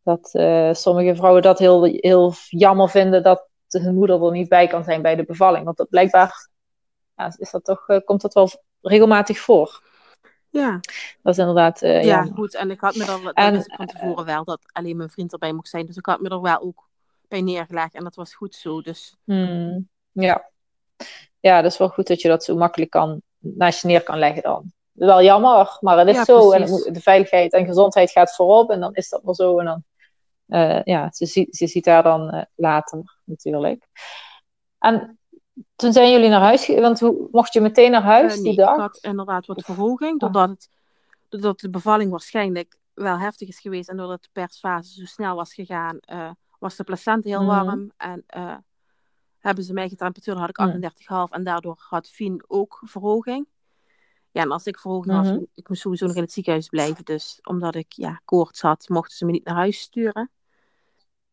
Dat 0.03 0.29
uh, 0.33 0.73
sommige 0.73 1.15
vrouwen 1.15 1.41
dat 1.41 1.59
heel, 1.59 1.83
heel 1.83 2.33
jammer 2.49 2.89
vinden 2.89 3.23
dat 3.23 3.49
hun 3.67 3.95
moeder 3.95 4.23
er 4.23 4.31
niet 4.31 4.49
bij 4.49 4.67
kan 4.67 4.83
zijn 4.83 5.01
bij 5.01 5.15
de 5.15 5.25
bevalling. 5.25 5.65
Want 5.65 5.77
dat 5.77 5.89
blijkbaar 5.89 6.49
ja, 7.15 7.33
is 7.37 7.51
dat 7.51 7.63
toch, 7.63 7.87
uh, 7.87 7.99
komt 8.05 8.21
dat 8.21 8.33
wel 8.33 8.49
regelmatig 8.81 9.39
voor. 9.39 9.83
Ja. 10.49 10.79
Dat 11.21 11.33
is 11.33 11.37
inderdaad. 11.37 11.79
ja, 11.79 11.99
ja, 11.99 12.23
goed. 12.23 12.55
En 12.55 12.71
ik 12.71 12.79
had 12.79 12.95
me 12.95 13.05
dan, 13.05 13.23
dat 13.23 13.33
en, 13.33 13.63
van 13.63 13.85
tevoren 13.85 14.25
wel 14.25 14.43
dat 14.43 14.59
alleen 14.71 14.97
mijn 14.97 15.09
vriend 15.09 15.33
erbij 15.33 15.53
mocht 15.53 15.69
zijn. 15.69 15.85
Dus 15.85 15.97
ik 15.97 16.05
had 16.05 16.19
me 16.19 16.29
er 16.29 16.41
wel 16.41 16.61
ook 16.61 16.89
bij 17.27 17.41
neergelegd. 17.41 17.93
En 17.93 18.03
dat 18.03 18.15
was 18.15 18.35
goed 18.35 18.55
zo. 18.55 18.81
Dus. 18.81 19.15
Hmm, 19.23 19.89
ja 20.11 20.49
ja, 21.45 21.61
dat 21.61 21.71
is 21.71 21.77
wel 21.77 21.89
goed 21.89 22.07
dat 22.07 22.21
je 22.21 22.27
dat 22.27 22.43
zo 22.43 22.55
makkelijk 22.55 22.91
kan, 22.91 23.21
naast 23.37 23.81
je 23.81 23.87
neer 23.87 24.03
kan 24.03 24.19
leggen 24.19 24.41
dan. 24.41 24.71
Wel 24.91 25.23
jammer, 25.23 25.77
maar 25.79 25.97
het 25.97 26.07
is 26.07 26.15
ja, 26.15 26.23
zo. 26.23 26.51
En 26.51 26.65
de 26.93 27.01
veiligheid 27.01 27.53
en 27.53 27.65
gezondheid 27.65 28.11
gaat 28.11 28.35
voorop 28.35 28.69
en 28.69 28.79
dan 28.79 28.93
is 28.93 29.09
dat 29.09 29.23
maar 29.23 29.33
zo. 29.33 29.59
En 29.59 29.65
dan, 29.65 29.83
uh, 30.47 30.83
ja, 30.83 31.11
ze, 31.11 31.25
ziet, 31.25 31.55
ze 31.55 31.67
ziet 31.67 31.83
daar 31.83 32.03
dan 32.03 32.35
uh, 32.35 32.41
later 32.55 33.19
natuurlijk. 33.23 33.87
En 34.79 35.19
toen 35.75 35.93
zijn 35.93 36.11
jullie 36.11 36.29
naar 36.29 36.41
huis, 36.41 36.67
want 36.67 36.99
hoe, 36.99 37.27
mocht 37.31 37.53
je 37.53 37.61
meteen 37.61 37.91
naar 37.91 38.01
huis 38.01 38.35
uh, 38.35 38.41
nee, 38.41 38.55
die 38.55 38.65
dag? 38.65 38.73
ik 38.73 38.79
had 38.79 38.97
inderdaad 39.01 39.45
wat 39.45 39.63
verhoging, 39.63 40.19
doordat, 40.19 40.49
het, 40.49 40.69
doordat 41.29 41.59
de 41.59 41.69
bevalling 41.69 42.11
waarschijnlijk 42.11 42.77
wel 42.93 43.19
heftig 43.19 43.47
is 43.47 43.59
geweest 43.59 43.89
en 43.89 43.97
doordat 43.97 44.23
de 44.23 44.29
persfase 44.31 44.93
zo 44.93 45.05
snel 45.05 45.35
was 45.35 45.53
gegaan, 45.53 45.99
was 46.59 46.75
de 46.75 46.83
placenta 46.83 47.29
heel 47.29 47.41
mm. 47.41 47.47
warm 47.47 47.91
en 47.97 48.25
hebben 49.45 49.63
ze 49.63 49.73
mij 49.73 49.89
getemperatuur, 49.89 50.37
had 50.37 50.49
ik 50.49 50.91
38,5 51.29 51.33
en 51.33 51.43
daardoor 51.43 51.75
had 51.77 52.09
Fien 52.09 52.43
ook 52.47 52.81
verhoging. 52.85 53.47
Ja, 54.31 54.41
en 54.41 54.51
als 54.51 54.65
ik 54.65 54.79
verhoging 54.79 55.15
had, 55.15 55.25
mm 55.25 55.31
-hmm. 55.31 55.47
ik 55.53 55.69
moest 55.69 55.81
sowieso 55.81 56.05
nog 56.05 56.15
in 56.15 56.21
het 56.21 56.31
ziekenhuis 56.31 56.69
blijven. 56.69 57.05
Dus 57.05 57.39
omdat 57.43 57.75
ik 57.75 57.91
ja, 57.91 58.21
koorts 58.25 58.61
had, 58.61 58.89
mochten 58.89 59.17
ze 59.17 59.25
me 59.25 59.31
niet 59.31 59.45
naar 59.45 59.55
huis 59.55 59.79
sturen. 59.79 60.31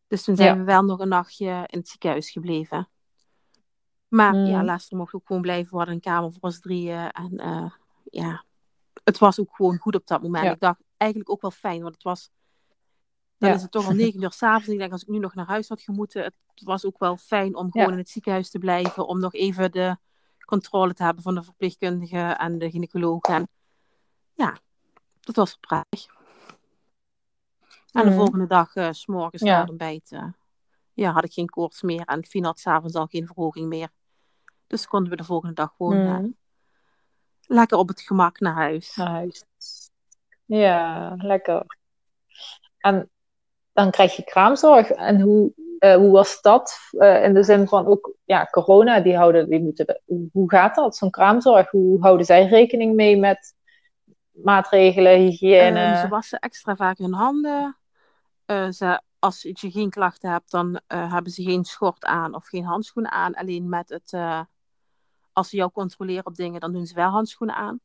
Dus 0.07 0.23
toen 0.23 0.35
zijn 0.35 0.53
ja. 0.53 0.57
we 0.57 0.63
wel 0.63 0.83
nog 0.83 0.99
een 0.99 1.07
nachtje 1.07 1.63
in 1.65 1.79
het 1.79 1.87
ziekenhuis 1.87 2.31
gebleven. 2.31 2.89
Maar 4.07 4.33
mm. 4.33 4.45
ja, 4.45 4.63
laatst 4.63 4.91
mocht 4.91 5.13
ook 5.13 5.25
gewoon 5.25 5.41
blijven. 5.41 5.71
We 5.71 5.77
hadden 5.77 5.95
een 5.95 6.01
kamer 6.01 6.31
voor 6.31 6.41
ons 6.41 6.59
drieën. 6.59 7.11
En 7.11 7.31
uh, 7.33 7.71
ja, 8.03 8.43
het 9.03 9.17
was 9.17 9.39
ook 9.39 9.55
gewoon 9.55 9.77
goed 9.77 9.95
op 9.95 10.07
dat 10.07 10.21
moment. 10.21 10.45
Ja. 10.45 10.51
Ik 10.51 10.59
dacht 10.59 10.79
eigenlijk 10.97 11.31
ook 11.31 11.41
wel 11.41 11.51
fijn, 11.51 11.81
want 11.81 11.93
het 11.93 12.03
was 12.03 12.31
dan 13.43 13.51
ja. 13.51 13.57
is 13.57 13.63
het 13.63 13.71
toch 13.71 13.87
al 13.87 13.93
negen 13.93 14.21
uur 14.21 14.31
s'avonds. 14.31 14.67
Ik 14.67 14.77
denk, 14.77 14.91
als 14.91 15.01
ik 15.01 15.07
nu 15.07 15.19
nog 15.19 15.35
naar 15.35 15.45
huis 15.45 15.69
had 15.69 15.81
gemoeten, 15.81 16.23
het 16.23 16.33
was 16.63 16.85
ook 16.85 16.99
wel 16.99 17.17
fijn 17.17 17.55
om 17.55 17.71
gewoon 17.71 17.87
ja. 17.87 17.93
in 17.93 17.99
het 17.99 18.09
ziekenhuis 18.09 18.49
te 18.49 18.59
blijven. 18.59 19.07
Om 19.07 19.19
nog 19.19 19.33
even 19.33 19.71
de 19.71 19.97
controle 20.45 20.93
te 20.93 21.03
hebben 21.03 21.23
van 21.23 21.35
de 21.35 21.43
verpleegkundige 21.43 22.17
en 22.17 22.57
de 22.57 22.69
gynaecoloog. 22.69 23.21
En 23.21 23.47
ja, 24.33 24.57
dat 25.19 25.35
was 25.35 25.57
prettig. 25.57 26.05
En 27.91 28.03
de 28.03 28.09
mm. 28.09 28.15
volgende 28.15 28.47
dag, 28.47 28.75
uh, 28.75 28.91
s 28.91 29.05
morgens 29.05 29.41
ja. 29.41 29.53
na 29.53 29.59
het 29.59 29.69
ontbijt, 29.69 30.11
uh, 30.11 30.31
ja, 30.93 31.11
had 31.11 31.23
ik 31.23 31.33
geen 31.33 31.49
koorts 31.49 31.81
meer. 31.81 32.05
En 32.05 32.25
Fien 32.25 32.43
had 32.43 32.59
s'avonds 32.59 32.95
al 32.95 33.07
geen 33.07 33.25
verhoging 33.25 33.67
meer. 33.67 33.89
Dus 34.67 34.87
konden 34.87 35.09
we 35.09 35.15
de 35.15 35.23
volgende 35.23 35.55
dag 35.55 35.73
gewoon 35.77 35.97
mm. 35.97 36.25
uh, 36.25 36.31
lekker 37.41 37.77
op 37.77 37.87
het 37.87 38.01
gemak 38.01 38.39
naar 38.39 38.53
huis. 38.53 38.95
Naar 38.95 39.09
huis. 39.09 39.43
Ja, 40.45 41.13
lekker. 41.17 41.77
En 42.77 43.09
dan 43.73 43.91
krijg 43.91 44.15
je 44.15 44.23
kraamzorg. 44.23 44.89
En 44.89 45.21
hoe, 45.21 45.53
uh, 45.79 45.95
hoe 45.95 46.11
was 46.11 46.41
dat? 46.41 46.77
Uh, 46.91 47.23
in 47.23 47.33
de 47.33 47.43
zin 47.43 47.67
van 47.67 47.85
ook, 47.85 48.15
ja, 48.23 48.45
corona, 48.45 48.99
die 48.99 49.17
houden, 49.17 49.49
die 49.49 49.61
moeten, 49.61 49.85
de, 49.85 50.01
hoe 50.31 50.49
gaat 50.49 50.75
dat, 50.75 50.95
zo'n 50.95 51.09
kraamzorg? 51.09 51.71
Hoe 51.71 52.01
houden 52.01 52.25
zij 52.25 52.45
rekening 52.45 52.95
mee 52.95 53.17
met 53.17 53.53
maatregelen, 54.31 55.19
hygiëne? 55.19 55.89
Um, 55.89 55.95
ze 55.95 56.07
wassen 56.07 56.39
extra 56.39 56.75
vaak 56.75 56.97
hun 56.97 57.13
handen. 57.13 57.77
Uh, 58.45 58.69
ze, 58.69 59.01
als 59.19 59.41
je 59.41 59.71
geen 59.71 59.89
klachten 59.89 60.31
hebt, 60.31 60.51
dan 60.51 60.81
hebben 60.87 61.31
ze 61.31 61.43
geen 61.43 61.63
schort 61.63 62.05
aan 62.05 62.35
of 62.35 62.47
geen 62.47 62.65
handschoenen 62.65 63.11
aan. 63.11 63.33
Alleen 63.33 63.69
met 63.69 63.89
het, 63.89 64.13
als 65.33 65.49
ze 65.49 65.55
jou 65.55 65.71
controleren 65.71 66.25
op 66.25 66.35
dingen, 66.35 66.59
dan 66.59 66.71
doen 66.71 66.85
ze 66.85 66.95
wel 66.95 67.09
handschoenen 67.09 67.55
aan. 67.55 67.79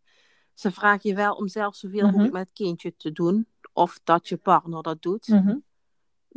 Ze 0.54 0.70
vragen 0.70 1.10
je 1.10 1.14
wel 1.14 1.34
om 1.34 1.48
zelf 1.48 1.74
zoveel 1.74 2.02
mogelijk 2.02 2.18
mm 2.18 2.24
-hmm. 2.24 2.38
met 2.38 2.48
het 2.48 2.56
kindje 2.56 2.96
te 2.96 3.12
doen. 3.12 3.46
Of 3.72 4.00
dat 4.04 4.28
je 4.28 4.36
partner 4.36 4.82
dat 4.82 5.02
doet. 5.02 5.28
Mm 5.28 5.38
-hmm 5.38 5.66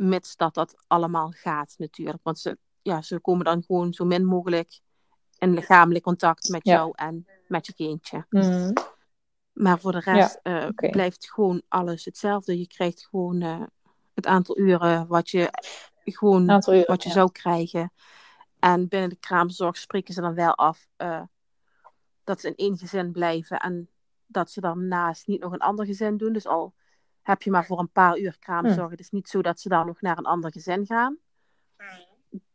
mits 0.08 0.36
dat 0.36 0.54
dat 0.54 0.74
allemaal 0.86 1.30
gaat 1.30 1.74
natuurlijk. 1.78 2.18
Want 2.22 2.38
ze, 2.38 2.58
ja, 2.82 3.02
ze 3.02 3.20
komen 3.20 3.44
dan 3.44 3.62
gewoon 3.62 3.92
zo 3.92 4.04
min 4.04 4.24
mogelijk 4.24 4.80
in 5.38 5.54
lichamelijk 5.54 6.04
contact 6.04 6.48
met 6.48 6.64
ja. 6.64 6.74
jou 6.74 6.92
en 6.94 7.26
met 7.48 7.66
je 7.66 7.74
kindje. 7.74 8.26
Mm. 8.30 8.72
Maar 9.52 9.78
voor 9.78 9.92
de 9.92 10.00
rest 10.00 10.40
ja, 10.42 10.62
uh, 10.62 10.68
okay. 10.68 10.90
blijft 10.90 11.30
gewoon 11.30 11.62
alles 11.68 12.04
hetzelfde. 12.04 12.58
Je 12.58 12.66
krijgt 12.66 13.06
gewoon 13.10 13.42
uh, 13.42 13.62
het 14.14 14.26
aantal 14.26 14.58
uren 14.58 15.06
wat 15.06 15.30
je 15.30 15.50
gewoon 16.04 16.42
uren, 16.50 16.84
wat 16.86 17.02
je 17.02 17.08
ja. 17.08 17.14
zou 17.14 17.32
krijgen. 17.32 17.92
En 18.58 18.88
binnen 18.88 19.08
de 19.08 19.16
kraamzorg 19.16 19.76
spreken 19.76 20.14
ze 20.14 20.20
dan 20.20 20.34
wel 20.34 20.54
af 20.54 20.86
uh, 20.98 21.22
dat 22.24 22.40
ze 22.40 22.48
in 22.48 22.54
één 22.56 22.78
gezin 22.78 23.12
blijven 23.12 23.58
en 23.58 23.88
dat 24.26 24.50
ze 24.50 24.60
daarnaast 24.60 25.26
niet 25.26 25.40
nog 25.40 25.52
een 25.52 25.58
ander 25.58 25.86
gezin 25.86 26.16
doen. 26.16 26.32
Dus 26.32 26.46
al 26.46 26.74
heb 27.22 27.42
je 27.42 27.50
maar 27.50 27.66
voor 27.66 27.78
een 27.78 27.90
paar 27.92 28.18
uur 28.18 28.36
kraamzorg. 28.38 28.84
Hm. 28.84 28.90
Het 28.90 29.00
is 29.00 29.10
niet 29.10 29.28
zo 29.28 29.42
dat 29.42 29.60
ze 29.60 29.68
dan 29.68 29.86
nog 29.86 30.00
naar 30.00 30.18
een 30.18 30.24
ander 30.24 30.52
gezin 30.52 30.86
gaan. 30.86 31.18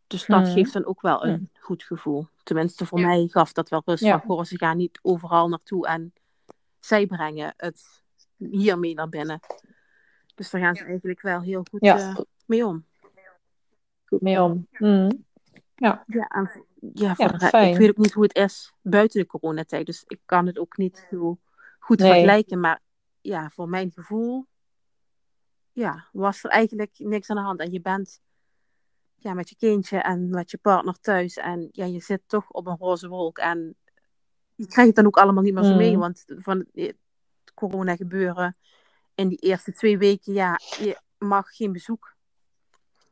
Dus 0.07 0.26
dat 0.26 0.47
hm. 0.47 0.53
geeft 0.53 0.74
dan 0.74 0.86
ook 0.86 1.01
wel 1.01 1.26
een 1.26 1.49
hm. 1.53 1.61
goed 1.61 1.84
gevoel. 1.84 2.28
Tenminste, 2.43 2.86
voor 2.86 2.99
ja. 2.99 3.07
mij 3.07 3.28
gaf 3.28 3.53
dat 3.53 3.70
wel 3.70 3.82
rust. 3.86 4.03
Ja. 4.03 4.24
Van, 4.26 4.45
ze 4.45 4.57
gaan 4.57 4.78
niet 4.78 4.99
overal 5.01 5.49
naartoe 5.49 5.88
en 5.88 6.13
zij 6.80 7.05
brengen 7.05 7.53
het 7.57 8.03
hiermee 8.38 8.93
naar 8.93 9.09
binnen. 9.09 9.39
Dus 10.36 10.49
daar 10.49 10.61
gaan 10.61 10.76
ze 10.76 10.84
eigenlijk 10.84 11.22
wel 11.22 11.41
heel 11.41 11.65
goed 11.70 11.86
ja. 11.86 11.97
uh, 11.97 12.18
mee 12.45 12.65
om. 12.65 12.86
Goed 14.05 14.22
mee 14.22 14.41
om. 14.41 14.68
Mm. 14.72 15.26
Ja. 15.76 16.03
Ja, 16.07 16.28
en, 16.28 16.65
ja, 16.93 17.11
ik 17.51 17.78
weet 17.78 17.89
ook 17.89 17.97
niet 17.97 18.13
hoe 18.13 18.24
het 18.24 18.36
is 18.36 18.74
buiten 18.82 19.20
de 19.20 19.28
coronatijd. 19.28 19.86
Dus 19.86 20.03
ik 20.07 20.20
kan 20.26 20.45
het 20.45 20.59
ook 20.59 20.78
niet 20.78 21.07
zo 21.09 21.38
goed 21.80 21.99
nee. 21.99 22.11
vergelijken. 22.11 22.59
Maar 22.59 22.80
ja, 23.22 23.49
voor 23.49 23.70
mijn 23.70 23.91
gevoel 23.91 24.45
ja, 25.78 26.08
was 26.12 26.44
er 26.44 26.50
eigenlijk 26.50 26.92
niks 26.98 27.30
aan 27.30 27.36
de 27.36 27.42
hand. 27.42 27.60
En 27.60 27.72
je 27.72 27.82
bent 27.82 28.22
ja, 29.16 29.34
met 29.34 29.50
je 29.50 29.56
kindje 29.56 29.98
en 29.98 30.30
met 30.30 30.52
je 30.52 30.58
partner 30.58 31.00
thuis. 31.00 31.38
En 31.38 31.70
ja, 31.72 31.86
je 31.86 32.00
zit 32.00 32.22
toch 32.28 32.50
op 32.50 32.68
een 32.68 32.78
roze 32.78 33.08
wolk. 33.08 33.38
En 33.38 33.76
je 34.56 34.68
krijgt 34.68 34.88
het 34.88 34.96
dan 34.96 35.06
ook 35.06 35.18
allemaal 35.18 35.44
niet 35.44 35.54
meer 35.54 35.64
zo 35.64 35.76
mee. 35.76 35.94
Mm. 35.94 36.00
Want 36.00 36.24
van 36.28 36.66
het 36.74 36.96
corona 37.54 37.96
gebeuren 37.96 38.58
in 39.16 39.28
die 39.28 39.38
eerste 39.38 39.74
twee 39.74 39.98
weken, 39.98 40.34
ja, 40.34 40.60
je 40.80 41.00
mag 41.18 41.56
geen 41.56 41.72
bezoek. 41.72 42.16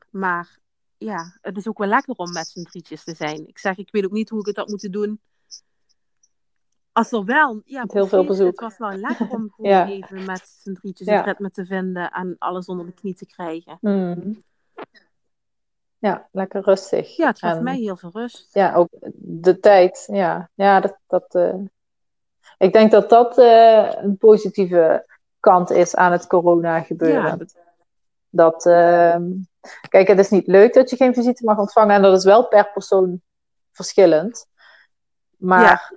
Maar 0.10 0.60
ja, 0.98 1.38
het 1.42 1.58
is 1.58 1.68
ook 1.68 1.78
wel 1.78 1.88
lekker 1.88 2.16
om 2.16 2.32
met 2.32 2.48
z'n 2.48 2.64
drietjes 2.64 3.04
te 3.04 3.16
zijn. 3.16 3.48
Ik 3.48 3.58
zeg, 3.58 3.78
ik 3.78 3.92
weet 3.92 4.06
ook 4.06 4.12
niet 4.12 4.30
hoe 4.30 4.40
ik 4.40 4.46
het 4.46 4.58
had 4.58 4.70
moeten 4.70 4.92
doen. 4.92 5.22
Als 6.96 7.12
er 7.12 7.26
wel, 7.26 7.62
ja, 7.66 7.84
heel 7.88 8.08
veel 8.08 8.26
bezoek. 8.26 8.48
Het 8.48 8.60
was 8.60 8.78
wel 8.78 8.92
lekker 8.98 9.30
om 9.30 9.50
gewoon 9.56 9.72
Ja. 9.72 9.88
even 9.88 10.26
met 10.26 10.58
z'n 10.62 10.74
drietjes 10.74 11.08
het 11.08 11.26
ritme 11.26 11.52
te 11.52 11.66
vinden 11.66 12.12
en 12.12 12.36
alles 12.40 12.66
onder 12.66 12.86
de 12.86 12.92
knie 12.94 13.16
te 13.16 13.26
krijgen. 13.26 13.78
Mm. 13.82 14.44
Ja, 15.98 16.28
lekker 16.32 16.62
rustig. 16.62 17.16
Ja, 17.16 17.28
het 17.28 17.40
gaf 17.40 17.56
En- 17.58 17.64
mij 17.64 17.78
heel 17.78 17.96
veel 17.98 18.10
rust. 18.14 18.54
Ja, 18.54 18.74
ook 18.76 18.88
de 19.16 19.60
tijd. 19.60 20.08
Ja, 20.12 20.50
ja 20.54 20.80
dat, 20.80 20.98
dat, 21.08 21.36
eh, 21.36 21.56
ik 22.58 22.74
denk 22.74 22.92
dat 22.92 23.10
dat 23.10 23.38
eh, 23.38 23.92
een 23.96 24.18
positieve 24.18 25.06
kant 25.40 25.70
is 25.70 25.96
aan 25.96 26.12
het 26.12 26.28
corona 26.28 26.82
gebeuren. 26.82 27.38
Ja. 27.38 27.46
Dat, 28.30 28.66
ehm, 28.66 29.32
kijk, 29.90 30.08
het 30.08 30.20
is 30.20 30.30
niet 30.30 30.48
leuk 30.48 30.74
dat 30.74 30.90
je 30.90 30.96
geen 30.96 31.14
visite 31.14 31.44
mag 31.46 31.58
ontvangen 31.58 31.96
en 31.96 32.02
dat 32.02 32.18
is 32.18 32.24
wel 32.24 32.48
per 32.48 32.72
persoon 32.72 33.22
verschillend. 33.72 34.48
Maar 35.38 35.94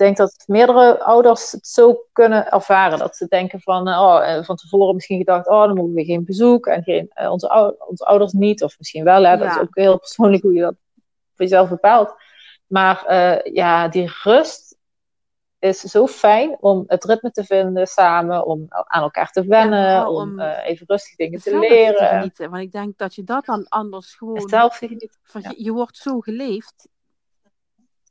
denk 0.00 0.16
dat 0.16 0.44
meerdere 0.46 1.00
ouders 1.02 1.52
het 1.52 1.66
zo 1.66 2.04
kunnen 2.12 2.50
ervaren. 2.50 2.98
Dat 2.98 3.16
ze 3.16 3.26
denken 3.28 3.60
van, 3.60 3.88
eh, 3.88 4.00
oh, 4.00 4.28
eh, 4.36 4.44
van 4.44 4.56
tevoren 4.56 4.94
misschien 4.94 5.18
gedacht, 5.18 5.48
oh, 5.48 5.64
dan 5.64 5.74
mogen 5.74 5.92
we 5.92 6.04
geen 6.04 6.24
bezoek 6.24 6.66
en 6.66 6.82
geen, 6.82 7.10
eh, 7.14 7.30
onze, 7.30 7.48
ou- 7.48 7.74
onze 7.78 8.04
ouders 8.04 8.32
niet. 8.32 8.62
Of 8.62 8.78
misschien 8.78 9.04
wel, 9.04 9.22
hè. 9.24 9.36
dat 9.36 9.46
Ja. 9.46 9.54
is 9.54 9.60
ook 9.60 9.74
heel 9.76 9.98
persoonlijk 9.98 10.42
hoe 10.42 10.52
je 10.54 10.60
dat 10.60 10.74
voor 11.34 11.44
jezelf 11.44 11.68
bepaalt. 11.68 12.14
Maar 12.66 13.14
ja, 13.52 13.88
die 13.88 14.10
rust 14.22 14.76
is 15.58 15.80
zo 15.80 16.06
fijn 16.06 16.56
om 16.60 16.84
het 16.86 17.04
ritme 17.04 17.30
te 17.30 17.44
vinden 17.44 17.86
samen, 17.86 18.46
om 18.46 18.66
aan 18.68 19.02
elkaar 19.02 19.30
te 19.30 19.44
wennen, 19.44 19.90
Ja, 19.90 20.08
om 20.10 20.16
om 20.16 20.40
even 20.40 20.86
rustig 20.86 21.16
dingen 21.16 21.40
te 21.40 21.50
Zelf 21.50 21.62
te 21.66 21.68
leren. 21.72 22.08
genieten. 22.08 22.50
Want 22.50 22.62
ik 22.62 22.72
denk 22.72 22.98
dat 22.98 23.14
je 23.14 23.24
dat 23.24 23.44
dan 23.44 23.66
anders 23.68 24.14
gewoon... 24.14 24.48
Zelf 24.48 24.76
genieten. 24.76 25.08
Je 25.56 25.72
wordt 25.72 25.96
zo 25.96 26.20
geleefd, 26.20 26.88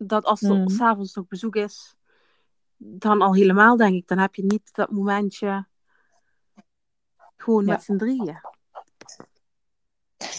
dat 0.01 0.25
als 0.25 0.41
er 0.41 0.55
Mhm. 0.55 0.69
s'avonds 0.69 1.13
nog 1.13 1.27
bezoek 1.27 1.55
is, 1.55 1.95
dan 2.77 3.21
al 3.21 3.33
helemaal 3.35 3.77
denk 3.77 3.95
ik, 3.95 4.07
dan 4.07 4.17
heb 4.17 4.35
je 4.35 4.43
niet 4.45 4.73
dat 4.75 4.91
momentje 4.91 5.65
gewoon 7.37 7.65
Ja. 7.65 7.71
met 7.71 7.83
z'n 7.83 7.95
drieën. 7.97 8.39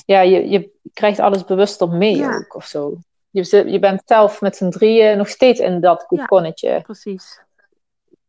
ja, 0.06 0.20
je, 0.20 0.48
je 0.48 0.70
krijgt 0.92 1.18
alles 1.18 1.44
bewuster 1.44 1.88
mee 1.88 2.16
Ja. 2.16 2.36
ook 2.36 2.54
of 2.54 2.64
zo. 2.66 2.98
Je, 3.30 3.70
je 3.70 3.78
bent 3.78 4.02
zelf 4.04 4.40
met 4.40 4.56
z'n 4.56 4.70
drieën 4.70 5.16
nog 5.16 5.28
steeds 5.28 5.60
in 5.60 5.80
dat 5.80 6.06
kokonnetje. 6.06 6.80
Precies. 6.82 7.42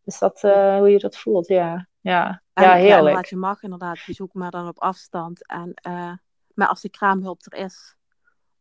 Is 0.03 0.19
dat 0.19 0.43
eh, 0.43 0.77
hoe 0.77 0.89
je 0.89 0.99
dat 0.99 1.17
voelt? 1.17 1.47
Ja, 1.47 1.87
ja. 2.01 2.41
En 2.53 2.63
ja 2.63 2.75
ja, 2.75 2.81
heerlijk. 2.81 2.97
inderdaad, 2.99 3.29
je 3.29 3.35
mag 3.35 3.63
inderdaad 3.63 3.97
bezoek, 4.07 4.33
maar 4.33 4.51
dan 4.51 4.67
op 4.67 4.79
afstand. 4.79 5.47
En, 5.47 5.73
eh, 5.73 6.13
maar 6.53 6.67
als 6.67 6.81
de 6.81 6.89
kraamhulp 6.89 7.45
er 7.45 7.57
is, 7.59 7.95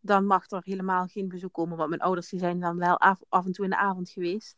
dan 0.01 0.27
mag 0.27 0.51
er 0.51 0.61
helemaal 0.65 1.07
geen 1.07 1.29
bezoek 1.29 1.53
komen. 1.53 1.77
Want 1.77 1.89
mijn 1.89 2.01
ouders 2.01 2.29
die 2.29 2.39
zijn 2.41 2.61
dan 2.61 2.77
wel 2.79 2.99
af, 2.99 3.21
af 3.29 3.45
en 3.47 3.53
toe 3.53 3.65
in 3.65 3.71
de 3.71 3.77
avond 3.77 4.11
geweest. 4.11 4.57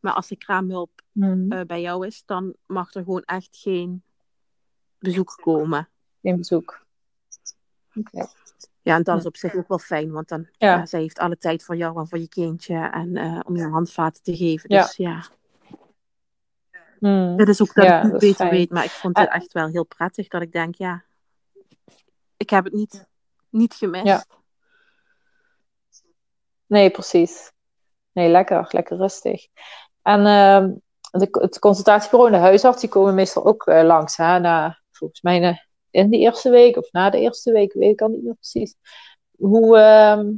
Maar 0.00 0.12
als 0.12 0.28
de 0.28 0.36
kraamhulp 0.36 1.02
Mhm. 1.12 1.52
eh, 1.52 1.66
bij 1.66 1.80
jou 1.80 2.06
is, 2.06 2.22
dan 2.26 2.54
mag 2.66 2.94
er 2.94 3.02
gewoon 3.04 3.22
echt 3.22 3.48
geen 3.56 4.02
bezoek 4.98 5.38
komen. 5.42 5.88
Geen 6.22 6.36
bezoek. 6.36 6.82
Oké. 7.94 8.26
Ja, 8.82 8.96
en 8.96 9.02
dat 9.02 9.14
Ja. 9.14 9.20
is 9.20 9.26
op 9.26 9.36
zich 9.36 9.54
ook 9.54 9.68
wel 9.68 9.78
fijn, 9.78 10.10
want 10.10 10.28
dan 10.28 10.48
Ja. 10.52 10.74
ja. 10.76 10.86
zij 10.86 11.00
heeft 11.00 11.18
alle 11.18 11.38
tijd 11.38 11.62
voor 11.64 11.76
jou 11.76 11.98
en 12.00 12.08
voor 12.08 12.18
je 12.18 12.28
kindje 12.28 12.76
en 12.76 13.16
eh, 13.16 13.40
om 13.44 13.56
je 13.56 13.68
handvaten 13.68 14.22
te 14.22 14.36
geven. 14.36 14.74
Ja. 14.74 14.82
Dus 14.82 14.96
ja, 14.96 15.24
Mhm. 17.00 17.36
dit 17.36 17.48
is 17.48 17.62
ook 17.62 17.74
dat 17.74 17.84
Ja, 17.84 17.96
ik 17.96 18.02
het 18.02 18.12
dat 18.12 18.22
is 18.22 18.28
beter 18.28 18.46
fijn. 18.46 18.58
weet, 18.58 18.70
maar 18.70 18.84
ik 18.84 18.90
vond 18.90 19.16
het 19.18 19.28
En- 19.28 19.34
echt 19.34 19.52
wel 19.52 19.66
heel 19.66 19.84
prettig 19.84 20.28
dat 20.28 20.42
ik 20.42 20.52
denk, 20.52 20.74
ja, 20.74 21.04
ik 22.36 22.50
heb 22.50 22.64
het 22.64 22.72
niet, 22.72 23.06
niet 23.50 23.74
gemist. 23.74 24.06
Ja. 24.06 24.24
Nee, 26.74 26.90
precies. 26.90 27.52
Nee, 28.12 28.28
lekker. 28.28 28.68
Lekker 28.70 28.96
rustig. 28.96 29.46
En 30.02 30.26
ehm, 30.26 30.72
de, 31.10 31.28
het 31.30 31.58
consultatiebureau 31.58 32.32
en 32.32 32.38
de 32.38 32.44
huisarts, 32.44 32.80
die 32.80 32.88
komen 32.88 33.14
meestal 33.14 33.44
ook 33.44 33.66
eh, 33.66 33.82
langs. 33.82 34.16
Hè, 34.16 34.38
na, 34.38 34.80
volgens 34.90 35.20
mij 35.20 35.60
in 35.90 36.10
de 36.10 36.18
eerste 36.18 36.50
week 36.50 36.76
of 36.76 36.92
na 36.92 37.10
de 37.10 37.18
eerste 37.18 37.52
week, 37.52 37.72
weet 37.72 37.92
ik 37.92 38.00
al 38.00 38.08
niet 38.08 38.22
meer 38.22 38.34
precies. 38.34 38.74
Hoe 39.36 39.78
ehm, 39.78 40.32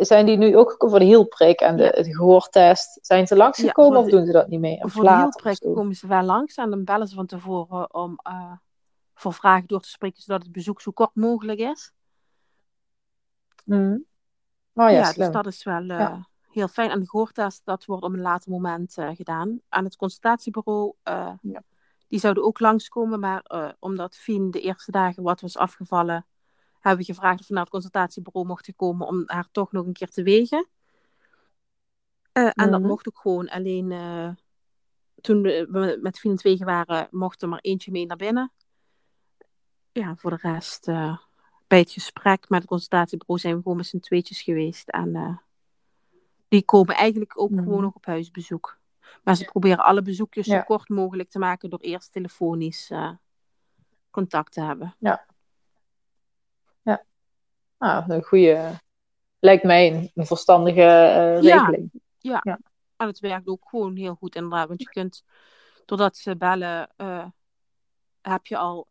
zijn 0.00 0.26
die 0.26 0.36
nu 0.36 0.56
ook 0.56 0.74
voor 0.78 0.98
de 0.98 1.04
hielprik 1.04 1.60
en 1.60 1.76
de, 1.76 1.82
Ja. 1.82 2.02
de 2.02 2.14
gehoortest? 2.14 2.98
Zijn 3.02 3.26
ze 3.26 3.36
langsgekomen 3.36 3.94
voor 3.94 4.04
of 4.04 4.10
doen 4.10 4.26
ze 4.26 4.32
dat 4.32 4.48
niet 4.48 4.60
meer? 4.60 4.88
Voor 4.90 5.02
de 5.04 5.10
later 5.10 5.42
hielprik 5.42 5.74
komen 5.74 5.94
ze 5.94 6.06
wel 6.06 6.22
langs 6.22 6.54
en 6.54 6.70
dan 6.70 6.84
bellen 6.84 7.06
ze 7.06 7.14
van 7.14 7.26
tevoren 7.26 7.94
om 7.94 8.18
eh, 8.22 8.52
voor 9.14 9.32
vragen 9.32 9.66
door 9.66 9.80
te 9.80 9.88
spreken, 9.88 10.22
zodat 10.22 10.42
het 10.42 10.52
bezoek 10.52 10.80
zo 10.80 10.90
kort 10.90 11.14
mogelijk 11.14 11.58
is. 11.58 11.92
Mhm. 13.64 13.96
Oh 14.78 14.90
ja, 14.90 14.96
ja, 14.98 15.12
dus 15.12 15.30
dat 15.30 15.46
is 15.46 15.62
wel 15.64 15.80
eh, 15.80 15.88
Ja. 15.98 16.28
heel 16.50 16.68
fijn. 16.68 16.90
En 16.90 17.00
de 17.00 17.08
gehoortest, 17.08 17.64
dat 17.64 17.84
wordt 17.84 18.02
op 18.04 18.12
een 18.12 18.20
later 18.20 18.50
moment 18.50 18.96
eh, 18.98 19.10
gedaan. 19.14 19.60
Aan 19.68 19.84
het 19.84 19.96
consultatiebureau, 19.96 20.92
eh, 21.02 21.32
Ja. 21.42 21.62
die 22.08 22.18
zouden 22.18 22.44
ook 22.44 22.60
langskomen. 22.60 23.20
Maar 23.20 23.74
omdat 23.78 24.16
Fien 24.16 24.50
de 24.50 24.60
eerste 24.60 24.90
dagen 24.90 25.22
wat 25.22 25.40
was 25.40 25.56
afgevallen, 25.56 26.26
hebben 26.80 27.06
we 27.06 27.12
gevraagd 27.12 27.40
of 27.40 27.46
we 27.46 27.52
naar 27.54 27.62
het 27.62 27.72
consultatiebureau 27.72 28.46
mochten 28.46 28.76
komen 28.76 29.06
om 29.06 29.22
haar 29.26 29.48
toch 29.52 29.72
nog 29.72 29.86
een 29.86 29.92
keer 29.92 30.10
te 30.10 30.22
wegen. 30.22 30.68
En 32.32 32.70
dat 32.70 32.80
Mhm. 32.80 32.88
mocht 32.88 33.08
ook 33.08 33.18
gewoon. 33.18 33.48
Alleen 33.48 33.88
toen 35.20 35.42
we 35.42 35.98
met 36.02 36.18
Fien 36.18 36.30
het 36.30 36.42
wegen 36.42 36.66
waren, 36.66 37.08
mocht 37.10 37.42
er 37.42 37.48
maar 37.48 37.58
eentje 37.60 37.90
mee 37.90 38.06
naar 38.06 38.16
binnen. 38.16 38.52
Ja, 39.92 40.16
voor 40.16 40.30
de 40.30 40.38
rest... 40.42 40.88
bij 41.68 41.78
het 41.78 41.90
gesprek 41.92 42.48
met 42.48 42.58
het 42.58 42.68
consultatiebureau 42.68 43.40
zijn 43.40 43.54
we 43.56 43.62
gewoon 43.62 43.76
met 43.76 43.86
z'n 43.86 43.98
tweetjes 43.98 44.42
geweest. 44.42 44.88
En 44.88 45.16
eh, 45.16 45.36
die 46.48 46.64
komen 46.64 46.94
eigenlijk 46.94 47.40
ook 47.40 47.50
Mhm. 47.50 47.62
gewoon 47.62 47.82
nog 47.82 47.94
op 47.94 48.04
huisbezoek. 48.06 48.78
Maar 49.22 49.34
ze 49.36 49.44
proberen 49.44 49.84
alle 49.84 50.02
bezoekjes 50.02 50.46
Ja. 50.46 50.58
zo 50.58 50.62
kort 50.64 50.88
mogelijk 50.88 51.30
te 51.30 51.38
maken 51.38 51.70
door 51.70 51.78
eerst 51.78 52.12
telefonisch 52.12 52.90
eh, 52.90 53.10
contact 54.10 54.52
te 54.52 54.60
hebben. 54.60 54.96
Nou, 57.78 58.12
een 58.12 58.22
goede, 58.22 58.70
lijkt 59.38 59.64
mij 59.64 59.92
een, 59.94 60.10
een 60.14 60.26
verstandige 60.26 60.80
eh, 60.82 61.42
Ja. 61.42 61.56
regeling. 61.56 61.90
En 62.96 63.06
het 63.06 63.18
werkt 63.20 63.46
ook 63.48 63.68
gewoon 63.68 63.96
heel 63.96 64.14
goed 64.14 64.34
inderdaad. 64.34 64.68
Want 64.68 64.82
je 64.82 64.88
kunt, 64.88 65.24
doordat 65.84 66.16
ze 66.16 66.36
bellen, 66.36 66.90
heb 68.20 68.46
je 68.46 68.56
al 68.56 68.88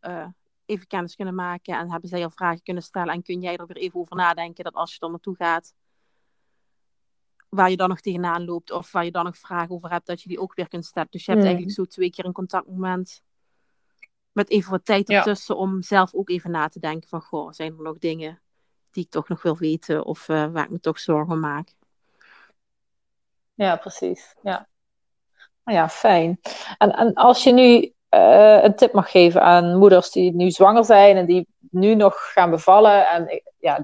even 0.68 0.88
kennis 0.88 1.16
kunnen 1.16 1.36
maken. 1.36 1.78
En 1.78 1.92
hebben 1.92 2.10
zij 2.10 2.24
al 2.24 2.30
vragen 2.30 2.62
kunnen 2.64 2.84
stellen. 2.84 3.14
En 3.14 3.22
kun 3.22 3.42
jij 3.42 3.58
er 3.58 3.66
weer 3.68 3.78
even 3.78 4.00
over 4.00 4.16
nadenken 4.16 4.64
dat 4.64 4.74
als 4.74 4.94
je 4.96 5.00
er 5.00 5.10
naartoe 5.10 5.36
gaat, 5.36 5.74
waar 7.50 7.70
je 7.70 7.78
dan 7.78 7.90
nog 7.90 8.00
tegenaan 8.00 8.46
loopt. 8.46 8.72
Of 8.72 8.92
waar 8.92 9.06
je 9.06 9.12
dan 9.12 9.24
nog 9.26 9.38
vragen 9.38 9.76
over 9.76 9.90
hebt, 9.90 10.06
dat 10.08 10.22
je 10.22 10.30
die 10.30 10.40
ook 10.40 10.56
weer 10.56 10.68
kunt 10.68 10.86
stellen. 10.86 11.08
Dus 11.12 11.26
je 11.26 11.32
hebt 11.32 11.44
Mm. 11.44 11.48
eigenlijk 11.50 11.78
zo 11.78 11.86
twee 11.86 12.10
keer 12.10 12.26
een 12.26 12.34
contactmoment. 12.34 13.22
Met 14.32 14.50
even 14.50 14.72
wat 14.72 14.86
tijd 14.86 15.08
Ja. 15.08 15.18
ertussen 15.18 15.58
om 15.58 15.82
zelf 15.82 16.14
ook 16.14 16.30
even 16.30 16.52
na 16.52 16.68
te 16.68 16.80
denken 16.80 17.10
van, 17.10 17.22
goh, 17.22 17.52
zijn 17.52 17.78
er 17.78 17.84
nog 17.84 17.98
dingen 17.98 18.42
die 18.92 19.04
ik 19.04 19.10
toch 19.10 19.28
nog 19.28 19.42
wil 19.42 19.58
weten 19.58 20.06
of 20.06 20.30
eh, 20.30 20.48
waar 20.52 20.64
ik 20.64 20.70
me 20.70 20.80
toch 20.80 21.00
zorgen 21.00 21.34
om 21.34 21.40
maak. 21.40 21.74
Ja, 23.54 23.76
precies. 23.76 24.36
Ja. 24.42 24.70
Nou 25.64 25.78
ja, 25.78 25.90
fijn. 25.90 26.40
En, 26.78 26.92
en 26.92 27.14
als 27.14 27.44
je 27.44 27.52
nu 27.54 27.94
eh, 28.10 28.64
een 28.64 28.76
tip 28.76 28.94
mag 28.94 29.12
geven 29.12 29.42
aan 29.42 29.78
moeders 29.78 30.12
die 30.12 30.34
nu 30.34 30.52
zwanger 30.52 30.86
zijn 30.86 31.18
en 31.18 31.26
die 31.26 31.48
nu 31.60 31.96
nog 31.96 32.32
gaan 32.32 32.50
bevallen 32.50 33.08
en 33.08 33.28
eh, 33.28 33.40
ja, 33.58 33.84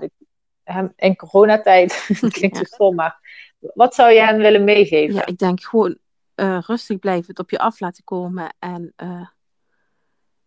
in 0.96 1.16
coronatijd, 1.16 2.08
het 2.22 2.34
klinkt 2.34 2.58
zo 2.58 2.64
stom, 2.64 2.96
maar 2.96 3.20
wat 3.60 3.96
zou 3.96 4.12
je 4.12 4.20
hen 4.20 4.38
willen 4.38 4.64
meegeven? 4.64 5.16
Ja, 5.16 5.26
ik 5.26 5.38
denk 5.38 5.62
gewoon 5.62 5.98
eh, 6.36 6.60
rustig 6.62 7.00
blijven, 7.00 7.28
het 7.28 7.40
op 7.40 7.50
je 7.50 7.60
af 7.60 7.80
laten 7.80 8.04
komen 8.04 8.56
en 8.60 8.94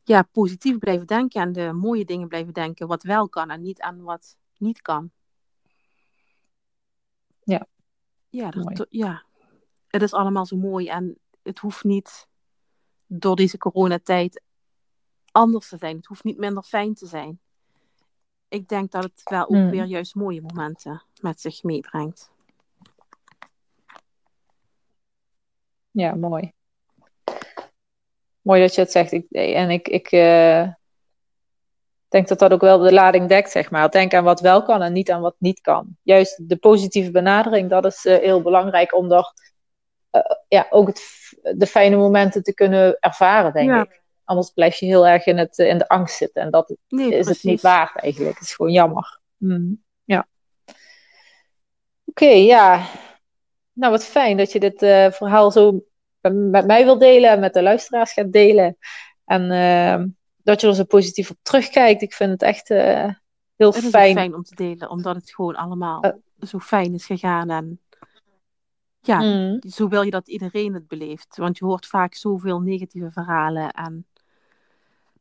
ja, 0.02 0.22
positief 0.22 0.78
blijven 0.78 1.06
denken 1.06 1.40
aan 1.40 1.52
de 1.52 1.72
mooie 1.72 2.04
dingen 2.04 2.28
blijven 2.28 2.52
denken, 2.52 2.86
wat 2.86 3.02
wel 3.02 3.28
kan 3.28 3.50
en 3.50 3.62
niet 3.62 3.80
aan 3.80 4.02
wat 4.02 4.36
niet 4.58 4.82
kan. 4.82 5.10
Ja. 7.42 7.66
Ja, 8.28 8.50
dat, 8.50 8.86
ja, 8.90 9.24
het 9.88 10.02
is 10.02 10.12
allemaal 10.12 10.46
zo 10.46 10.56
mooi 10.56 10.88
en 10.88 11.18
het 11.42 11.58
hoeft 11.58 11.84
niet 11.84 12.28
door 13.06 13.36
deze 13.36 13.58
coronatijd 13.58 14.42
anders 15.32 15.68
te 15.68 15.76
zijn. 15.76 15.96
Het 15.96 16.06
hoeft 16.06 16.24
niet 16.24 16.38
minder 16.38 16.62
fijn 16.62 16.94
te 16.94 17.06
zijn. 17.06 17.40
Ik 18.48 18.68
denk 18.68 18.90
dat 18.90 19.02
het 19.02 19.20
wel 19.24 19.42
ook 19.42 19.48
Hmm. 19.48 19.70
weer 19.70 19.84
juist 19.84 20.14
mooie 20.14 20.42
momenten 20.42 21.02
met 21.20 21.40
zich 21.40 21.62
meebrengt. 21.62 22.30
Ja, 25.90 26.14
mooi. 26.14 26.52
Mooi 28.40 28.60
dat 28.60 28.74
je 28.74 28.80
het 28.80 28.90
zegt. 28.90 29.12
Ik, 29.12 29.26
en 29.30 29.70
ik, 29.70 29.88
ik 29.88 30.12
eh, 30.12 30.68
denk 32.08 32.28
dat 32.28 32.38
dat 32.38 32.52
ook 32.52 32.60
wel 32.60 32.78
de 32.78 32.92
lading 32.92 33.28
dekt, 33.28 33.50
zeg 33.50 33.70
maar. 33.70 33.90
Denk 33.90 34.14
aan 34.14 34.24
wat 34.24 34.40
wel 34.40 34.62
kan 34.62 34.82
en 34.82 34.92
niet 34.92 35.10
aan 35.10 35.20
wat 35.20 35.34
niet 35.38 35.60
kan. 35.60 35.96
Juist 36.02 36.48
de 36.48 36.56
positieve 36.56 37.10
benadering, 37.10 37.70
dat 37.70 37.84
is 37.84 38.04
eh, 38.04 38.18
heel 38.18 38.42
belangrijk 38.42 38.94
om 38.94 39.08
eh, 39.08 39.32
ja, 40.48 40.66
ook 40.70 40.86
het, 40.86 41.02
de 41.56 41.66
fijne 41.66 41.96
momenten 41.96 42.42
te 42.42 42.54
kunnen 42.54 42.96
ervaren, 43.00 43.52
denk 43.52 43.70
Ja. 43.70 43.82
ik. 43.82 44.02
anders 44.24 44.50
blijf 44.50 44.76
je 44.76 44.86
heel 44.86 45.06
erg 45.06 45.26
in, 45.26 45.38
het, 45.38 45.58
in 45.58 45.78
de 45.78 45.88
angst 45.88 46.16
zitten. 46.16 46.42
En 46.42 46.50
dat 46.50 46.76
is 46.88 47.28
het 47.28 47.42
niet 47.42 47.60
waard 47.60 47.96
eigenlijk. 47.96 48.34
Het 48.34 48.48
is 48.48 48.54
gewoon 48.54 48.72
jammer. 48.72 49.20
Hmm. 49.36 49.82
Ja. 50.04 50.26
Oké, 52.04 52.28
ja. 52.28 52.86
Nou, 53.72 53.92
wat 53.92 54.04
fijn 54.04 54.36
dat 54.36 54.52
je 54.52 54.60
dit 54.60 54.82
uh, 54.82 55.10
verhaal 55.10 55.50
zo 55.50 55.84
met 56.30 56.66
mij 56.66 56.84
wil 56.84 56.98
delen 56.98 57.30
en 57.30 57.40
met 57.40 57.54
de 57.54 57.62
luisteraars 57.62 58.12
gaat 58.12 58.32
delen. 58.32 58.76
En 59.24 59.42
uh, 59.50 60.04
dat 60.42 60.60
je 60.60 60.66
er 60.66 60.74
zo 60.74 60.84
positief 60.84 61.30
op 61.30 61.36
terugkijkt. 61.42 62.02
Ik 62.02 62.14
vind 62.14 62.30
het 62.30 62.42
echt 62.42 62.70
uh, 62.70 63.08
heel 63.56 63.72
het 63.72 63.84
fijn. 63.84 64.14
fijn 64.14 64.34
om 64.34 64.42
te 64.42 64.54
delen, 64.54 64.90
omdat 64.90 65.14
het 65.14 65.34
gewoon 65.34 65.54
allemaal 65.54 66.20
zo 66.40 66.58
fijn 66.58 66.94
is 66.94 67.06
gegaan. 67.06 67.50
En 67.50 67.80
ja, 69.06 69.20
mm. 69.20 69.60
zo 69.68 69.88
wil 69.88 70.02
je 70.02 70.10
dat 70.10 70.28
iedereen 70.28 70.74
het 70.74 70.88
beleeft. 70.88 71.36
Want 71.36 71.58
je 71.58 71.64
hoort 71.64 71.86
vaak 71.86 72.14
zoveel 72.14 72.60
negatieve 72.60 73.10
verhalen 73.10 73.70
en 73.70 74.06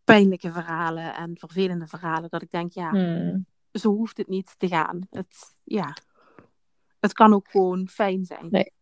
pijnlijke 0.04 0.52
verhalen 0.52 1.16
en 1.16 1.38
vervelende 1.38 1.88
verhalen. 1.88 2.30
Dat 2.30 2.42
ik 2.42 2.52
denk, 2.52 2.72
ja, 2.72 2.92
mm. 2.92 3.46
zo 3.72 3.90
hoeft 3.90 4.18
het 4.18 4.28
niet 4.28 4.56
te 4.58 4.68
gaan. 4.68 5.08
Het, 5.10 5.56
ja, 5.64 5.98
het 7.00 7.14
kan 7.14 7.34
ook 7.34 7.50
gewoon 7.50 7.88
fijn 7.88 8.26
zijn. 8.26 8.48
Nee. 8.50 8.74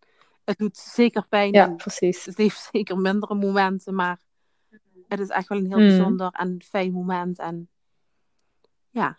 Het 0.43 0.57
doet 0.57 0.77
zeker 0.77 1.27
pijn. 1.27 1.53
Ja, 1.53 1.69
precies. 1.69 2.25
Het 2.25 2.37
heeft 2.37 2.69
zeker 2.71 2.97
mindere 2.97 3.35
momenten, 3.35 3.95
maar 3.95 4.19
het 5.07 5.19
is 5.19 5.29
echt 5.29 5.47
wel 5.47 5.57
een 5.57 5.67
heel 5.67 5.79
mm. 5.79 5.87
bijzonder 5.87 6.31
en 6.31 6.61
fijn 6.65 6.91
moment. 6.91 7.39
En 7.39 7.69
ja, 8.89 9.17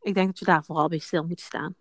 ik 0.00 0.14
denk 0.14 0.26
dat 0.26 0.38
je 0.38 0.44
daar 0.44 0.64
vooral 0.64 0.88
bij 0.88 0.98
stil 0.98 1.26
moet 1.26 1.40
staan. 1.40 1.74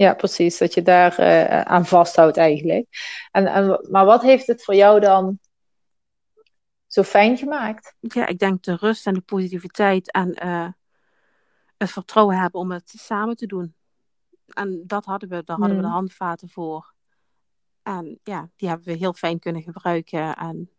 Ja, 0.00 0.14
precies. 0.14 0.58
Dat 0.58 0.74
je 0.74 0.82
daar 0.82 1.20
uh, 1.20 1.60
aan 1.60 1.86
vasthoudt 1.86 2.36
eigenlijk. 2.36 2.86
En, 3.30 3.46
en, 3.46 3.86
maar 3.90 4.04
wat 4.04 4.22
heeft 4.22 4.46
het 4.46 4.64
voor 4.64 4.74
jou 4.74 5.00
dan 5.00 5.38
zo 6.86 7.02
fijn 7.02 7.36
gemaakt? 7.36 7.94
Ja, 8.00 8.26
ik 8.26 8.38
denk 8.38 8.62
de 8.62 8.76
rust 8.76 9.06
en 9.06 9.14
de 9.14 9.20
positiviteit 9.20 10.10
en 10.10 10.38
uh, 10.44 10.68
het 11.76 11.90
vertrouwen 11.90 12.38
hebben 12.38 12.60
om 12.60 12.70
het 12.70 12.92
samen 12.96 13.36
te 13.36 13.46
doen. 13.46 13.74
En 14.46 14.82
dat 14.86 15.04
hadden 15.04 15.28
we, 15.28 15.42
daar 15.44 15.56
hadden 15.56 15.76
we 15.76 15.82
de 15.82 15.88
Hmm. 15.88 15.96
handvaten 15.96 16.48
voor. 16.48 16.94
En 17.82 18.20
ja, 18.22 18.48
die 18.56 18.68
hebben 18.68 18.86
we 18.86 18.92
heel 18.92 19.12
fijn 19.12 19.38
kunnen 19.38 19.62
gebruiken. 19.62 20.36
En 20.36 20.70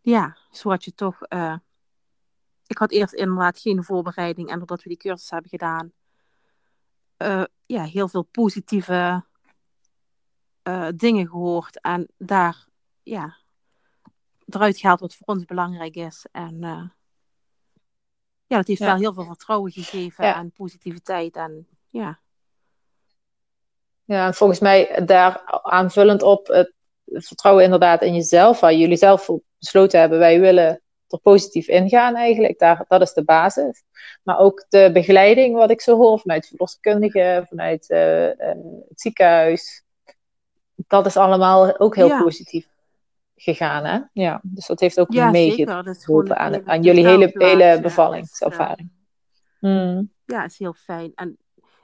ja, 0.00 0.36
zo 0.50 0.70
had 0.70 0.84
je 0.84 0.94
toch. 0.94 1.20
Uh, 1.28 1.56
ik 2.66 2.78
had 2.78 2.90
eerst 2.90 3.14
inderdaad 3.14 3.58
geen 3.58 3.84
voorbereiding. 3.84 4.48
En 4.48 4.58
doordat 4.58 4.82
we 4.82 4.88
die 4.88 4.98
cursus 4.98 5.30
hebben 5.30 5.50
gedaan, 5.50 5.92
uh, 7.18 7.44
ja, 7.66 7.82
heel 7.84 8.08
veel 8.08 8.22
positieve 8.22 9.24
uh, 10.68 10.88
dingen 10.94 11.28
gehoord. 11.28 11.80
En 11.80 12.08
daar, 12.16 12.66
ja, 13.02 13.36
eruit 14.46 14.78
gehaald 14.78 15.00
wat 15.00 15.14
voor 15.14 15.26
ons 15.34 15.44
belangrijk 15.44 15.94
is. 15.94 16.26
En 16.32 16.58
ja, 18.46 18.56
dat 18.56 18.66
heeft 18.66 18.80
Ja. 18.80 18.86
wel 18.86 18.96
heel 18.96 19.12
veel 19.12 19.24
vertrouwen 19.24 19.72
gegeven 19.72 20.24
Ja. 20.24 20.36
en 20.36 20.52
positiviteit. 20.52 21.36
En 21.36 21.68
ja, 21.86 22.20
Ja, 24.04 24.26
en 24.26 24.34
volgens 24.34 24.60
mij 24.60 25.04
daar 25.04 25.42
aanvullend 25.62 26.22
op 26.22 26.46
het 26.46 26.72
vertrouwen 27.04 27.64
inderdaad 27.64 28.02
in 28.02 28.14
jezelf, 28.14 28.60
waar 28.60 28.74
jullie 28.74 28.96
zelf 28.96 29.30
besloten 29.58 30.00
hebben, 30.00 30.18
wij 30.18 30.40
willen 30.40 30.82
er 31.12 31.18
positief 31.18 31.68
ingaan 31.68 32.14
eigenlijk, 32.14 32.58
daar, 32.58 32.84
dat 32.88 33.00
is 33.00 33.12
de 33.12 33.24
basis. 33.24 33.84
Maar 34.22 34.38
ook 34.38 34.66
de 34.68 34.90
begeleiding, 34.92 35.54
wat 35.56 35.70
ik 35.70 35.80
zo 35.80 35.96
hoor, 35.96 36.18
vanuit 36.18 36.46
verloskundigen, 36.46 37.46
vanuit 37.46 37.90
eh, 37.90 38.50
eh, 38.50 38.56
het 38.88 39.00
ziekenhuis, 39.00 39.84
dat 40.74 41.06
is 41.06 41.16
allemaal 41.16 41.78
ook 41.78 41.96
heel 41.96 42.06
Ja. 42.06 42.22
positief 42.22 42.68
gegaan, 43.36 43.84
hè? 43.84 43.98
Ja, 44.12 44.40
dus 44.42 44.66
dat 44.66 44.80
heeft 44.80 45.00
ook 45.00 45.12
ja 45.12 45.30
meegeholpen 45.30 46.36
aan, 46.36 46.68
aan 46.68 46.82
jullie 46.82 47.06
hele, 47.06 47.32
hele 47.34 47.80
bevallingservaring. 47.80 48.90
Mm. 49.60 50.12
ja, 50.24 50.44
is 50.44 50.58
heel 50.58 50.72
fijn. 50.72 51.12
En 51.14 51.38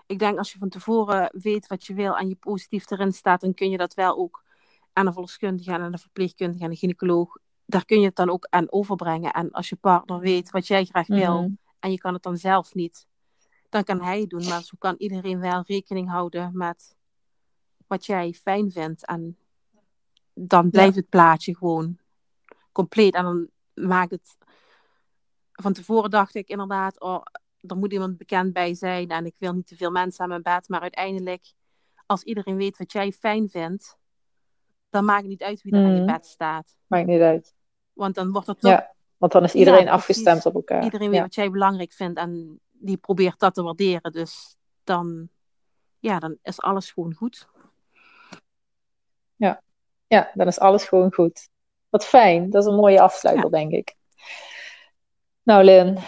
ik 0.07 0.19
denk 0.19 0.39
als 0.39 0.53
je 0.53 0.59
van 0.59 0.69
tevoren 0.69 1.31
weet 1.33 1.67
wat 1.67 1.87
je 1.87 1.95
wil 1.95 2.17
en 2.17 2.29
je 2.29 2.35
positief 2.35 2.91
erin 2.91 3.13
staat, 3.13 3.41
dan 3.41 3.55
kun 3.55 3.71
je 3.71 3.77
dat 3.77 3.95
wel 3.95 4.17
ook 4.17 4.45
aan 4.93 5.07
een 5.07 5.13
verloskundige 5.13 5.73
en 5.73 5.81
aan 5.81 5.93
een 5.93 5.99
verpleegkundige 5.99 6.65
en 6.65 6.71
een 6.71 6.77
gynaecoloog. 6.77 7.39
Daar 7.67 7.85
kun 7.85 8.01
je 8.01 8.07
het 8.07 8.17
dan 8.17 8.31
ook 8.31 8.47
aan 8.51 8.73
overbrengen. 8.73 9.33
En 9.33 9.51
als 9.51 9.69
je 9.69 9.77
partner 9.77 10.19
weet 10.21 10.51
wat 10.51 10.67
jij 10.67 10.85
graag 10.85 11.07
wil 11.07 11.41
Mhm. 11.43 11.53
en 11.79 11.91
je 11.91 11.99
kan 11.99 12.15
het 12.15 12.23
dan 12.23 12.37
zelf 12.37 12.75
niet, 12.75 13.07
dan 13.69 13.85
kan 13.85 14.01
hij 14.03 14.21
het 14.21 14.31
doen. 14.31 14.45
Maar 14.49 14.63
zo 14.63 14.75
kan 14.79 14.95
iedereen 14.99 15.41
wel 15.41 15.63
rekening 15.67 16.11
houden 16.11 16.51
met 16.57 16.97
wat 17.87 18.07
jij 18.07 18.33
fijn 18.33 18.71
vindt. 18.71 19.07
En 19.07 19.39
dan 20.35 20.71
blijft 20.71 20.97
het 20.97 21.09
plaatje 21.09 21.57
gewoon 21.57 21.99
compleet. 22.73 23.15
En 23.15 23.23
dan 23.25 23.49
maakt 23.87 24.11
het. 24.11 24.37
Van 25.53 25.73
tevoren 25.73 26.11
dacht 26.11 26.35
ik 26.35 26.49
inderdaad, 26.49 27.01
oh, 27.01 27.23
er 27.61 27.77
moet 27.77 27.93
iemand 27.93 28.17
bekend 28.17 28.53
bij 28.53 28.75
zijn 28.75 29.09
en 29.09 29.27
ik 29.27 29.35
wil 29.39 29.53
niet 29.53 29.67
te 29.67 29.77
veel 29.77 29.91
mensen 29.91 30.23
aan 30.23 30.29
mijn 30.29 30.43
bed. 30.43 30.69
Maar 30.69 30.81
uiteindelijk, 30.81 31.53
als 32.07 32.23
iedereen 32.23 32.57
weet 32.57 32.79
wat 32.79 32.93
jij 32.93 33.13
fijn 33.13 33.49
vindt, 33.49 33.97
dan 34.91 35.05
maakt 35.05 35.21
het 35.21 35.31
niet 35.31 35.43
uit 35.43 35.63
wie 35.63 35.73
er 35.73 35.85
aan 35.85 35.95
je 35.95 36.01
Mhm. 36.03 36.13
bed 36.13 36.27
staat. 36.27 36.77
Maakt 36.87 37.07
niet 37.07 37.21
uit. 37.21 37.54
Want 37.95 38.15
dan 38.15 38.33
wordt 38.33 38.47
het 38.47 38.61
toch 38.61 38.71
Ja, 38.71 38.93
want 39.17 39.33
dan 39.33 39.45
is 39.45 39.55
iedereen 39.55 39.85
Ja, 39.85 39.91
afgestemd 39.91 40.47
op 40.47 40.55
elkaar. 40.55 40.85
iedereen 40.85 41.09
weet 41.09 41.17
Ja. 41.19 41.23
wat 41.23 41.35
jij 41.35 41.51
belangrijk 41.51 41.93
vindt 41.93 42.19
en 42.19 42.61
die 42.71 42.97
probeert 42.97 43.39
dat 43.39 43.55
te 43.55 43.63
waarderen. 43.63 44.13
Dus 44.13 44.57
dan, 44.85 45.29
ja, 45.99 46.19
dan 46.19 46.39
is 46.43 46.61
alles 46.61 46.91
gewoon 46.91 47.15
goed. 47.15 47.47
Ja, 50.07 50.31
dan 50.35 50.47
is 50.47 50.59
alles 50.59 50.85
gewoon 50.85 51.13
goed. 51.13 51.49
Wat 51.89 52.05
fijn. 52.05 52.51
Dat 52.51 52.63
is 52.63 52.69
een 52.69 52.77
mooie 52.77 53.01
afsluiter, 53.01 53.51
denk 53.51 53.73
ik. 53.73 53.95
Nou, 55.43 55.65
Lynn, 55.65 55.99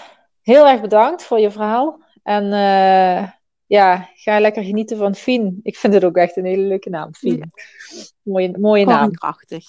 heel 0.43 0.67
erg 0.69 0.81
bedankt 0.81 1.23
voor 1.23 1.39
je 1.39 1.51
verhaal. 1.51 2.01
En 2.23 2.53
eh, 2.53 3.31
ja, 3.67 4.09
ga 4.15 4.41
lekker 4.41 4.63
genieten 4.63 4.97
van 4.97 5.15
Fien. 5.15 5.61
Ik 5.63 5.77
vind 5.77 5.95
het 5.95 6.05
ook 6.05 6.17
echt 6.17 6.37
een 6.37 6.45
hele 6.45 6.63
leuke 6.63 6.91
naam, 6.91 7.15
Fien. 7.15 7.53
Mooie, 8.23 8.59
mooie 8.59 8.85
naam. 8.85 9.11
krachtig. 9.11 9.65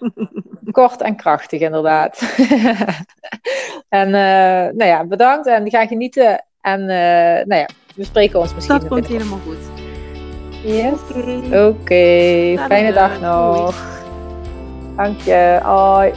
Kort 0.70 1.00
en 1.00 1.16
krachtig, 1.16 1.60
inderdaad. 1.60 2.20
en 3.88 4.06
eh, 4.06 4.74
nou 4.74 4.84
ja, 4.84 5.04
bedankt 5.04 5.46
en 5.46 5.70
ga 5.70 5.86
genieten. 5.86 6.44
En 6.60 6.80
eh, 6.80 7.46
nou 7.46 7.60
ja, 7.60 7.68
we 7.94 8.04
spreken 8.04 8.40
ons 8.40 8.54
misschien. 8.54 8.78
Dat 8.78 8.88
komt 8.88 9.06
helemaal 9.06 9.38
goed. 9.38 9.70
Yes. 10.64 11.00
Oké. 11.52 12.54
Fijne 12.66 12.92
dag. 12.92 13.18
dag 13.18 13.20
nog. 13.20 14.00
Dank 14.96 15.20
je. 15.20 15.60
Hoi. 15.62 16.12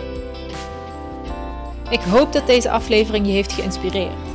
Ik 1.90 2.02
hoop 2.02 2.34
dat 2.34 2.48
deze 2.48 2.70
aflevering 2.70 3.26
je 3.26 3.32
heeft 3.32 3.52
geïnspireerd. 3.52 4.35